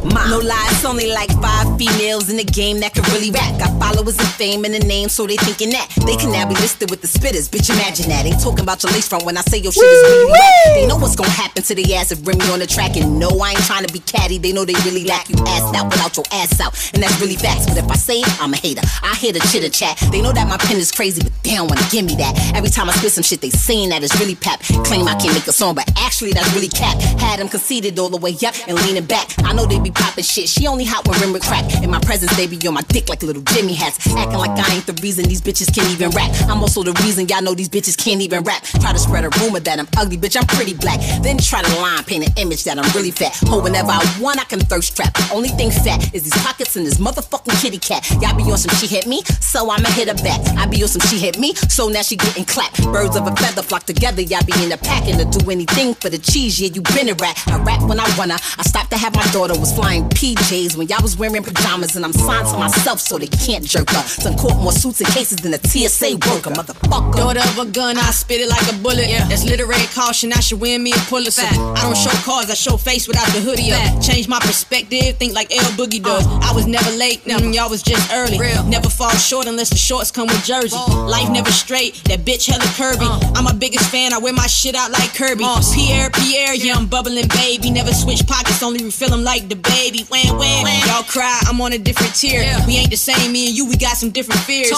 No 0.03 0.39
lie, 0.39 0.67
it's 0.71 0.83
only 0.83 1.07
like 1.07 1.29
five 1.41 1.77
females 1.77 2.29
in 2.29 2.37
the 2.37 2.43
game 2.43 2.79
that 2.79 2.93
can 2.93 3.03
really 3.13 3.31
rap. 3.31 3.59
Got 3.59 3.77
followers 3.79 4.17
and 4.17 4.27
fame 4.27 4.65
and 4.65 4.73
the 4.73 4.79
name, 4.79 5.09
so 5.09 5.27
they 5.27 5.37
thinking 5.37 5.69
that 5.69 5.87
they 6.05 6.15
can 6.15 6.31
now 6.31 6.47
be 6.47 6.55
listed 6.55 6.89
with 6.89 7.01
the 7.01 7.07
spitters. 7.07 7.47
Bitch, 7.47 7.69
imagine 7.69 8.09
that. 8.09 8.25
Ain't 8.25 8.41
talking 8.41 8.61
about 8.61 8.83
your 8.83 8.91
lace 8.91 9.07
front 9.07 9.25
when 9.25 9.37
I 9.37 9.41
say 9.41 9.59
your 9.59 9.71
shit 9.71 9.83
is 9.83 10.01
really 10.03 10.31
whack. 10.31 10.75
They 10.75 10.87
know 10.87 10.97
what's 10.97 11.15
gonna 11.15 11.29
happen 11.29 11.63
to 11.63 11.75
the 11.75 11.95
ass 11.95 12.11
if 12.11 12.25
Remy 12.25 12.43
on 12.51 12.59
the 12.59 12.67
track. 12.67 12.97
And 12.97 13.19
no, 13.19 13.29
I 13.39 13.51
ain't 13.51 13.63
trying 13.63 13.85
to 13.85 13.93
be 13.93 13.99
catty. 13.99 14.37
They 14.37 14.51
know 14.51 14.65
they 14.65 14.75
really 14.83 15.05
lack 15.05 15.29
you 15.29 15.37
ass 15.47 15.73
out 15.75 15.85
without 15.85 16.17
your 16.17 16.25
ass 16.33 16.59
out. 16.59 16.73
And 16.93 17.03
that's 17.03 17.19
really 17.21 17.37
facts. 17.37 17.67
But 17.67 17.77
if 17.77 17.89
I 17.89 17.95
say 17.95 18.19
it, 18.19 18.41
I'm 18.41 18.53
a 18.53 18.57
hater. 18.57 18.81
I 19.03 19.15
hear 19.15 19.31
the 19.31 19.39
chitter 19.51 19.69
chat. 19.69 19.97
They 20.11 20.21
know 20.21 20.33
that 20.33 20.47
my 20.47 20.57
pen 20.57 20.77
is 20.77 20.91
crazy, 20.91 21.21
but 21.21 21.31
they 21.43 21.55
don't 21.55 21.69
wanna 21.69 21.87
give 21.91 22.03
me 22.03 22.15
that. 22.17 22.33
Every 22.55 22.69
time 22.69 22.89
I 22.89 22.93
spit 22.93 23.11
some 23.13 23.23
shit, 23.23 23.39
they 23.41 23.51
saying 23.51 23.89
that 23.89 24.03
it's 24.03 24.19
really 24.19 24.35
pap. 24.35 24.59
Claim 24.83 25.07
I 25.07 25.15
can't 25.15 25.33
make 25.33 25.47
a 25.47 25.53
song, 25.53 25.75
but 25.75 25.87
actually 25.97 26.33
that's 26.33 26.51
really 26.53 26.69
cap. 26.69 26.99
Had 27.21 27.39
them 27.39 27.47
conceited 27.47 27.99
all 27.99 28.09
the 28.09 28.17
way 28.17 28.35
up 28.45 28.55
and 28.67 28.75
leaning 28.83 29.05
back. 29.05 29.29
I 29.43 29.53
know 29.53 29.65
they 29.65 29.79
be 29.79 29.92
popping 29.93 30.23
shit. 30.23 30.49
She 30.49 30.67
only 30.67 30.85
hot 30.85 31.07
when 31.07 31.19
rim 31.21 31.39
crack. 31.39 31.65
In 31.83 31.89
my 31.89 31.99
presence, 31.99 32.35
they 32.35 32.47
be 32.47 32.57
on 32.67 32.73
my 32.73 32.81
dick 32.89 33.09
like 33.09 33.23
little 33.23 33.41
Jimmy 33.53 33.73
hats. 33.73 34.07
Acting 34.15 34.37
like 34.39 34.51
I 34.57 34.75
ain't 34.75 34.85
the 34.85 34.93
reason 35.01 35.25
these 35.25 35.41
bitches 35.41 35.73
can't 35.73 35.89
even 35.91 36.09
rap. 36.11 36.31
I'm 36.49 36.61
also 36.61 36.83
the 36.83 36.93
reason 37.03 37.27
y'all 37.27 37.41
know 37.41 37.53
these 37.53 37.69
bitches 37.69 37.97
can't 37.97 38.21
even 38.21 38.43
rap. 38.43 38.63
Try 38.63 38.91
to 38.91 38.99
spread 38.99 39.25
a 39.25 39.29
rumor 39.39 39.59
that 39.61 39.79
I'm 39.79 39.87
ugly, 39.97 40.17
bitch, 40.17 40.37
I'm 40.37 40.47
pretty 40.47 40.73
black. 40.73 40.99
Then 41.21 41.37
try 41.37 41.61
to 41.61 41.81
line 41.81 42.03
paint 42.03 42.27
an 42.27 42.33
image 42.37 42.63
that 42.65 42.77
I'm 42.77 42.89
really 42.95 43.11
fat. 43.11 43.35
Ho, 43.47 43.61
whenever 43.61 43.91
I 43.91 44.01
want, 44.19 44.39
I 44.39 44.45
can 44.45 44.59
thirst 44.59 44.95
trap. 44.95 45.13
Only 45.31 45.49
thing 45.49 45.71
fat 45.71 46.13
is 46.13 46.23
these 46.23 46.37
pockets 46.43 46.75
and 46.75 46.85
this 46.85 46.99
motherfucking 46.99 47.61
kitty 47.61 47.77
cat. 47.77 48.09
Y'all 48.21 48.35
be 48.35 48.43
on 48.51 48.57
some 48.57 48.75
she 48.75 48.87
hit 48.87 49.07
me, 49.07 49.21
so 49.39 49.69
I'ma 49.69 49.89
hit 49.89 50.07
her 50.07 50.23
back. 50.23 50.41
I 50.57 50.65
be 50.65 50.81
on 50.81 50.89
some 50.89 51.01
she 51.07 51.19
hit 51.19 51.37
me, 51.39 51.53
so 51.55 51.87
now 51.89 52.01
she 52.01 52.15
getting 52.15 52.45
clapped. 52.45 52.83
Birds 52.83 53.15
of 53.15 53.27
a 53.27 53.35
feather 53.35 53.63
flock 53.63 53.83
together, 53.83 54.21
y'all 54.21 54.45
be 54.45 54.53
in 54.63 54.71
a 54.71 54.77
pack 54.77 55.07
and 55.07 55.19
to 55.19 55.39
do 55.39 55.51
anything 55.51 55.93
for 55.95 56.09
the 56.09 56.17
cheese. 56.17 56.59
Yeah, 56.59 56.69
you 56.73 56.81
been 56.95 57.09
a 57.09 57.15
rat. 57.15 57.41
I 57.47 57.57
rap 57.63 57.81
when 57.83 57.99
I 57.99 58.07
wanna. 58.17 58.35
I 58.57 58.63
stopped 58.63 58.91
to 58.91 58.97
have 58.97 59.15
my 59.15 59.25
daughter 59.31 59.57
was 59.59 59.71
flying 59.73 59.82
PJs 59.83 60.77
when 60.77 60.87
y'all 60.87 61.01
was 61.01 61.17
wearing 61.17 61.43
pajamas, 61.43 61.95
and 61.95 62.05
I'm 62.05 62.13
signed 62.13 62.47
to 62.47 62.57
myself 62.57 62.99
so 62.99 63.17
they 63.17 63.27
can't 63.27 63.65
jerk 63.65 63.89
her. 63.89 64.23
Done 64.23 64.37
caught 64.37 64.55
more 64.61 64.71
suits 64.71 65.01
and 65.01 65.09
cases 65.09 65.37
than 65.37 65.53
a 65.53 65.59
TSA 65.59 66.15
worker, 66.15 66.51
motherfucker. 66.51 67.15
Daughter 67.15 67.41
of 67.41 67.59
a 67.59 67.65
gun, 67.65 67.97
I 67.97 68.11
spit 68.11 68.39
it 68.39 68.49
like 68.49 68.63
a 68.71 68.77
bullet. 68.79 69.09
Yeah. 69.09 69.27
That's 69.27 69.43
literary 69.43 69.85
caution, 69.93 70.31
I 70.31 70.39
should 70.39 70.61
win 70.61 70.81
me 70.81 70.93
a 70.93 71.01
Pulitzer. 71.11 71.43
I 71.43 71.81
don't 71.81 71.97
show 71.97 72.15
cars, 72.23 72.49
I 72.49 72.53
show 72.53 72.77
face 72.77 73.07
without 73.07 73.27
the 73.33 73.41
hoodie 73.41 73.73
up. 73.73 74.01
Change 74.01 74.27
my 74.29 74.39
perspective, 74.39 75.17
think 75.17 75.33
like 75.33 75.51
L 75.51 75.69
Boogie 75.75 76.01
does. 76.01 76.25
I 76.27 76.53
was 76.55 76.67
never 76.67 76.89
late, 76.91 77.25
never. 77.27 77.43
Mm, 77.43 77.53
y'all 77.53 77.69
was 77.69 77.83
just 77.83 78.11
early. 78.13 78.39
Real. 78.39 78.63
Never 78.63 78.89
fall 78.89 79.11
short 79.11 79.47
unless 79.47 79.69
the 79.69 79.77
shorts 79.77 80.09
come 80.11 80.27
with 80.27 80.43
jersey. 80.45 80.77
Life 80.89 81.29
never 81.29 81.51
straight, 81.51 82.01
that 82.05 82.19
bitch 82.19 82.47
hella 82.47 82.63
curvy. 82.79 83.07
I'm 83.35 83.43
my 83.43 83.53
biggest 83.53 83.89
fan, 83.89 84.13
I 84.13 84.19
wear 84.19 84.33
my 84.33 84.47
shit 84.47 84.75
out 84.75 84.91
like 84.91 85.13
Kirby. 85.15 85.43
Pierre, 85.75 86.09
Pierre, 86.09 86.55
yeah, 86.55 86.75
I'm 86.75 86.87
bubbling 86.87 87.27
baby. 87.27 87.71
Never 87.71 87.91
switch 87.91 88.25
pockets, 88.25 88.63
only 88.63 88.83
refill 88.85 89.09
them 89.09 89.23
like 89.23 89.49
the 89.49 89.55
baby. 89.55 89.72
Wham, 89.73 90.37
wham. 90.37 90.87
Y'all 90.87 91.03
cry, 91.03 91.39
I'm 91.47 91.59
on 91.59 91.73
a 91.73 91.77
different 91.77 92.13
tier. 92.15 92.45
We 92.67 92.77
ain't 92.77 92.91
the 92.91 92.97
same, 92.97 93.31
me 93.31 93.47
and 93.47 93.57
you, 93.57 93.65
we 93.65 93.75
got 93.75 93.97
some 93.97 94.11
different 94.11 94.41
fears. 94.41 94.71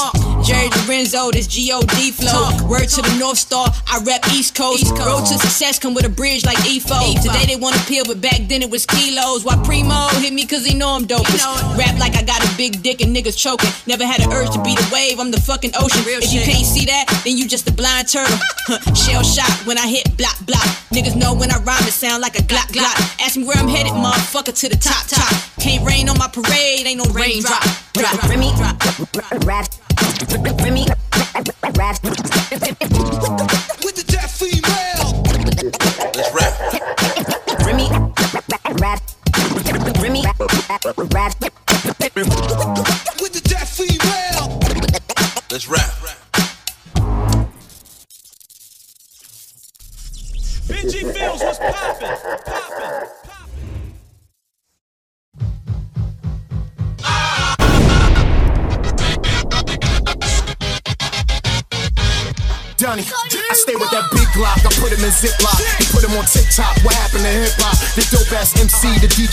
Jerry 0.45 0.69
Lorenzo, 0.69 1.31
this 1.31 1.47
G-O-D 1.47 2.11
flow. 2.11 2.49
Word 2.67 2.87
to 2.87 3.01
the 3.01 3.15
North 3.19 3.37
Star, 3.37 3.67
I 3.87 3.99
rep 4.05 4.25
East 4.31 4.55
Coast. 4.55 4.87
Road 4.97 5.25
to 5.27 5.37
success 5.37 5.79
come 5.79 5.93
with 5.93 6.05
a 6.05 6.09
bridge 6.09 6.45
like 6.45 6.57
EFO. 6.59 7.21
Today 7.21 7.45
they 7.45 7.55
wanna 7.55 7.77
peel, 7.87 8.05
but 8.05 8.21
back 8.21 8.39
then 8.47 8.61
it 8.61 8.69
was 8.69 8.85
kilos. 8.85 9.43
Why 9.43 9.55
Primo 9.65 10.07
hit 10.23 10.33
me 10.33 10.45
cause 10.45 10.65
he 10.65 10.73
know 10.73 10.89
I'm 10.95 11.05
dopest. 11.05 11.43
Rap 11.77 11.99
like 11.99 12.15
I 12.15 12.23
got 12.23 12.41
a 12.43 12.57
big 12.57 12.81
dick 12.81 13.01
and 13.01 13.15
niggas 13.15 13.37
choking. 13.37 13.69
Never 13.85 14.05
had 14.05 14.21
an 14.21 14.31
urge 14.31 14.51
to 14.51 14.63
be 14.63 14.75
the 14.75 14.89
wave, 14.93 15.19
I'm 15.19 15.31
the 15.31 15.41
fucking 15.41 15.71
ocean. 15.77 16.03
Real 16.05 16.19
if 16.23 16.31
you 16.31 16.41
can't 16.41 16.65
see 16.65 16.85
that, 16.85 17.05
then 17.25 17.37
you 17.37 17.47
just 17.47 17.69
a 17.69 17.73
blind 17.73 18.07
turtle. 18.07 18.37
Shell 18.95 19.23
shot 19.23 19.51
when 19.67 19.77
I 19.77 19.87
hit 19.87 20.15
block 20.17 20.39
block. 20.45 20.65
Niggas 20.95 21.15
know 21.15 21.33
when 21.35 21.51
I 21.51 21.57
rhyme 21.63 21.83
it 21.83 21.91
sound 21.93 22.21
like 22.21 22.39
a 22.39 22.43
glock 22.43 22.71
glock. 22.71 22.95
Ask 23.19 23.35
me 23.37 23.43
where 23.43 23.57
I'm 23.57 23.67
headed, 23.67 23.93
motherfucker, 23.93 24.55
to 24.61 24.69
the 24.69 24.77
top 24.85 25.07
top. 25.07 25.33
Can't 25.59 25.83
rain 25.85 26.07
on 26.09 26.17
my 26.17 26.27
parade, 26.27 26.85
ain't 26.85 27.01
no 27.01 27.11
raindrop. 27.11 27.63
Drop, 27.93 28.21
Remy, 28.29 28.51
Remy, 30.63 30.85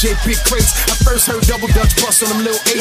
DJ 0.02 0.26
Big 0.26 0.36
Crates. 0.44 0.61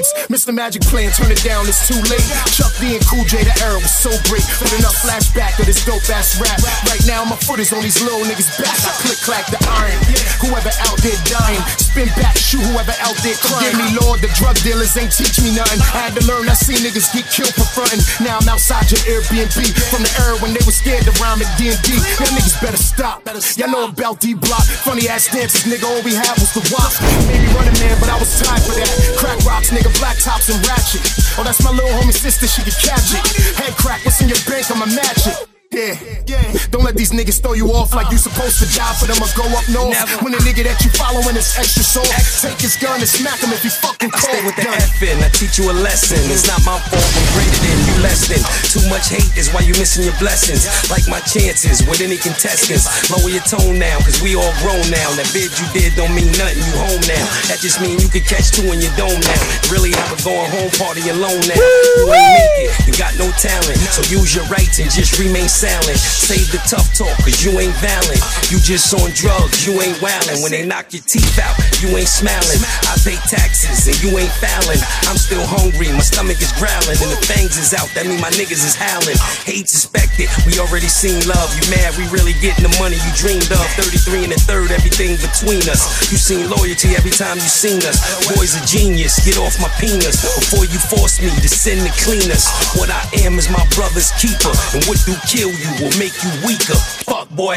Little. 0.02 0.28
Mr. 0.34 0.54
Magic 0.54 0.82
playing, 0.84 1.12
turn 1.12 1.32
it 1.32 1.42
down, 1.44 1.68
it's 1.68 1.88
too 1.88 1.98
late. 2.10 2.26
Chuck 2.50 2.72
D 2.82 2.98
and 2.98 3.06
Cool 3.06 3.26
J, 3.26 3.44
the 3.44 3.54
era 3.62 3.78
was 3.78 3.94
so 3.94 4.10
great. 4.30 4.44
Put 4.58 4.74
enough 4.78 4.96
flashback 5.02 5.60
of 5.60 5.66
this 5.66 5.84
dope 5.86 6.04
ass 6.10 6.40
rap. 6.42 6.58
Right 6.90 7.04
now, 7.06 7.24
my 7.26 7.38
foot 7.38 7.60
is 7.60 7.74
on 7.74 7.82
these 7.82 8.02
little 8.02 8.22
niggas' 8.26 8.58
back. 8.58 8.74
I 8.74 8.92
click 9.06 9.20
clack 9.22 9.46
the 9.54 9.60
iron. 9.70 9.98
Whoever 10.42 10.74
out 10.90 10.98
there 11.02 11.18
dying, 11.30 11.62
spin 11.78 12.10
back, 12.18 12.38
shoot 12.38 12.62
whoever 12.74 12.96
out 13.06 13.18
there 13.22 13.38
crying. 13.38 13.72
Forgive 13.72 13.78
me, 13.78 13.88
Lord, 14.02 14.20
the 14.22 14.32
drug 14.38 14.58
dealers 14.66 14.96
ain't 14.98 15.14
teach 15.14 15.38
me 15.42 15.54
nothing. 15.54 15.82
I 15.94 16.10
had 16.10 16.14
to 16.18 16.24
learn, 16.26 16.50
I 16.50 16.58
see 16.58 16.78
niggas 16.82 17.14
get 17.14 17.30
killed 17.30 17.54
for 17.54 17.68
frontin'. 17.72 18.02
Now 18.24 18.42
I'm 18.42 18.50
outside 18.50 18.90
your 18.90 19.02
Airbnb 19.06 19.60
from 19.92 20.02
the 20.04 20.12
era 20.22 20.38
when 20.42 20.54
they 20.54 20.64
was 20.66 20.78
scared 20.78 21.06
to 21.06 21.14
rhyme 21.22 21.42
at 21.42 21.50
D&D. 21.58 21.90
Y'all 22.18 22.32
niggas 22.34 22.58
better 22.62 22.80
stop. 22.80 23.24
Y'all 23.58 23.70
know 23.70 23.88
about 23.88 24.20
D 24.20 24.34
Block. 24.34 24.64
Funny 24.84 25.08
ass 25.08 25.30
dances, 25.30 25.64
nigga. 25.70 25.86
All 25.86 26.02
we 26.04 26.14
had 26.16 26.34
was 26.40 26.54
the 26.54 26.64
wasp. 26.74 27.02
Maybe 27.28 27.46
running 27.54 27.76
man, 27.80 27.98
but 28.00 28.10
I 28.10 28.18
was 28.18 28.32
tired 28.40 28.62
for 28.64 28.74
that. 28.74 28.90
Crack 29.18 29.38
rocks, 29.46 29.70
nigga. 29.70 29.91
Black 30.00 30.18
tops 30.18 30.50
and 30.50 30.60
ratchet. 30.68 31.02
Oh, 31.38 31.44
that's 31.44 31.64
my 31.64 31.72
little 31.72 31.92
homie 31.92 32.14
sister. 32.14 32.48
She 32.48 32.62
can 32.62 32.72
catch 32.72 33.14
it. 33.14 33.26
Head 33.58 33.74
crack. 33.78 34.06
What's 34.06 34.22
in 34.22 34.30
your 34.30 34.38
bank? 34.48 34.70
I'ma 34.72 34.86
match 34.86 35.28
it. 35.28 35.61
Yeah, 35.72 35.96
yeah. 36.28 36.44
Don't 36.68 36.84
let 36.84 37.00
these 37.00 37.16
niggas 37.16 37.40
throw 37.40 37.56
you 37.56 37.72
off 37.72 37.96
like 37.96 38.12
you 38.12 38.20
supposed 38.20 38.60
to 38.60 38.68
die 38.76 38.92
for 39.00 39.08
them 39.08 39.16
or 39.24 39.32
go 39.40 39.48
up 39.56 39.64
north. 39.72 39.96
When 40.20 40.36
the 40.36 40.44
nigga 40.44 40.68
that 40.68 40.84
you 40.84 40.92
following 41.00 41.40
is 41.40 41.56
extra 41.56 41.80
soft, 41.80 42.12
take 42.44 42.60
his 42.60 42.76
gun 42.76 43.00
and 43.00 43.08
smack 43.08 43.40
him 43.40 43.56
if 43.56 43.64
he 43.64 43.72
fucking 43.72 44.12
I 44.12 44.20
stay 44.20 44.44
with 44.44 44.60
the 44.60 44.68
Done. 44.68 44.76
F 44.76 45.00
in, 45.00 45.16
I 45.24 45.32
teach 45.32 45.56
you 45.56 45.72
a 45.72 45.76
lesson. 45.80 46.20
It's 46.28 46.44
not 46.44 46.60
my 46.68 46.76
fault, 46.92 47.08
I'm 47.16 47.24
greater 47.40 47.56
than 47.64 47.80
you 47.88 47.96
less 48.04 48.28
than. 48.28 48.44
Too 48.68 48.84
much 48.92 49.16
hate 49.16 49.32
is 49.40 49.48
why 49.56 49.64
you 49.64 49.72
missing 49.80 50.04
your 50.04 50.16
blessings. 50.20 50.68
Like 50.92 51.08
my 51.08 51.24
chances 51.24 51.80
with 51.88 52.04
any 52.04 52.20
contestants. 52.20 52.92
Lower 53.08 53.32
your 53.32 53.48
tone 53.48 53.80
now, 53.80 53.96
cause 54.04 54.20
we 54.20 54.36
all 54.36 54.52
grown 54.60 54.84
now. 54.92 55.08
That 55.16 55.32
bid 55.32 55.56
you 55.56 55.68
did 55.72 55.96
don't 55.96 56.12
mean 56.12 56.36
nothing, 56.36 56.60
you 56.68 56.76
home 56.84 57.00
now. 57.08 57.24
That 57.48 57.64
just 57.64 57.80
mean 57.80 57.96
you 58.04 58.12
can 58.12 58.28
catch 58.28 58.52
two 58.52 58.68
in 58.76 58.84
your 58.84 58.92
dome 59.00 59.24
now. 59.24 59.40
Really 59.72 59.96
have 59.96 60.12
a 60.12 60.20
going 60.20 60.52
home 60.52 60.72
party 60.76 61.08
alone 61.08 61.40
now. 61.48 61.56
You 61.56 62.12
ain't 62.12 62.28
make 62.36 62.56
it, 62.68 62.92
you 62.92 62.94
got 63.00 63.16
no 63.16 63.32
talent. 63.40 63.80
So 63.96 64.04
use 64.12 64.36
your 64.36 64.44
rights 64.52 64.84
and 64.84 64.92
just 64.92 65.16
remain 65.16 65.48
silent. 65.48 65.61
Save 65.62 66.50
the 66.50 66.58
tough 66.66 66.90
talk, 66.98 67.14
cause 67.22 67.46
you 67.46 67.54
ain't 67.62 67.78
valid. 67.86 68.18
You 68.50 68.58
just 68.58 68.90
on 68.98 69.14
drugs, 69.14 69.62
you 69.62 69.78
ain't 69.78 69.94
wildin'. 70.02 70.42
When 70.42 70.50
they 70.50 70.66
knock 70.66 70.90
your 70.90 71.06
teeth 71.06 71.38
out, 71.38 71.54
you 71.78 71.94
ain't 71.94 72.10
smiling. 72.10 72.58
I 72.90 72.98
pay 73.06 73.14
taxes 73.30 73.86
and 73.86 73.94
you 74.02 74.10
ain't 74.18 74.34
fouling. 74.42 74.82
I'm 75.06 75.22
still 75.22 75.46
hungry, 75.46 75.94
my 75.94 76.02
stomach 76.02 76.42
is 76.42 76.50
growling, 76.58 76.98
and 76.98 77.14
the 77.14 77.22
fangs 77.30 77.62
is 77.62 77.78
out. 77.78 77.86
That 77.94 78.10
mean 78.10 78.18
my 78.18 78.34
niggas 78.34 78.66
is 78.66 78.74
howling. 78.74 79.22
Hate 79.46 79.70
suspected, 79.70 80.34
we 80.50 80.58
already 80.58 80.90
seen 80.90 81.22
love. 81.30 81.54
You 81.54 81.78
mad, 81.78 81.94
we 81.94 82.10
really 82.10 82.34
getting 82.42 82.66
the 82.66 82.74
money 82.82 82.98
you 82.98 83.14
dreamed 83.14 83.54
of. 83.54 83.62
33 83.78 84.26
and 84.26 84.34
a 84.34 84.42
third, 84.42 84.74
everything 84.74 85.14
between 85.22 85.62
us. 85.70 86.10
You 86.10 86.18
seen 86.18 86.50
loyalty 86.50 86.98
every 86.98 87.14
time 87.14 87.38
you 87.38 87.46
seen 87.46 87.86
us. 87.86 88.02
Boy's 88.34 88.58
a 88.58 88.64
genius, 88.66 89.22
get 89.22 89.38
off 89.38 89.62
my 89.62 89.70
penis 89.78 90.26
before 90.42 90.66
you 90.66 90.82
force 90.82 91.22
me 91.22 91.30
to 91.30 91.52
send 91.54 91.86
the 91.86 91.94
cleaners. 92.02 92.50
What 92.82 92.90
I 92.90 93.06
am 93.22 93.38
is 93.38 93.46
my 93.54 93.62
brother's 93.78 94.10
keeper, 94.18 94.50
and 94.74 94.82
what 94.90 94.98
do 95.06 95.14
kill 95.30 95.51
you 95.52 95.72
will 95.84 95.96
make 96.00 96.16
you 96.24 96.32
weaker. 96.48 96.78
Fuck, 97.04 97.28
boy. 97.36 97.56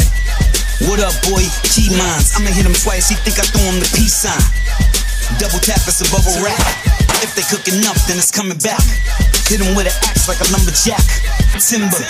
What 0.91 0.99
up, 0.99 1.15
boy? 1.31 1.47
Key 1.71 1.91
mines. 1.95 2.35
I'ma 2.35 2.51
hit 2.51 2.67
him 2.67 2.75
twice. 2.75 3.09
He 3.09 3.17
think 3.23 3.39
I 3.39 3.47
throw 3.55 3.63
him 3.71 3.79
the 3.79 3.91
peace 3.95 4.27
sign. 4.27 4.41
Double 5.39 5.63
tap, 5.63 5.81
it's 5.87 6.03
a 6.03 6.09
bubble 6.11 6.35
wrap. 6.43 6.59
If 7.23 7.33
they 7.39 7.47
cook 7.47 7.65
enough, 7.71 7.97
then 8.11 8.19
it's 8.19 8.35
coming 8.35 8.59
back. 8.59 8.83
Hit 9.47 9.63
him 9.63 9.73
with 9.79 9.87
an 9.87 9.97
axe 10.11 10.27
like 10.27 10.43
a 10.43 10.49
lumberjack. 10.51 11.05
Timber. 11.57 12.03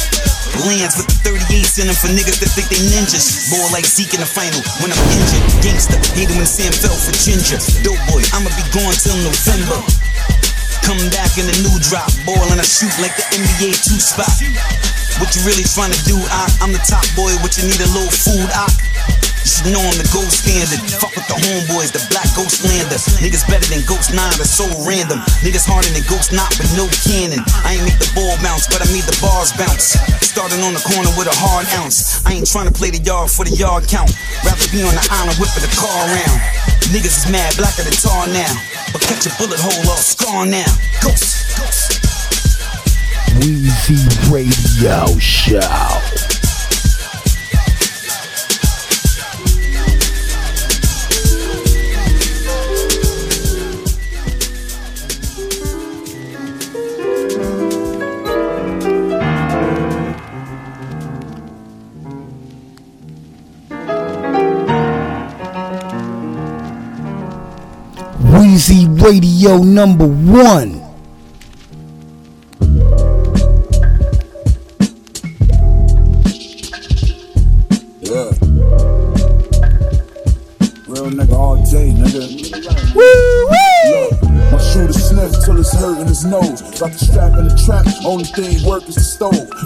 Lands 0.65 0.97
with 0.97 1.07
the 1.11 1.17
38s 1.23 1.77
in 1.83 1.91
them 1.91 1.97
for 1.99 2.09
niggas 2.11 2.41
that 2.41 2.51
think 2.57 2.73
they 2.73 2.81
ninjas. 2.91 3.53
Ball 3.53 3.69
like 3.71 3.85
Zeke 3.85 4.17
in 4.17 4.21
the 4.25 4.29
final 4.29 4.61
when 4.81 4.91
I'm 4.91 5.05
injured. 5.13 5.45
Gangster. 5.61 6.01
Hate 6.17 6.33
him 6.33 6.43
Sam 6.49 6.73
fell 6.73 6.97
for 6.97 7.13
ginger. 7.13 7.61
Dope 7.85 8.01
boy, 8.09 8.25
I'ma 8.33 8.49
be 8.57 8.65
gone 8.73 8.95
till 8.97 9.19
November. 9.21 9.79
Come 10.83 11.01
back 11.13 11.37
in 11.37 11.49
the 11.49 11.57
new 11.65 11.77
drop. 11.81 12.09
Ball 12.25 12.45
and 12.53 12.61
I 12.61 12.67
shoot 12.67 12.93
like 13.01 13.17
the 13.17 13.25
NBA 13.37 13.73
two 13.85 14.01
spot. 14.01 14.33
What 15.23 15.31
you 15.39 15.47
really 15.47 15.63
trying 15.63 15.95
to 15.95 16.03
do? 16.03 16.19
I, 16.27 16.51
I'm 16.59 16.75
the 16.75 16.83
top 16.83 17.07
boy. 17.15 17.31
What 17.39 17.55
you 17.55 17.63
need 17.71 17.79
a 17.79 17.91
little 17.95 18.11
food? 18.11 18.51
I 18.51 18.67
You 18.67 19.47
should 19.47 19.71
know 19.71 19.79
I'm 19.79 19.95
the 19.95 20.09
gold 20.11 20.27
standard. 20.27 20.83
Fuck 20.99 21.15
with 21.15 21.29
the 21.31 21.39
homeboys, 21.39 21.95
the 21.95 22.03
black 22.11 22.27
ghost 22.35 22.67
lander. 22.67 22.99
Niggas 23.23 23.47
better 23.47 23.69
than 23.71 23.87
Ghost 23.87 24.11
9, 24.11 24.19
that's 24.19 24.51
so 24.51 24.67
random. 24.83 25.23
Niggas 25.47 25.71
harder 25.71 25.87
than 25.95 26.03
Ghost 26.11 26.35
Knot 26.35 26.51
with 26.59 26.73
no 26.75 26.91
cannon. 27.07 27.47
I 27.63 27.79
ain't 27.79 27.87
make 27.87 28.01
the 28.03 28.11
ball 28.17 28.35
bounce, 28.43 28.67
but 28.67 28.83
I 28.83 28.91
made 28.91 29.07
the 29.07 29.15
bars 29.23 29.55
bounce. 29.55 29.95
Starting 30.25 30.59
on 30.67 30.75
the 30.75 30.83
corner 30.83 31.13
with 31.15 31.31
a 31.31 31.37
hard 31.39 31.71
ounce. 31.79 32.25
I 32.27 32.35
ain't 32.35 32.51
trying 32.51 32.67
to 32.67 32.75
play 32.75 32.91
the 32.91 32.99
yard 33.05 33.31
for 33.31 33.47
the 33.47 33.55
yard 33.55 33.87
count. 33.87 34.11
Rather 34.43 34.67
be 34.75 34.83
on 34.83 34.99
the 34.99 35.07
island 35.15 35.39
whipping 35.39 35.63
the 35.63 35.71
car 35.79 35.95
around. 36.11 36.39
Niggas 36.91 37.23
is 37.23 37.27
mad, 37.31 37.55
blacker 37.55 37.87
than 37.87 37.95
tar 37.95 38.27
now. 38.35 38.51
But 38.91 39.07
catch 39.07 39.31
a 39.31 39.33
bullet 39.39 39.63
hole 39.63 39.95
off 39.95 40.03
scar 40.03 40.43
now. 40.43 40.67
Ghost, 40.99 41.55
ghost. 41.55 42.14
Weezy 43.41 43.99
Radio 44.31 45.19
Show. 45.19 45.61
Weezy 68.21 68.87
Radio 69.03 69.59
number 69.59 70.07
one. 70.07 70.84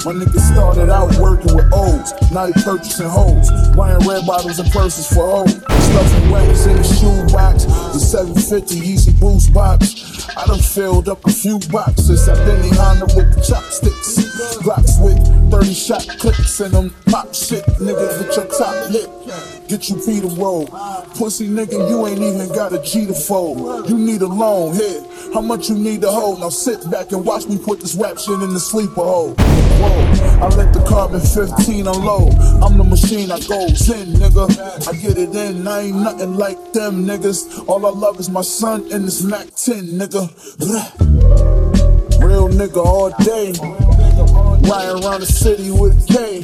My 0.08 0.14
nigga 0.14 0.40
started 0.40 0.88
out 0.88 1.14
working 1.18 1.54
with 1.54 1.68
O's, 1.70 2.14
now 2.32 2.46
he 2.46 2.52
purchasing 2.62 3.06
hoes. 3.06 3.50
Buying 3.76 3.98
red 4.08 4.24
bottles 4.24 4.58
and 4.58 4.70
purses 4.70 5.06
for 5.06 5.44
hoes. 5.44 5.52
Stuffing 5.52 6.30
wax 6.30 6.64
in 6.64 6.76
the 6.78 6.82
shoe 6.82 7.26
box, 7.30 7.66
the 7.66 8.00
750 8.00 8.76
Easy 8.76 9.12
Boost 9.20 9.52
box. 9.52 10.17
I 10.36 10.46
done 10.46 10.58
filled 10.58 11.08
up 11.08 11.24
a 11.26 11.30
few 11.30 11.58
boxes. 11.70 12.28
I've 12.28 12.38
Honda 12.76 13.06
with 13.16 13.46
chopsticks. 13.46 14.18
Glocks 14.58 15.02
with 15.02 15.18
30 15.50 15.74
shot 15.74 16.06
clips 16.18 16.60
and 16.60 16.72
them 16.72 16.94
pop 17.06 17.34
shit. 17.34 17.64
Nigga, 17.80 18.20
get 18.20 18.36
your 18.36 18.46
top 18.46 18.90
lit. 18.90 19.08
Get 19.68 19.88
you 19.88 19.96
Peter 19.96 20.28
roll. 20.28 20.66
Pussy 21.16 21.48
nigga, 21.48 21.88
you 21.88 22.06
ain't 22.06 22.20
even 22.20 22.48
got 22.48 22.72
a 22.72 22.82
G 22.82 23.06
to 23.06 23.14
fold. 23.14 23.88
You 23.88 23.98
need 23.98 24.22
a 24.22 24.26
long 24.26 24.74
head. 24.74 25.06
How 25.32 25.40
much 25.40 25.68
you 25.68 25.76
need 25.76 26.02
to 26.02 26.10
hold? 26.10 26.40
Now 26.40 26.48
sit 26.48 26.90
back 26.90 27.12
and 27.12 27.24
watch 27.24 27.46
me 27.46 27.58
put 27.58 27.80
this 27.80 27.94
rap 27.94 28.18
shit 28.18 28.40
in 28.40 28.52
the 28.52 28.60
sleeper 28.60 29.02
hole. 29.02 29.34
Whoa, 29.34 30.17
I 30.40 30.46
let 30.54 30.72
the 30.72 30.84
carbon 30.88 31.20
15 31.20 31.88
unload. 31.88 32.34
I'm 32.62 32.78
the 32.78 32.84
machine, 32.84 33.32
I 33.32 33.40
go 33.40 33.66
in, 33.66 34.14
nigga. 34.14 34.46
I 34.86 34.92
get 34.92 35.18
it 35.18 35.34
in, 35.34 35.66
I 35.66 35.80
ain't 35.80 35.96
nothing 35.96 36.36
like 36.36 36.72
them 36.72 37.04
niggas. 37.04 37.68
All 37.68 37.84
I 37.84 37.90
love 37.90 38.20
is 38.20 38.30
my 38.30 38.42
son 38.42 38.86
and 38.92 39.04
this 39.04 39.24
Mac 39.24 39.46
10, 39.56 39.98
nigga. 39.98 40.30
Real 42.22 42.48
nigga 42.48 42.84
all 42.84 43.10
day. 43.18 43.50
Riding 44.68 45.04
around 45.04 45.20
the 45.22 45.26
city 45.26 45.72
with 45.72 46.06
K. 46.06 46.42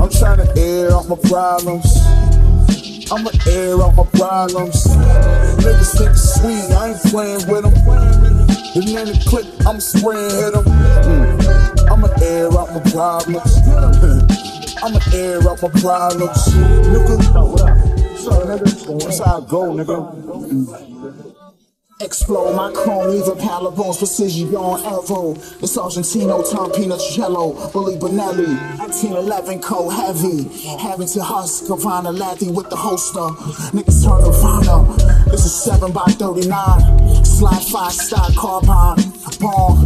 I'm 0.00 0.10
trying 0.10 0.38
to 0.38 0.48
air 0.56 0.92
out 0.92 1.08
my 1.08 1.16
problems. 1.16 1.86
I'ma 3.10 3.30
air 3.50 3.74
out 3.82 3.96
my 3.96 4.06
problems. 4.14 4.86
Niggas 5.66 5.98
think 5.98 6.10
it's 6.10 6.34
sweet, 6.38 6.70
I 6.78 6.90
ain't 6.90 7.02
playing 7.10 7.46
with 7.50 7.64
them. 7.64 7.74
The 8.72 8.80
the 8.80 9.24
clip, 9.28 9.66
I'm 9.66 9.80
spraying 9.80 10.30
hit 10.30 10.54
them. 10.54 10.64
Mm. 10.64 11.31
I'ma 11.92 12.08
air 12.22 12.46
out 12.46 12.72
my 12.72 12.80
problems. 12.90 13.52
I'ma 14.82 14.98
air 15.14 15.46
out 15.46 15.60
my 15.60 15.68
problems. 15.68 16.48
Nigga. 16.88 17.16
That's 18.98 19.18
how 19.18 19.36
I 19.36 19.46
go, 19.46 19.74
nigga. 19.74 19.98
Mm. 20.24 21.32
Explode 22.00 22.56
my 22.56 22.72
chrome, 22.72 23.10
leave 23.10 23.28
a 23.28 23.36
pile 23.36 23.66
of 23.66 23.76
bones, 23.76 23.98
precision 23.98 24.56
on 24.56 24.80
Evo. 24.80 25.36
It's 25.62 25.76
Argentino, 25.76 26.42
Tom 26.50 26.72
Pinochello, 26.72 27.72
Bully 27.72 27.96
Bonelli, 27.96 28.56
1911 28.78 29.60
cold 29.60 29.92
heavy. 29.92 30.48
Having 30.78 31.08
to 31.08 31.22
husk 31.22 31.66
Havana 31.68 32.10
Lathy 32.10 32.50
with 32.50 32.70
the 32.70 32.76
holster. 32.76 33.20
Niggas 33.76 34.02
turn 34.02 34.22
Nirvana. 34.24 35.30
This 35.30 35.44
is 35.44 35.54
7 35.62 35.92
by 35.92 36.06
39. 36.06 37.24
Slide 37.24 37.62
5 37.62 37.92
star 37.92 38.30
carbine. 38.36 39.12
Bomb. 39.38 39.81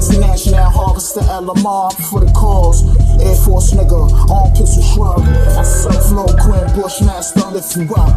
International 0.00 0.70
harvester 0.70 1.20
Lamar 1.20 1.90
for 2.08 2.20
the 2.20 2.32
cause. 2.32 2.80
Air 3.20 3.36
Force 3.44 3.72
nigga, 3.72 4.08
on 4.30 4.50
pistol 4.56 4.82
shrug. 4.82 5.20
I 5.20 5.62
surf 5.62 6.10
low, 6.12 6.26
Quinn 6.40 6.64
Bushmaster, 6.72 7.52
lift 7.52 7.76
you 7.76 7.84
up. 7.94 8.08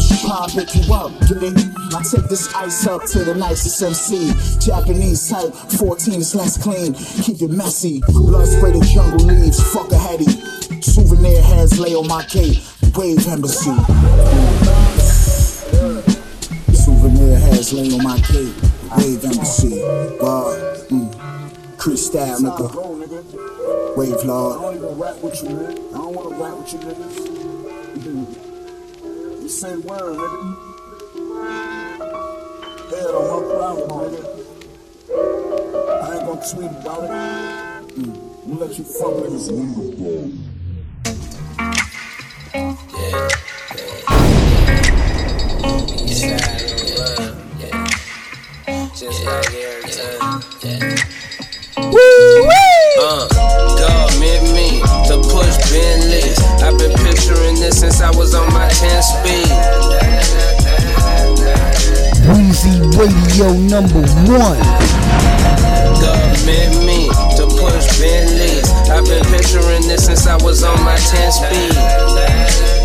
Should 0.00 0.18
try 0.26 0.46
pick 0.50 0.74
you 0.74 0.92
up, 0.92 1.12
get 1.30 1.42
it? 1.42 1.54
I 1.94 2.02
take 2.02 2.28
this 2.28 2.52
ice 2.54 2.86
up 2.86 3.04
to 3.12 3.22
the 3.22 3.34
nicest 3.34 3.80
MC. 3.80 4.34
Japanese 4.58 5.30
type, 5.30 5.54
14 5.78 6.14
is 6.14 6.34
less 6.34 6.60
clean. 6.60 6.94
Keep 6.94 7.42
it 7.42 7.50
messy. 7.50 8.00
Blood 8.08 8.48
spray 8.48 8.72
the 8.72 8.84
jungle 8.92 9.24
leaves, 9.26 9.62
fuck 9.72 9.92
a 9.92 9.98
heady. 9.98 10.26
Souvenir 10.82 11.40
heads 11.42 11.78
lay 11.78 11.94
on 11.94 12.08
my 12.08 12.24
cape. 12.24 12.58
Wave 12.96 13.26
embassy. 13.28 13.70
Souvenir 16.74 17.38
heads 17.38 17.72
lay 17.72 17.92
on 17.94 18.02
my 18.02 18.18
cape. 18.18 18.54
Wave 18.98 19.24
embassy. 19.24 19.80
Wow. 20.20 20.76
Mm. 20.90 21.19
Chris 21.80 22.06
style, 22.08 22.38
nigga. 22.40 23.96
Wave 23.96 24.22
lord. 24.24 24.58
I 24.58 24.60
don't 24.60 24.76
even 24.76 24.98
rap 24.98 25.16
with 25.22 25.42
you, 25.42 25.48
man. 25.48 25.70
I 25.70 25.96
don't 25.96 26.14
wanna 26.14 26.36
rap 26.36 26.58
with 26.58 26.72
you, 26.74 26.78
niggas. 26.80 27.16
You 29.42 29.48
say 29.48 29.76
word, 29.78 30.18
nigga. 30.18 30.56
Head 32.90 33.06
on 33.14 33.24
my 33.32 33.40
problem, 33.54 33.88
nigga. 34.12 34.22
I 36.02 36.16
ain't 36.16 36.26
gonna 36.26 36.42
tweet 36.52 36.70
about 36.82 37.04
it. 37.04 37.08
Mm. 37.96 38.12
I'm 38.44 38.50
gonna 38.50 38.64
let 38.66 38.78
you 38.78 38.84
fuck 38.84 39.14
niggas 39.14 39.48
in 39.48 39.56
Just 48.94 49.24
like 49.24 49.54
every 49.54 49.90
time. 49.90 51.09
Uh, 51.76 53.28
God 53.78 54.10
meant 54.18 54.42
me 54.54 54.80
to 55.06 55.20
push 55.30 55.56
Bentleys. 55.70 56.38
I've 56.62 56.76
been 56.78 56.92
picturing 57.04 57.54
this 57.56 57.80
since 57.80 58.00
I 58.00 58.10
was 58.10 58.34
on 58.34 58.52
my 58.52 58.68
10 58.68 59.02
speed. 59.02 59.46
Weezy 62.26 62.80
Radio 62.98 63.52
number 63.68 64.00
one. 64.30 64.58
God 66.00 66.44
meant 66.44 66.84
me 66.84 67.08
to 67.36 67.46
push 67.46 67.86
Bentleys. 68.00 68.70
I've 68.90 69.04
been 69.04 69.24
picturing 69.26 69.86
this 69.86 70.06
since 70.06 70.26
I 70.26 70.36
was 70.42 70.64
on 70.64 70.82
my 70.84 70.96
10 70.96 71.32
speed. 71.32 72.80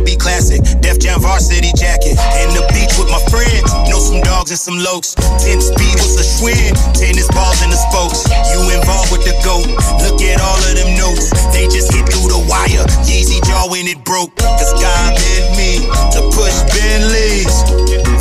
Will 0.00 0.06
be 0.06 0.16
classic. 0.16 0.64
Def 0.80 0.98
Jam 0.98 1.20
varsity 1.20 1.72
jacket. 1.76 2.16
In 2.40 2.48
the 2.56 2.64
beach 2.72 2.96
with 2.96 3.12
my 3.12 3.20
friends. 3.28 3.68
Know 3.92 4.00
some 4.00 4.24
dogs 4.24 4.50
and 4.50 4.58
some 4.58 4.80
lokes. 4.80 5.12
10 5.44 5.60
speed 5.60 5.94
was 6.00 6.16
a 6.16 6.24
swing. 6.24 6.72
Tennis 6.96 7.28
balls 7.36 7.60
in 7.60 7.68
the 7.68 7.76
spokes. 7.76 8.24
You 8.48 8.64
involved 8.72 9.12
with 9.12 9.24
the 9.28 9.36
goat. 9.44 9.68
Look 10.00 10.24
at 10.24 10.40
all 10.40 10.56
of 10.56 10.72
them 10.72 10.96
notes. 10.96 11.28
They 11.52 11.68
just 11.68 11.92
hit 11.92 12.08
through 12.08 12.32
the 12.32 12.40
wire. 12.48 12.84
Yeezy 13.04 13.44
jaw 13.44 13.68
when 13.68 13.84
it 13.86 14.00
broke. 14.04 14.32
Cause 14.40 14.72
God 14.80 15.16
bid 15.20 15.44
me 15.60 15.84
to 16.16 16.20
push 16.32 16.56
Bentleys. 16.72 17.52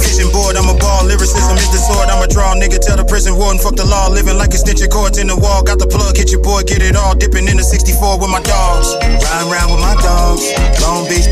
Vision 0.03 0.27
board, 0.35 0.59
I'm 0.59 0.67
a 0.67 0.75
ball. 0.75 1.07
Lyricism 1.07 1.55
is 1.55 1.71
the 1.71 1.79
sword. 1.79 2.11
I'm 2.11 2.19
a 2.19 2.27
draw. 2.27 2.55
Nigga, 2.59 2.79
tell 2.79 2.97
the 2.99 3.07
prison 3.07 3.39
warden, 3.39 3.59
fuck 3.61 3.75
the 3.75 3.87
law. 3.87 4.11
Living 4.11 4.35
like 4.35 4.51
extension 4.51 4.89
cords 4.89 5.17
in 5.17 5.27
the 5.27 5.37
wall. 5.37 5.63
Got 5.63 5.79
the 5.79 5.87
plug, 5.87 6.17
hit 6.17 6.31
your 6.31 6.43
boy, 6.43 6.63
get 6.67 6.81
it 6.81 6.95
all. 6.95 7.15
Dipping 7.15 7.47
in 7.47 7.55
the 7.55 7.63
64 7.63 8.19
with 8.19 8.31
my 8.31 8.43
dogs. 8.43 8.95
Riding 8.99 9.47
around 9.47 9.71
with 9.71 9.79
my 9.79 9.95
dogs. 10.03 10.43
Long 10.83 11.07
Beach 11.07 11.28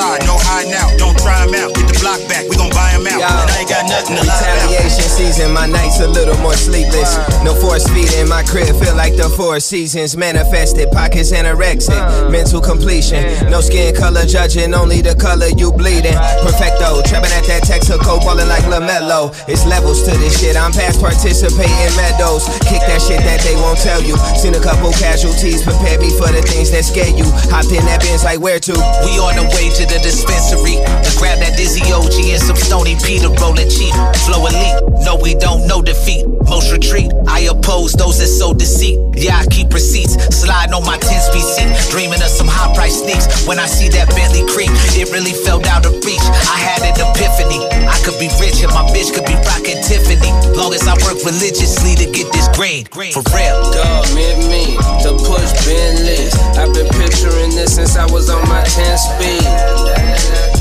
outside, 0.00 0.26
no 0.26 0.36
hiding 0.38 0.74
out. 0.74 0.98
Don't 0.98 1.18
try 1.18 1.42
'em 1.42 1.49
out. 1.60 1.74
Get 1.76 1.86
the 1.86 1.96
block 2.00 2.20
back, 2.28 2.48
we 2.48 2.56
gon' 2.56 2.72
buy 2.72 2.96
'em 2.96 3.06
out. 3.06 3.20
And 3.20 3.50
I 3.50 3.60
ain't 3.60 3.68
got 3.68 3.84
nothing 3.88 4.16
to 4.16 4.24
lie 4.24 4.32
about. 4.32 4.72
Retaliation 4.72 5.08
season, 5.12 5.52
my 5.52 5.66
nights 5.66 6.00
a 6.00 6.08
little 6.08 6.36
more 6.40 6.56
sleepless. 6.56 7.16
Uh. 7.16 7.44
No 7.44 7.54
force 7.54 7.86
feeding, 7.92 8.28
my 8.28 8.42
crib 8.42 8.72
feel 8.80 8.96
like 8.96 9.16
the 9.16 9.28
four 9.36 9.60
seasons. 9.60 10.16
Manifested, 10.16 10.90
pockets 10.90 11.32
anorexic, 11.32 12.00
uh. 12.00 12.30
mental 12.30 12.60
completion. 12.60 13.22
No 13.50 13.60
skin 13.60 13.94
color 13.94 14.24
judging, 14.24 14.74
only 14.74 15.00
the 15.02 15.14
color 15.14 15.48
you 15.56 15.70
bleeding. 15.72 16.16
Perfecto, 16.42 17.02
trapping 17.04 17.32
at 17.36 17.44
that 17.46 17.62
Texaco, 17.68 18.18
ballin' 18.24 18.48
like 18.48 18.64
LaMelo. 18.64 19.34
It's 19.46 19.66
levels 19.66 20.02
to 20.08 20.12
this 20.18 20.40
shit, 20.40 20.56
I'm 20.56 20.72
past 20.72 21.00
participating 21.00 21.92
meadows. 21.96 22.48
Kick 22.64 22.80
that 22.88 23.02
shit 23.04 23.20
that 23.20 23.40
they 23.44 23.54
won't 23.56 23.78
tell 23.78 24.00
you. 24.02 24.16
Seen 24.40 24.54
a 24.54 24.60
couple 24.60 24.90
casualties, 24.92 25.62
prepare 25.62 25.98
me 26.00 26.10
for 26.16 26.28
the 26.32 26.42
things 26.42 26.70
that 26.70 26.84
scare 26.84 27.12
you. 27.12 27.28
Hopped 27.52 27.72
in 27.72 27.84
that 27.84 28.00
Benz 28.00 28.24
like 28.24 28.40
where 28.40 28.60
to? 28.60 28.72
We 29.04 29.18
on 29.20 29.36
the 29.36 29.44
way 29.52 29.68
to 29.76 29.84
the 29.84 29.98
dispensary 30.00 30.80
to 30.80 31.10
grab 31.18 31.38
that 31.40 31.49
Dizzy 31.56 31.82
OG 31.92 32.32
and 32.32 32.42
some 32.42 32.56
Stony 32.56 32.96
Peter 33.04 33.28
rolling 33.40 33.68
cheap. 33.68 33.94
Flow 34.26 34.46
elite, 34.46 34.78
no, 35.04 35.16
we 35.16 35.34
don't 35.34 35.66
know 35.66 35.82
defeat. 35.82 36.26
Most 36.48 36.72
retreat, 36.72 37.12
I 37.28 37.46
oppose 37.46 37.92
those 37.92 38.18
that 38.18 38.26
sow 38.26 38.52
deceit. 38.52 38.98
Yeah, 39.14 39.38
I 39.38 39.46
keep 39.46 39.72
receipts, 39.72 40.18
sliding 40.34 40.74
on 40.74 40.84
my 40.84 40.98
10 40.98 41.20
speed 41.30 41.46
seat, 41.46 41.70
dreaming 41.90 42.20
of 42.22 42.32
some 42.32 42.48
high 42.48 42.74
price 42.74 42.98
sneaks. 42.98 43.46
When 43.46 43.58
I 43.58 43.66
see 43.66 43.88
that 43.94 44.08
Bentley 44.10 44.42
creep, 44.50 44.70
it 44.98 45.12
really 45.12 45.32
felt 45.46 45.66
out 45.66 45.86
of 45.86 45.94
reach. 46.04 46.24
I 46.50 46.58
had 46.58 46.82
an 46.82 46.98
epiphany. 46.98 47.62
I 47.86 47.96
could 48.02 48.18
be 48.18 48.28
rich 48.42 48.62
and 48.62 48.72
my 48.74 48.82
bitch 48.90 49.14
could 49.14 49.26
be 49.26 49.36
rocking 49.46 49.78
Tiffany. 49.86 50.32
Long 50.56 50.74
as 50.74 50.86
I 50.86 50.94
work 51.06 51.22
religiously 51.22 51.94
to 51.96 52.06
get 52.10 52.26
this 52.32 52.48
grade, 52.52 52.90
for 52.90 53.24
real. 53.30 53.58
God 53.72 54.04
meant 54.14 54.42
me 54.50 54.76
to 55.06 55.16
push 55.22 55.50
Bentleys. 55.64 56.34
I've 56.58 56.74
been 56.74 56.90
picturing 56.98 57.54
this 57.54 57.76
since 57.76 57.96
I 57.96 58.04
was 58.10 58.28
on 58.28 58.42
my 58.48 58.62
10 58.64 58.98
speed. 58.98 60.59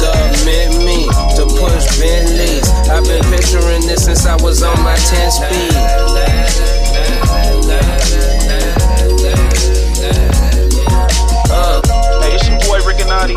God 0.00 0.30
meant 0.44 0.76
me 0.84 1.06
to 1.36 1.44
push 1.58 1.98
Bentleys. 1.98 2.68
I've 2.90 3.04
been 3.04 3.22
picturing 3.24 3.86
this 3.86 4.04
since 4.04 4.26
I 4.26 4.36
was 4.42 4.62
on 4.62 4.80
my 4.82 4.96
10 4.96 5.30
speed. 5.30 5.74
Uh, 11.50 11.80
hey, 12.22 12.34
it's 12.34 12.48
your 12.48 12.58
boy 12.60 12.86
Rick 12.86 13.00
and 13.00 13.08
Naughty. 13.08 13.34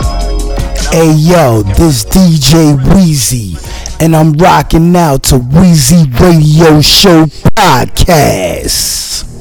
Hey 0.92 1.12
yo, 1.14 1.62
this 1.64 2.04
DJ 2.06 2.76
Weezy, 2.78 3.58
and 4.02 4.16
I'm 4.16 4.34
rocking 4.34 4.96
out 4.96 5.24
to 5.24 5.36
Weezy 5.36 6.08
Radio 6.20 6.82
Show 6.82 7.26
Podcast. 7.56 9.37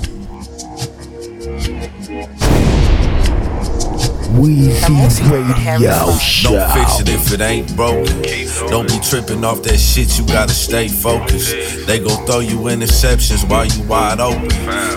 Weezy 4.36 5.30
Radio 5.30 6.18
Show. 6.18 6.50
Don't 6.50 6.70
fix 6.72 7.00
it 7.00 7.08
if 7.08 7.32
it 7.32 7.40
ain't 7.40 7.74
broken. 7.74 8.22
Don't 8.68 8.86
be 8.86 8.98
tripping 9.00 9.44
off 9.44 9.62
that 9.62 9.78
shit, 9.78 10.18
you 10.18 10.26
gotta 10.26 10.52
stay 10.52 10.88
focused. 10.88 11.86
They 11.86 11.98
gon' 12.00 12.26
throw 12.26 12.40
you 12.40 12.58
interceptions 12.58 13.48
while 13.48 13.64
you 13.64 13.82
wide 13.84 14.20
open. 14.20 14.50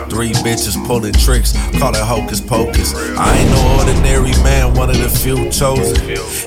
Three 0.10 0.34
bitches 0.44 0.76
pulling 0.86 1.14
tricks, 1.14 1.54
call 1.80 1.96
it 1.96 2.02
hocus 2.02 2.42
pocus. 2.42 2.94
I 3.18 3.38
ain't 3.38 3.50
no 3.50 3.78
ordinary 3.80 4.32
man, 4.44 4.74
one 4.74 4.90
of 4.90 4.98
the 4.98 5.10
few 5.10 5.50
chosen. 5.50 5.96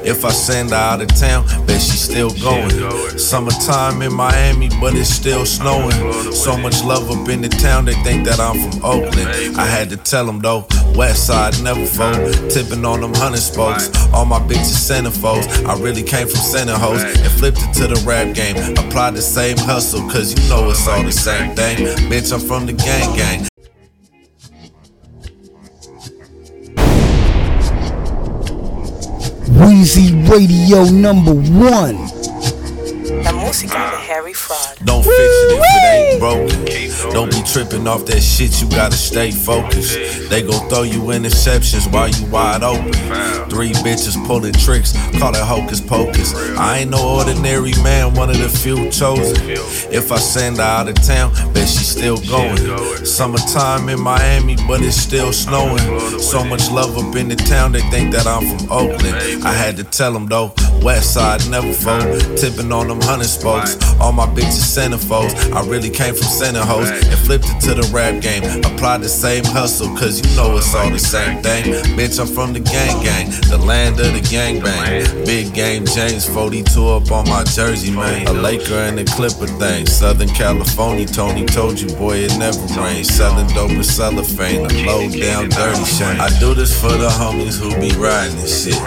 If 0.05 0.25
I 0.25 0.31
send 0.31 0.71
her 0.71 0.77
out 0.77 1.01
of 1.01 1.09
town, 1.09 1.47
bet 1.67 1.81
she 1.81 1.97
still 1.97 2.31
going. 2.43 3.19
Summertime 3.19 4.03
in 4.03 4.13
Miami, 4.13 4.69
but 4.81 4.95
it's 4.95 5.09
still 5.09 5.47
snowing. 5.47 6.13
So 6.33 6.59
much 6.59 6.85
love 6.85 7.11
up 7.11 7.29
in 7.29 7.41
the 7.41 7.49
town, 7.49 7.87
they 7.87 7.95
think 8.05 8.27
that 8.27 8.39
I'm 8.39 8.71
from 8.71 8.85
Oakland. 8.85 9.57
I 9.57 9.65
had 9.65 9.89
to 9.91 9.97
tell 9.97 10.27
them 10.27 10.41
though, 10.41 10.67
West 10.95 11.27
Side 11.27 11.63
never 11.63 11.87
fold. 11.87 12.51
Tipping 12.51 12.82
on 12.85 13.01
them 13.01 13.15
hundred 13.15 13.41
spokes. 13.41 13.91
All 14.13 14.25
my 14.25 14.39
bitches 14.39 14.79
centerfolds. 14.91 15.47
I 15.67 15.79
really 15.81 16.03
came 16.03 16.27
from 16.27 16.41
center 16.41 16.75
hoes 16.75 17.03
and 17.03 17.33
flipped 17.33 17.59
it 17.63 17.73
to 17.75 17.87
the 17.87 18.03
rap 18.07 18.35
game. 18.35 18.57
Applied 18.77 19.15
the 19.15 19.23
same 19.23 19.57
hustle, 19.59 20.01
cause 20.11 20.33
you 20.33 20.49
know 20.49 20.71
it's 20.71 20.87
all 20.89 21.03
the 21.03 21.13
same 21.13 21.55
thing. 21.55 21.79
Bitch, 22.11 22.33
I'm 22.33 22.41
from 22.41 22.67
the 22.67 22.73
gang 22.73 23.17
gang. 23.17 23.49
Weezy 29.63 30.29
Radio 30.29 30.85
number 30.91 31.35
one. 31.35 32.32
La 33.43 33.49
música 33.49 33.91
Harry 34.09 34.33
Fraud. 34.33 34.79
Don't 34.85 35.03
fix 35.03 35.17
it 35.17 35.59
if 35.59 35.65
it 35.65 35.85
ain't 35.93 36.21
broken. 36.21 37.13
Don't 37.13 37.31
be 37.31 37.43
tripping 37.43 37.89
off 37.89 38.07
that 38.07 38.21
shit, 38.21 38.61
you 38.61 38.69
gotta 38.71 38.95
stay 38.95 39.33
focused. 39.33 39.99
They 40.31 40.43
gon' 40.43 40.69
throw 40.69 40.83
you 40.83 41.01
interceptions 41.11 41.93
while 41.93 42.09
you 42.09 42.25
wide 42.27 42.63
open. 42.63 42.93
Three 43.51 43.73
bitches 43.83 44.17
pulling 44.27 44.53
tricks, 44.53 44.93
call 45.19 45.35
it 45.35 45.43
hocus 45.43 45.81
pocus. 45.81 46.35
I 46.57 46.79
ain't 46.79 46.91
no 46.91 47.17
ordinary 47.19 47.73
man, 47.83 48.15
one 48.15 48.31
of 48.31 48.39
the 48.39 48.49
few 48.49 48.89
chosen. 48.91 49.37
If 49.91 50.13
I 50.13 50.19
send 50.19 50.59
her 50.59 50.63
out 50.63 50.89
of 50.89 50.95
town, 51.03 51.33
bet 51.53 51.69
she 51.69 51.83
still 51.83 52.19
going. 52.19 53.05
Summertime 53.05 53.89
in 53.89 54.01
Miami, 54.01 54.57
but 54.69 54.81
it's 54.83 54.97
still 54.97 55.33
snowing. 55.33 55.99
So 56.21 56.45
much 56.45 56.71
love 56.71 56.97
up 56.97 57.17
in 57.17 57.29
the 57.29 57.37
town, 57.37 57.73
they 57.73 57.83
think 57.91 58.13
that 58.13 58.27
I'm 58.27 58.57
from 58.57 58.71
Oakland. 58.71 59.45
I 59.45 59.53
had 59.53 59.77
to 59.79 59.85
tell 59.85 60.13
them 60.13 60.27
though, 60.27 60.55
West 60.83 61.15
Side 61.15 61.49
never 61.49 61.73
fold. 61.73 62.37
Tipping 62.37 62.73
on 62.73 62.89
them 62.89 63.01
hundred 63.01 63.27
spokes. 63.29 63.77
All 64.01 64.13
my 64.13 64.27
bitches 64.27 64.67
centerfolds. 64.67 65.53
I 65.53 65.65
really 65.67 65.91
came 65.91 66.15
from 66.15 66.27
center 66.27 66.65
hoes 66.65 66.91
and 66.91 67.19
flipped 67.21 67.47
it 67.49 67.61
to 67.63 67.75
the 67.75 67.89
rap 67.93 68.21
game. 68.23 68.43
Applied 68.65 69.03
the 69.03 69.09
same 69.09 69.45
hustle, 69.45 69.89
cause 69.97 70.19
you 70.19 70.37
know 70.37 70.57
it's 70.57 70.75
all 70.75 70.91
the 70.91 70.99
same 70.99 71.43
thing. 71.43 71.65
Bitch, 71.97 72.19
I'm 72.19 72.27
from 72.27 72.53
the 72.53 72.61
gang 72.61 73.03
gang, 73.03 73.31
the 73.49 73.59
land 73.59 74.01
of 74.01 74.13
the 74.13 74.21
gang 74.29 74.61
bang. 74.61 75.05
Big 75.25 75.55
game 75.55 75.85
James 75.87 76.29
42 76.29 76.87
up 76.89 77.11
on 77.13 77.29
my 77.29 77.45
jersey, 77.45 77.93
man. 77.93 78.27
A 78.27 78.33
Laker 78.33 78.75
and 78.75 78.99
a 78.99 79.05
Clipper 79.05 79.47
thing. 79.47 79.87
Southern 79.87 80.29
California, 80.29 81.07
Tony 81.07 81.45
told 81.45 81.81
you, 81.81 81.89
boy, 81.97 82.17
it 82.17 82.37
never 82.39 82.59
rains. 82.81 83.09
Selling 83.09 83.47
dope 83.49 83.71
and 83.71 83.85
cellophane, 83.85 84.67
a 84.67 84.87
low 84.87 85.09
down 85.11 85.49
dirty 85.49 85.85
shame. 85.85 86.21
I 86.21 86.29
do 86.41 86.55
this 86.55 86.79
for 86.81 86.93
the 86.93 87.09
homies 87.09 87.59
who 87.61 87.71
be 87.81 87.95
riding 87.97 88.37
this 88.37 88.65
shit. 88.65 88.81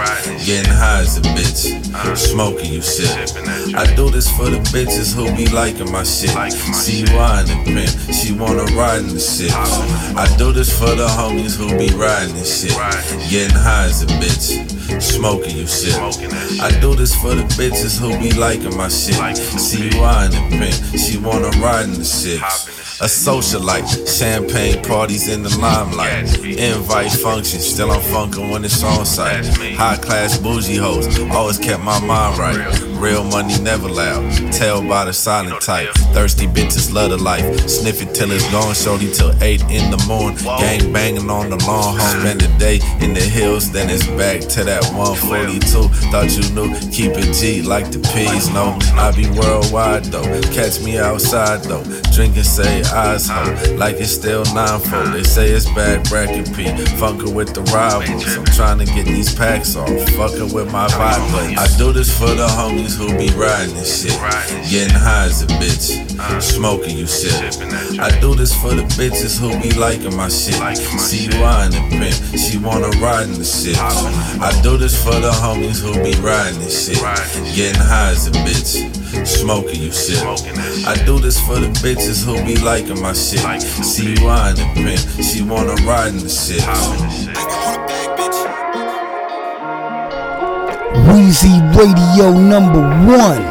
Getting 0.46 0.72
high 0.74 1.02
as 1.02 1.18
a 1.18 1.22
bitch, 1.22 1.85
smoking 2.16 2.74
you 2.74 2.82
shit. 2.82 3.36
I 3.76 3.86
do 3.96 4.10
this 4.10 4.30
for 4.32 4.50
the 4.50 4.60
bitches 4.72 5.14
who 5.16 5.26
be 5.36 5.48
liking 5.52 5.92
my 5.92 6.04
shit. 6.04 6.32
See 6.52 7.04
wine 7.14 7.46
the 7.46 7.58
pimp, 7.66 8.14
she 8.14 8.34
wanna 8.34 8.66
ride 8.76 9.02
in 9.02 9.14
the 9.14 9.20
shit. 9.20 9.52
I 9.54 10.34
do 10.38 10.52
this 10.52 10.72
for 10.78 10.94
the 10.96 11.08
homies 11.08 11.56
who 11.58 11.68
be 11.78 11.94
riding 11.96 12.36
this 12.36 12.62
shit. 12.62 12.78
Getting 13.30 13.56
high 13.56 13.86
as 13.86 14.04
a 14.04 14.08
bitch, 14.08 14.75
smoking 15.00 15.58
you 15.58 15.68
shit. 15.68 15.96
I 16.62 16.70
do 16.80 16.96
this 16.96 17.16
for 17.16 17.36
the 17.36 17.44
bitches 17.58 18.00
who 18.00 18.18
be 18.20 18.34
liking 18.34 18.76
my 18.78 18.90
shit. 18.90 19.16
See 19.38 19.90
wine 20.00 20.34
and 20.34 20.52
pimp, 20.52 21.00
she 21.00 21.18
wanna 21.18 21.50
ride 21.60 21.86
in 21.86 21.94
the 21.94 22.06
shit. 22.06 22.42
A 23.02 23.08
socialite, 23.08 24.08
champagne 24.08 24.82
parties 24.84 25.28
in 25.28 25.44
the 25.44 25.50
limelight. 25.58 26.40
Invite 26.44 27.12
functions, 27.12 27.66
still 27.66 27.92
I'm 27.92 28.02
funkin' 28.02 28.50
when 28.52 28.64
it's 28.64 28.82
on 28.84 29.06
site. 29.06 29.46
High 29.76 29.98
class 29.98 30.38
bougie 30.38 30.78
hoes, 30.78 31.20
always 31.32 31.58
kept 31.58 31.84
my 31.84 32.00
mind 32.00 32.38
right. 32.38 32.95
Real 32.98 33.24
money 33.24 33.58
never 33.62 33.90
loud, 33.90 34.32
tell 34.52 34.82
by 34.82 35.06
the 35.06 35.14
silent 35.14 35.62
type. 35.62 35.90
Thirsty 36.14 36.48
bitches 36.48 36.92
love 36.94 37.12
the 37.12 37.18
life, 37.18 37.46
sniff 37.70 38.02
it 38.02 38.16
till 38.16 38.32
it's 38.32 38.50
gone, 38.52 38.74
shorty 38.74 39.12
till 39.12 39.32
8 39.44 39.62
in 39.64 39.92
the 39.92 40.04
morning. 40.08 40.38
Gang 40.44 40.92
banging 40.92 41.30
on 41.30 41.50
the 41.50 41.58
lawn, 41.66 42.00
home, 42.00 42.22
spend 42.22 42.42
the 42.42 42.48
day 42.58 42.80
in 43.04 43.14
the 43.14 43.22
hills, 43.22 43.72
then 43.72 43.90
it's 43.90 44.08
back 44.08 44.42
to 44.42 44.64
that 44.64 44.84
142. 44.94 45.90
Thought 46.10 46.32
you 46.38 46.50
knew, 46.56 46.74
keep 46.90 47.12
it 47.12 47.34
G 47.34 47.62
like 47.62 47.92
the 47.92 48.00
P's. 48.14 48.50
No, 48.50 48.78
I 48.96 49.12
be 49.12 49.30
worldwide 49.38 50.06
though. 50.06 50.42
Catch 50.54 50.82
me 50.82 50.98
outside 50.98 51.64
though. 51.64 51.84
Drinking, 52.14 52.44
say 52.44 52.82
eyes 52.94 53.28
ho, 53.28 53.44
like 53.76 53.98
it's 53.98 54.12
still 54.12 54.46
9 54.54 54.80
4. 54.80 55.04
They 55.08 55.24
say 55.24 55.50
it's 55.50 55.66
bad 55.76 56.08
bracket 56.10 56.48
P. 56.56 56.64
Funkin' 56.98 57.36
with 57.36 57.54
the 57.54 57.62
rivals. 57.74 58.38
I'm 58.38 58.46
trying 58.46 58.80
to 58.80 58.86
get 58.86 59.06
these 59.06 59.36
packs 59.36 59.76
off. 59.76 59.90
Fucking 60.12 60.54
with 60.54 60.72
my 60.72 60.88
vibe. 60.88 61.58
I 61.58 61.68
do 61.78 61.92
this 61.92 62.18
for 62.18 62.34
the 62.34 62.48
homies 62.48 62.85
who 62.94 63.08
be 63.18 63.30
riding 63.34 63.74
this 63.76 64.04
shit. 64.04 64.20
Getting 64.70 64.94
high 64.94 65.26
as 65.26 65.42
a 65.42 65.48
bitch. 65.48 66.42
Smoking 66.42 66.98
you 66.98 67.08
shit. 67.08 67.34
I 68.00 68.12
do 68.20 68.36
this 68.36 68.54
for 68.54 68.74
the 68.74 68.84
bitches 69.00 69.40
who 69.40 69.50
be 69.62 69.74
liking 69.74 70.16
my 70.16 70.30
shit. 70.30 70.56
See 70.78 71.28
why 71.40 71.66
in 71.66 71.72
the 71.72 71.82
pimp. 71.90 72.16
She 72.38 72.58
wanna 72.58 72.90
ride 73.00 73.28
in 73.28 73.34
the 73.34 73.46
shit. 73.46 73.78
I 73.78 74.52
do 74.62 74.78
this 74.78 75.02
for 75.02 75.16
the 75.16 75.32
homies 75.32 75.82
who 75.82 75.94
be 76.04 76.14
riding 76.22 76.60
this 76.60 76.88
shit. 76.88 77.00
Getting 77.56 77.82
high 77.82 78.12
as 78.12 78.28
a 78.28 78.32
bitch. 78.32 79.26
Smoking 79.26 79.82
you 79.82 79.92
shit. 79.92 80.22
I 80.86 80.96
do 81.06 81.20
this 81.20 81.40
for 81.40 81.60
the 81.60 81.68
bitches 81.82 82.24
who 82.26 82.44
be 82.46 82.58
liking 82.62 83.02
my 83.02 83.14
shit. 83.14 83.40
See 83.72 84.16
why 84.24 84.52
in 84.52 84.56
the 84.58 84.68
pimp. 84.76 85.26
She 85.26 85.42
wanna 85.42 85.76
ride 85.86 86.14
in 86.14 86.20
the 86.20 86.30
shit. 86.30 86.64
Weezy 91.04 91.60
Radio 91.76 92.32
number 92.32 92.80
one. 93.06 93.44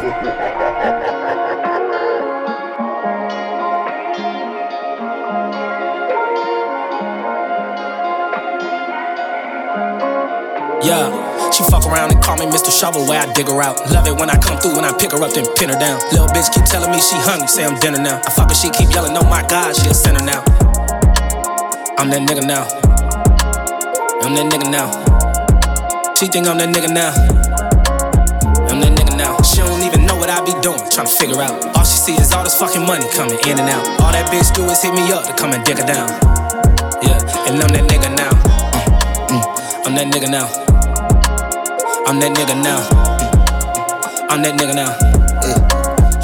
Yeah, 10.82 11.50
she 11.50 11.62
fuck 11.64 11.86
around 11.86 12.12
and 12.12 12.22
call 12.22 12.36
me 12.36 12.46
Mr. 12.46 12.70
Shovel 12.70 13.06
where 13.06 13.20
I 13.20 13.32
dig 13.32 13.46
her 13.48 13.62
out. 13.62 13.78
Love 13.90 14.06
it 14.06 14.16
when 14.18 14.28
I 14.30 14.36
come 14.38 14.58
through 14.58 14.76
and 14.76 14.86
I 14.86 14.92
pick 14.96 15.12
her 15.12 15.22
up 15.22 15.32
then 15.32 15.46
pin 15.56 15.68
her 15.68 15.78
down. 15.78 16.00
Little 16.12 16.28
bitch 16.28 16.52
keep 16.52 16.64
telling 16.64 16.90
me 16.90 17.00
she 17.00 17.16
hungry, 17.16 17.48
say 17.48 17.64
I'm 17.64 17.78
dinner 17.78 17.98
now. 17.98 18.20
I 18.26 18.30
fuck 18.30 18.48
her, 18.48 18.54
she 18.54 18.70
keep 18.70 18.90
yelling, 18.90 19.16
oh 19.16 19.28
my 19.28 19.42
god, 19.46 19.76
she 19.76 19.88
a 19.88 19.94
sinner 19.94 20.24
now. 20.24 20.42
I'm 21.96 22.10
that 22.10 22.20
nigga 22.28 22.46
now. 22.46 22.64
I'm 24.20 24.34
that 24.34 24.52
nigga 24.52 24.70
now. 24.70 25.13
She 26.24 26.30
think 26.30 26.48
I'm 26.48 26.56
that 26.56 26.72
nigga 26.72 26.88
now. 26.88 27.12
I'm 28.72 28.80
that 28.80 28.96
nigga 28.96 29.12
now. 29.12 29.36
She 29.44 29.60
don't 29.60 29.84
even 29.84 30.08
know 30.08 30.16
what 30.16 30.32
I 30.32 30.40
be 30.40 30.56
doing, 30.64 30.80
trying 30.88 31.04
to 31.04 31.12
figure 31.12 31.36
out. 31.36 31.52
All 31.76 31.84
she 31.84 32.00
see 32.00 32.16
is 32.16 32.32
all 32.32 32.42
this 32.48 32.56
fucking 32.56 32.80
money 32.80 33.04
coming 33.12 33.36
in 33.44 33.60
and 33.60 33.68
out. 33.68 33.84
All 34.00 34.08
that 34.08 34.32
bitch 34.32 34.48
do 34.56 34.64
is 34.72 34.80
hit 34.80 34.96
me 34.96 35.04
up 35.12 35.28
to 35.28 35.36
come 35.36 35.52
and 35.52 35.60
dig 35.68 35.76
her 35.76 35.84
down. 35.84 36.08
Yeah, 37.04 37.20
and 37.44 37.60
I'm 37.60 37.68
that 37.76 37.84
nigga 37.92 38.08
now. 38.16 38.32
Mm, 38.72 39.36
mm, 39.36 39.44
I'm 39.84 39.92
that 40.00 40.08
nigga 40.08 40.32
now. 40.32 40.48
I'm 42.08 42.16
that 42.24 42.32
nigga 42.32 42.56
now. 42.56 42.80
Mm, 42.88 44.32
I'm 44.32 44.40
that 44.40 44.56
nigga 44.56 44.72
now. 44.72 44.96
Yeah. 45.44 45.60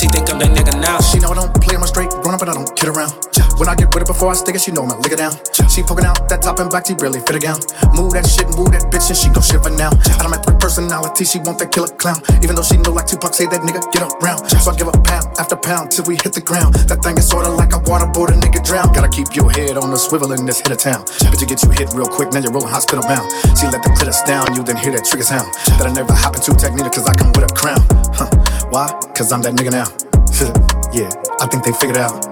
She 0.01 0.09
think 0.09 0.33
I'm 0.33 0.41
that 0.41 0.49
nigga 0.49 0.81
now. 0.81 0.97
She 1.05 1.21
know 1.21 1.29
I 1.29 1.45
don't 1.45 1.53
play, 1.61 1.77
I'm 1.77 1.85
straight 1.85 2.09
grown 2.25 2.33
up 2.33 2.41
and 2.41 2.49
I 2.49 2.55
don't 2.55 2.73
kid 2.73 2.89
around. 2.89 3.30
When 3.61 3.69
I 3.69 3.77
get 3.77 3.93
with 3.93 4.05
it 4.05 4.07
before 4.09 4.33
I 4.33 4.37
stick 4.41 4.57
it, 4.57 4.65
she 4.65 4.73
know 4.73 4.89
lick 4.89 5.13
it 5.13 5.21
down. 5.21 5.37
She 5.69 5.85
poking 5.85 6.09
out 6.09 6.17
that 6.33 6.41
top 6.41 6.65
and 6.65 6.73
back, 6.73 6.89
she 6.89 6.97
really 6.97 7.21
fit 7.21 7.37
a 7.37 7.41
gown. 7.45 7.61
Move 7.93 8.17
that 8.17 8.25
shit, 8.25 8.49
move 8.57 8.73
that 8.73 8.89
bitch, 8.89 9.13
and 9.13 9.19
she 9.21 9.29
gon' 9.29 9.45
shiver 9.45 9.69
now. 9.69 9.93
Out 10.17 10.25
of 10.25 10.33
my 10.33 10.41
personality, 10.57 11.29
she 11.29 11.45
want 11.45 11.61
that 11.61 11.69
killer 11.69 11.93
clown. 12.01 12.25
Even 12.41 12.57
though 12.57 12.65
she 12.65 12.81
know 12.81 12.89
like 12.89 13.05
Tupac 13.05 13.37
say 13.37 13.45
that 13.53 13.61
nigga 13.61 13.85
get 13.93 14.01
around. 14.01 14.49
So 14.49 14.73
I 14.73 14.81
give 14.81 14.89
her 14.89 14.97
pound 15.05 15.29
after 15.37 15.61
pound 15.61 15.93
till 15.93 16.09
we 16.09 16.17
hit 16.17 16.33
the 16.33 16.41
ground. 16.41 16.73
That 16.89 17.05
thing 17.05 17.21
is 17.21 17.29
sorta 17.29 17.53
like 17.53 17.77
a 17.77 17.85
waterboard, 17.85 18.33
a 18.33 18.41
nigga 18.41 18.65
drown. 18.65 18.97
Gotta 18.97 19.13
keep 19.13 19.37
your 19.37 19.53
head 19.53 19.77
on 19.77 19.93
the 19.93 20.01
swivel 20.01 20.33
in 20.33 20.49
this 20.49 20.65
hit 20.65 20.73
of 20.73 20.81
town. 20.81 21.05
But 21.29 21.37
to 21.37 21.45
get 21.45 21.61
you 21.61 21.69
hit 21.77 21.93
real 21.93 22.09
quick, 22.09 22.33
now 22.33 22.41
you're 22.41 22.57
rolling 22.57 22.73
hospital 22.73 23.05
bound. 23.05 23.29
She 23.61 23.69
let 23.69 23.85
the 23.85 23.93
critter 23.93 24.17
down, 24.25 24.57
you 24.57 24.65
then 24.65 24.81
hear 24.81 24.97
that 24.97 25.05
trigger 25.05 25.29
sound. 25.29 25.53
That 25.77 25.85
I 25.85 25.93
never 25.93 26.17
happen 26.17 26.41
to 26.41 26.57
technique, 26.57 26.97
cause 26.97 27.05
I 27.05 27.13
come 27.13 27.29
with 27.37 27.45
a 27.45 27.53
crown. 27.53 27.85
Huh. 28.17 28.33
Why? 28.73 28.89
Cause 29.13 29.29
I'm 29.37 29.45
that 29.45 29.53
nigga 29.53 29.77
now. 29.77 29.93
yeah, 30.97 31.13
I 31.37 31.47
think 31.53 31.69
they 31.69 31.77
figured 31.77 32.01
out. 32.01 32.30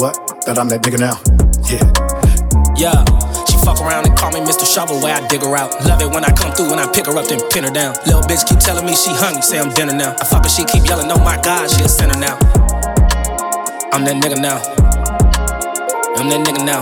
What? 0.00 0.16
That 0.48 0.56
I'm 0.56 0.72
that 0.72 0.80
nigga 0.80 0.96
now. 0.96 1.20
Yeah. 1.68 1.84
Yeah. 2.72 3.04
She 3.44 3.60
fuck 3.60 3.84
around 3.84 4.08
and 4.08 4.16
call 4.16 4.32
me 4.32 4.40
Mr. 4.40 4.64
Shovel 4.64 4.96
where 5.04 5.12
I 5.12 5.20
dig 5.28 5.42
her 5.44 5.52
out. 5.52 5.76
Love 5.84 6.00
it 6.00 6.08
when 6.08 6.24
I 6.24 6.32
come 6.32 6.56
through 6.56 6.72
and 6.72 6.80
I 6.80 6.88
pick 6.88 7.04
her 7.04 7.12
up 7.12 7.28
then 7.28 7.44
pin 7.52 7.64
her 7.64 7.70
down. 7.70 7.92
Little 8.08 8.24
bitch 8.24 8.48
keep 8.48 8.60
telling 8.64 8.86
me 8.86 8.96
she 8.96 9.12
hungry, 9.12 9.42
say 9.42 9.60
I'm 9.60 9.68
dinner 9.76 9.92
now. 9.92 10.16
I 10.18 10.24
fuck 10.24 10.44
her, 10.44 10.48
she 10.48 10.64
keep 10.64 10.88
yelling, 10.88 11.12
oh 11.12 11.20
my 11.20 11.36
god, 11.44 11.68
she 11.68 11.84
a 11.84 11.88
sinner 11.88 12.16
now. 12.16 12.40
I'm 13.92 14.08
that 14.08 14.16
nigga 14.16 14.40
now. 14.40 14.56
I'm 16.16 16.32
that 16.32 16.48
nigga 16.48 16.64
now. 16.64 16.80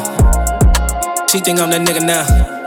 She 1.26 1.40
think 1.40 1.58
I'm 1.58 1.70
that 1.74 1.82
nigga 1.82 2.06
now. 2.06 2.57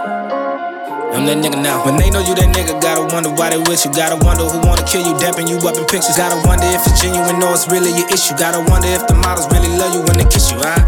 I'm 1.11 1.27
that 1.27 1.43
nigga 1.43 1.59
now. 1.59 1.83
When 1.83 1.99
they 1.99 2.09
know 2.09 2.23
you 2.23 2.31
that 2.35 2.55
nigga, 2.55 2.79
gotta 2.79 3.03
wonder 3.11 3.29
why 3.29 3.51
they 3.51 3.59
with 3.59 3.83
you. 3.83 3.91
Gotta 3.91 4.15
wonder 4.23 4.47
who 4.47 4.63
wanna 4.63 4.87
kill 4.87 5.03
you, 5.03 5.11
dapping 5.19 5.51
you 5.51 5.59
up 5.67 5.75
in 5.75 5.83
pictures. 5.83 6.15
Gotta 6.15 6.39
wonder 6.47 6.63
if 6.71 6.81
it's 6.87 7.03
genuine 7.03 7.43
or 7.43 7.51
it's 7.51 7.67
really 7.67 7.91
your 7.91 8.07
issue. 8.07 8.31
Gotta 8.39 8.63
wonder 8.71 8.87
if 8.87 9.03
the 9.11 9.15
models 9.19 9.51
really 9.51 9.69
love 9.75 9.91
you 9.91 10.01
when 10.07 10.17
they 10.17 10.27
kiss 10.31 10.51
you, 10.51 10.57
huh? 10.63 10.79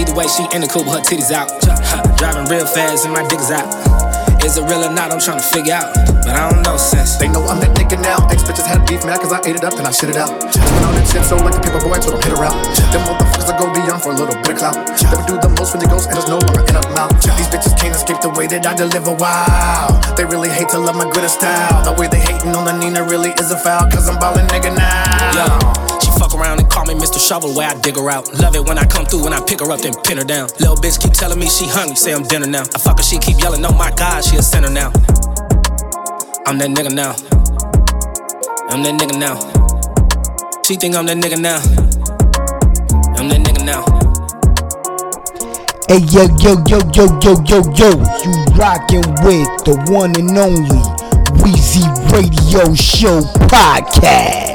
Either 0.00 0.14
way, 0.16 0.26
she 0.26 0.48
in 0.56 0.64
the 0.64 0.68
coupe 0.68 0.88
her 0.88 1.04
titties 1.04 1.30
out. 1.30 1.52
Driving 2.16 2.48
real 2.48 2.64
fast 2.64 3.04
and 3.04 3.12
my 3.12 3.20
dick 3.28 3.38
is 3.38 3.52
out. 3.52 3.68
Is 4.42 4.56
it 4.56 4.64
real 4.64 4.80
or 4.80 4.92
not? 4.92 5.12
I'm 5.12 5.20
trying 5.20 5.38
to 5.38 5.44
figure 5.44 5.76
out. 5.76 6.09
But 6.30 6.38
I 6.38 6.46
don't 6.46 6.62
know 6.62 6.78
since. 6.78 7.18
They 7.18 7.26
know 7.26 7.42
I'm 7.50 7.58
that 7.58 7.74
nigga 7.74 7.98
now. 7.98 8.22
Ex 8.30 8.46
bitches 8.46 8.62
had 8.62 8.86
beef 8.86 9.02
mad 9.02 9.18
cause 9.18 9.34
I 9.34 9.42
ate 9.42 9.58
it 9.58 9.66
up 9.66 9.74
and 9.74 9.82
I 9.82 9.90
shit 9.90 10.14
it 10.14 10.16
out. 10.16 10.30
Spin 10.54 10.84
on 10.86 10.94
that 10.94 11.02
shit 11.10 11.26
so 11.26 11.34
like 11.42 11.58
a 11.58 11.62
paper 11.66 11.82
boy, 11.82 11.98
told 11.98 12.14
them 12.14 12.22
hit 12.22 12.38
her 12.38 12.46
out. 12.46 12.54
Them 12.94 13.02
motherfuckers 13.02 13.50
that 13.50 13.58
go 13.58 13.66
beyond 13.74 13.98
for 13.98 14.14
a 14.14 14.16
little 14.16 14.38
bit 14.38 14.54
of 14.54 14.62
clout. 14.62 14.78
Never 15.10 15.26
do 15.26 15.42
the 15.42 15.50
most 15.58 15.74
when 15.74 15.82
it 15.82 15.90
goes 15.90 16.06
and 16.06 16.14
there's 16.14 16.30
no 16.30 16.38
longer 16.38 16.62
in 16.62 16.78
a 16.78 16.86
mouth. 16.94 17.10
These 17.34 17.50
bitches 17.50 17.74
can't 17.74 17.98
escape 17.98 18.22
the 18.22 18.30
way 18.30 18.46
that 18.46 18.62
I 18.62 18.78
deliver. 18.78 19.10
Wow. 19.10 19.90
They 20.14 20.22
really 20.22 20.54
hate 20.54 20.70
to 20.70 20.78
love 20.78 20.94
my 20.94 21.10
glitter 21.10 21.26
style. 21.26 21.82
The 21.82 21.98
way 21.98 22.06
they 22.06 22.22
hating 22.22 22.54
on 22.54 22.62
the 22.62 22.78
Nina 22.78 23.02
really 23.02 23.34
is 23.42 23.50
a 23.50 23.58
foul 23.58 23.90
cause 23.90 24.06
I'm 24.06 24.22
ballin' 24.22 24.46
nigga 24.54 24.70
now. 24.70 25.58
She 25.98 26.14
fuck 26.14 26.30
around 26.30 26.62
and 26.62 26.70
call 26.70 26.86
me 26.86 26.94
Mr. 26.94 27.18
Shovel 27.18 27.58
where 27.58 27.66
I 27.66 27.74
dig 27.82 27.98
her 27.98 28.06
out. 28.06 28.30
Love 28.38 28.54
it 28.54 28.62
when 28.62 28.78
I 28.78 28.86
come 28.86 29.02
through 29.02 29.26
and 29.26 29.34
I 29.34 29.42
pick 29.42 29.58
her 29.58 29.66
up 29.66 29.82
then 29.82 29.98
pin 30.06 30.22
her 30.22 30.28
down. 30.30 30.46
Little 30.62 30.78
bitch 30.78 31.02
keep 31.02 31.10
telling 31.10 31.42
me 31.42 31.50
she 31.50 31.66
hungry, 31.66 31.98
say 31.98 32.14
I'm 32.14 32.22
dinner 32.22 32.46
now. 32.46 32.62
I 32.70 32.78
fuck 32.78 33.02
her, 33.02 33.04
she 33.04 33.18
keep 33.18 33.42
yelling, 33.42 33.66
oh 33.66 33.74
my 33.74 33.90
god, 33.98 34.22
she 34.22 34.38
a 34.38 34.42
sinner 34.46 34.70
now. 34.70 34.94
I'm 36.46 36.58
that 36.58 36.70
nigga 36.70 36.92
now. 36.92 37.12
I'm 38.70 38.82
that 38.82 38.94
nigga 38.98 39.18
now. 39.18 39.36
She 40.64 40.76
think 40.76 40.94
I'm 40.96 41.06
that 41.06 41.16
nigga 41.16 41.38
now. 41.38 41.58
I'm 43.18 43.28
that 43.28 43.40
nigga 43.40 43.64
now. 43.64 43.84
Hey 45.88 45.98
yo 46.10 46.26
yo 46.38 46.54
yo 46.66 46.78
yo 46.94 47.06
yo 47.20 47.34
yo 47.44 47.62
yo, 47.74 47.90
you 48.24 48.32
rockin' 48.54 49.06
with 49.22 49.50
the 49.64 49.74
one 49.90 50.14
and 50.18 50.36
only 50.38 50.80
Weezy 51.42 51.84
Radio 52.12 52.74
Show 52.74 53.20
podcast. 53.48 54.49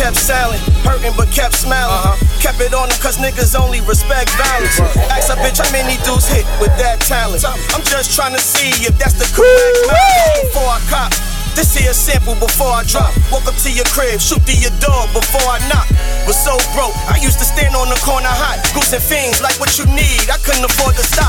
Kept 0.00 0.16
silent, 0.16 0.64
hurting 0.80 1.12
but 1.12 1.28
kept 1.28 1.52
smiling. 1.52 2.16
Kept 2.40 2.56
it 2.64 2.72
on 2.72 2.88
them 2.88 2.96
cause 3.04 3.20
niggas 3.20 3.52
only 3.52 3.84
respect 3.84 4.32
violence. 4.40 4.80
Ask 5.12 5.28
a 5.28 5.36
bitch 5.44 5.60
how 5.60 5.68
many 5.76 6.00
dudes 6.08 6.24
hit 6.24 6.48
with 6.56 6.72
that 6.80 7.04
talent. 7.04 7.44
I'm 7.44 7.84
just 7.84 8.16
trying 8.16 8.32
to 8.32 8.40
see 8.40 8.72
if 8.88 8.96
that's 8.96 9.20
the 9.20 9.28
correct 9.36 9.76
method 9.92 10.48
before 10.48 10.72
I 10.72 10.80
cop. 10.88 11.12
This 11.52 11.76
here 11.76 11.92
sample 11.92 12.32
before 12.40 12.72
I 12.72 12.88
drop. 12.88 13.12
Walk 13.28 13.44
up 13.44 13.60
to 13.60 13.68
your 13.68 13.84
crib, 13.92 14.24
shoot 14.24 14.40
to 14.48 14.56
your 14.56 14.72
dog 14.80 15.12
before 15.12 15.44
I 15.44 15.60
knock. 15.68 15.84
Was 16.24 16.40
so 16.40 16.56
broke, 16.72 16.96
I 17.04 17.20
used 17.20 17.36
to 17.36 17.44
stand 17.44 17.76
on 17.76 17.92
the 17.92 18.00
corner 18.00 18.32
hot, 18.32 18.56
goose 18.72 18.96
and 18.96 19.04
fiends 19.04 19.44
like 19.44 19.60
what 19.60 19.76
you 19.76 19.84
need. 19.92 20.32
I 20.32 20.40
couldn't 20.40 20.64
afford 20.64 20.96
to 20.96 21.04
stop. 21.04 21.28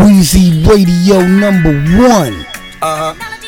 Weezy 0.00 0.64
Radio 0.64 1.20
number 1.28 1.76
one. 2.00 2.40
Uh 2.80 3.12
huh. 3.12 3.39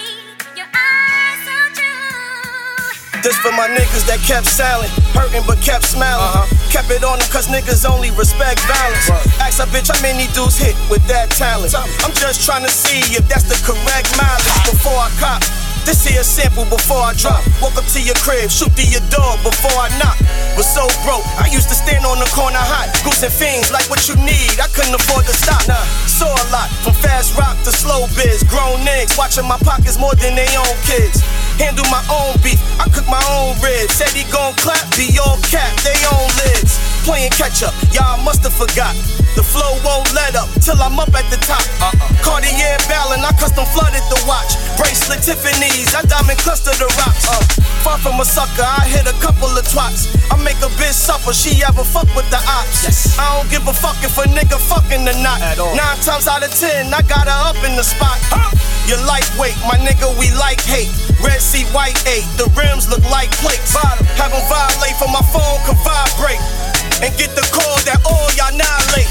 This 3.22 3.38
for 3.38 3.54
my 3.54 3.70
niggas 3.70 4.02
that 4.10 4.18
kept 4.26 4.50
silent, 4.50 4.90
hurting 5.14 5.46
but 5.46 5.62
kept 5.62 5.86
smiling. 5.86 6.26
Uh-huh. 6.26 6.42
Kept 6.74 6.90
it 6.90 7.06
on 7.06 7.22
them 7.22 7.28
cause 7.30 7.46
niggas 7.46 7.86
only 7.86 8.10
respect 8.18 8.58
violence. 8.66 9.06
Ask 9.38 9.62
a 9.62 9.66
bitch 9.70 9.94
how 9.94 10.00
many 10.02 10.26
dudes 10.34 10.58
hit 10.58 10.74
with 10.90 11.06
that 11.06 11.30
talent. 11.30 11.70
I'm 12.02 12.10
just 12.18 12.42
trying 12.42 12.66
to 12.66 12.72
see 12.74 12.98
if 13.14 13.22
that's 13.30 13.46
the 13.46 13.54
correct 13.62 14.10
mileage 14.18 14.66
before 14.66 14.98
I 14.98 15.06
cop. 15.22 15.38
This 15.86 16.02
here 16.02 16.26
sample 16.26 16.66
before 16.66 16.98
I 16.98 17.14
drop. 17.14 17.46
Walk 17.62 17.78
up 17.78 17.86
to 17.94 18.02
your 18.02 18.18
crib, 18.26 18.50
shoot 18.50 18.74
through 18.74 18.90
your 18.90 19.06
dog 19.06 19.38
before 19.46 19.78
I 19.78 19.86
knock. 20.02 20.18
Was 20.58 20.66
so 20.66 20.82
broke, 21.06 21.22
I 21.38 21.46
used 21.46 21.70
to 21.70 21.78
stand 21.78 22.02
on 22.02 22.18
the 22.18 22.26
corner 22.34 22.58
hot, 22.58 22.90
goose 23.06 23.22
and 23.22 23.30
fiends 23.30 23.70
like 23.70 23.86
what 23.86 24.02
you 24.10 24.18
need. 24.18 24.58
I 24.58 24.66
couldn't 24.74 24.98
afford 24.98 25.30
to 25.30 25.34
stop. 25.38 25.62
Nah, 25.70 25.78
saw 26.10 26.26
a 26.26 26.46
lot 26.50 26.74
from 26.82 26.98
fast 26.98 27.38
rock 27.38 27.54
to 27.66 27.70
slow 27.70 28.10
biz. 28.18 28.42
Grown 28.50 28.82
niggas 28.82 29.14
watching 29.14 29.46
my 29.46 29.62
pockets 29.62 29.94
more 29.94 30.14
than 30.18 30.34
they 30.34 30.50
own 30.58 30.74
kids. 30.90 31.22
Handle 31.62 31.86
my 31.94 32.02
own 32.10 32.34
beef, 32.42 32.58
I 32.82 32.90
cook 32.90 33.06
my 33.06 33.22
own 33.30 33.54
ribs. 33.62 33.94
Said 33.94 34.10
he 34.10 34.26
gon' 34.34 34.50
clap, 34.58 34.82
be 34.98 35.14
all 35.22 35.38
cap, 35.46 35.70
they 35.86 35.94
own 36.10 36.26
lids. 36.42 36.74
Playing 37.06 37.30
catch 37.38 37.62
up, 37.62 37.74
y'all 37.94 38.18
must 38.26 38.42
have 38.42 38.54
forgot. 38.54 38.94
The 39.38 39.46
flow 39.46 39.78
won't 39.86 40.10
let 40.10 40.34
up 40.34 40.50
till 40.58 40.74
I'm 40.82 40.98
up 40.98 41.14
at 41.14 41.26
the 41.30 41.38
top. 41.46 41.62
Uh-uh. 41.78 41.94
Cartier 42.22 42.78
ballin', 42.90 43.22
I 43.22 43.30
custom 43.38 43.62
flooded 43.70 44.02
the 44.10 44.18
watch. 44.26 44.58
Bracelet 44.74 45.22
Tiffany's, 45.22 45.94
I 45.94 46.02
diamond 46.02 46.38
cluster 46.42 46.74
the 46.82 46.90
rocks. 46.98 47.30
Uh, 47.30 47.38
far 47.86 47.98
from 47.98 48.18
a 48.18 48.26
sucker, 48.26 48.66
I 48.66 48.82
hit 48.90 49.06
a 49.06 49.16
couple 49.22 49.50
of 49.50 49.64
twats. 49.70 50.10
I 50.30 50.36
make 50.42 50.58
a 50.66 50.70
bitch 50.78 50.98
suffer, 50.98 51.32
she 51.32 51.62
ever 51.62 51.86
fuck 51.86 52.10
with 52.18 52.28
the 52.30 52.42
ops. 52.42 53.16
I 53.18 53.38
don't 53.38 53.50
give 53.50 53.66
a 53.70 53.72
fuck 53.72 53.96
if 54.02 54.18
a 54.18 54.26
nigga 54.26 54.58
fucking 54.58 55.06
or 55.06 55.18
not. 55.22 55.38
Nine 55.78 55.98
times 56.02 56.26
out 56.26 56.42
of 56.42 56.50
ten, 56.54 56.92
I 56.92 57.02
got 57.06 57.30
her 57.30 57.40
up 57.50 57.58
in 57.62 57.74
the 57.78 57.86
spot. 57.86 58.18
You're 58.86 59.02
lightweight, 59.06 59.56
my 59.66 59.78
nigga, 59.78 60.10
we 60.18 60.30
like 60.34 60.60
hate. 60.60 60.90
Red 61.22 61.40
Sea 61.40 61.64
White 61.70 61.96
8, 62.06 62.22
the 62.36 62.50
rims 62.58 62.88
look 62.90 63.02
like 63.10 63.30
plates. 63.38 63.74
Have 63.76 64.30
them 64.30 64.42
violate 64.50 64.96
for 64.98 65.08
my 65.08 65.22
phone 65.30 65.58
can 65.66 65.78
vibrate. 65.86 66.42
And 67.02 67.10
get 67.18 67.30
the 67.34 67.46
call 67.54 67.78
that 67.86 68.02
all 68.06 68.28
y'all 68.34 68.50
annihilate. 68.52 69.10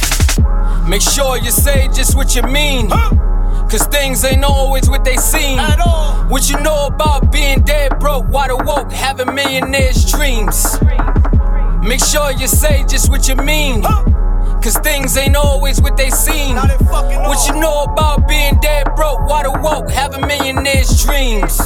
Make 0.87 1.01
sure 1.01 1.37
you 1.37 1.51
say 1.51 1.87
just 1.87 2.15
what 2.15 2.35
you 2.35 2.43
mean. 2.43 2.89
Cause 2.89 3.87
things 3.87 4.25
ain't 4.25 4.43
always 4.43 4.89
what 4.89 5.05
they 5.05 5.15
seem. 5.15 5.57
What 6.29 6.49
you 6.49 6.59
know 6.59 6.87
about 6.87 7.31
being 7.31 7.61
dead 7.61 7.97
broke, 7.99 8.27
wide 8.27 8.51
awoke, 8.51 8.91
having 8.91 9.33
millionaires' 9.33 10.11
dreams. 10.11 10.77
Make 11.81 12.03
sure 12.03 12.31
you 12.31 12.47
say 12.47 12.83
just 12.87 13.09
what 13.09 13.27
you 13.29 13.35
mean. 13.35 13.83
Cause 14.61 14.77
things 14.77 15.17
ain't 15.17 15.35
always 15.35 15.81
what 15.81 15.97
they 15.97 16.11
seem. 16.11 16.55
What 16.55 17.47
you 17.47 17.59
know 17.59 17.85
about 17.85 18.27
being 18.27 18.59
dead 18.61 18.93
broke, 18.95 19.25
wide 19.25 19.47
awoke, 19.47 19.89
having 19.89 20.21
millionaires' 20.27 21.03
dreams. 21.03 21.59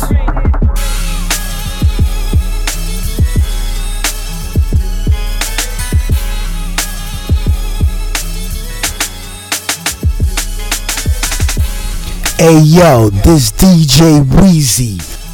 Hey 12.38 12.60
yo, 12.62 13.10
this 13.10 13.52
DJ 13.52 14.24
Weezy 14.24 15.25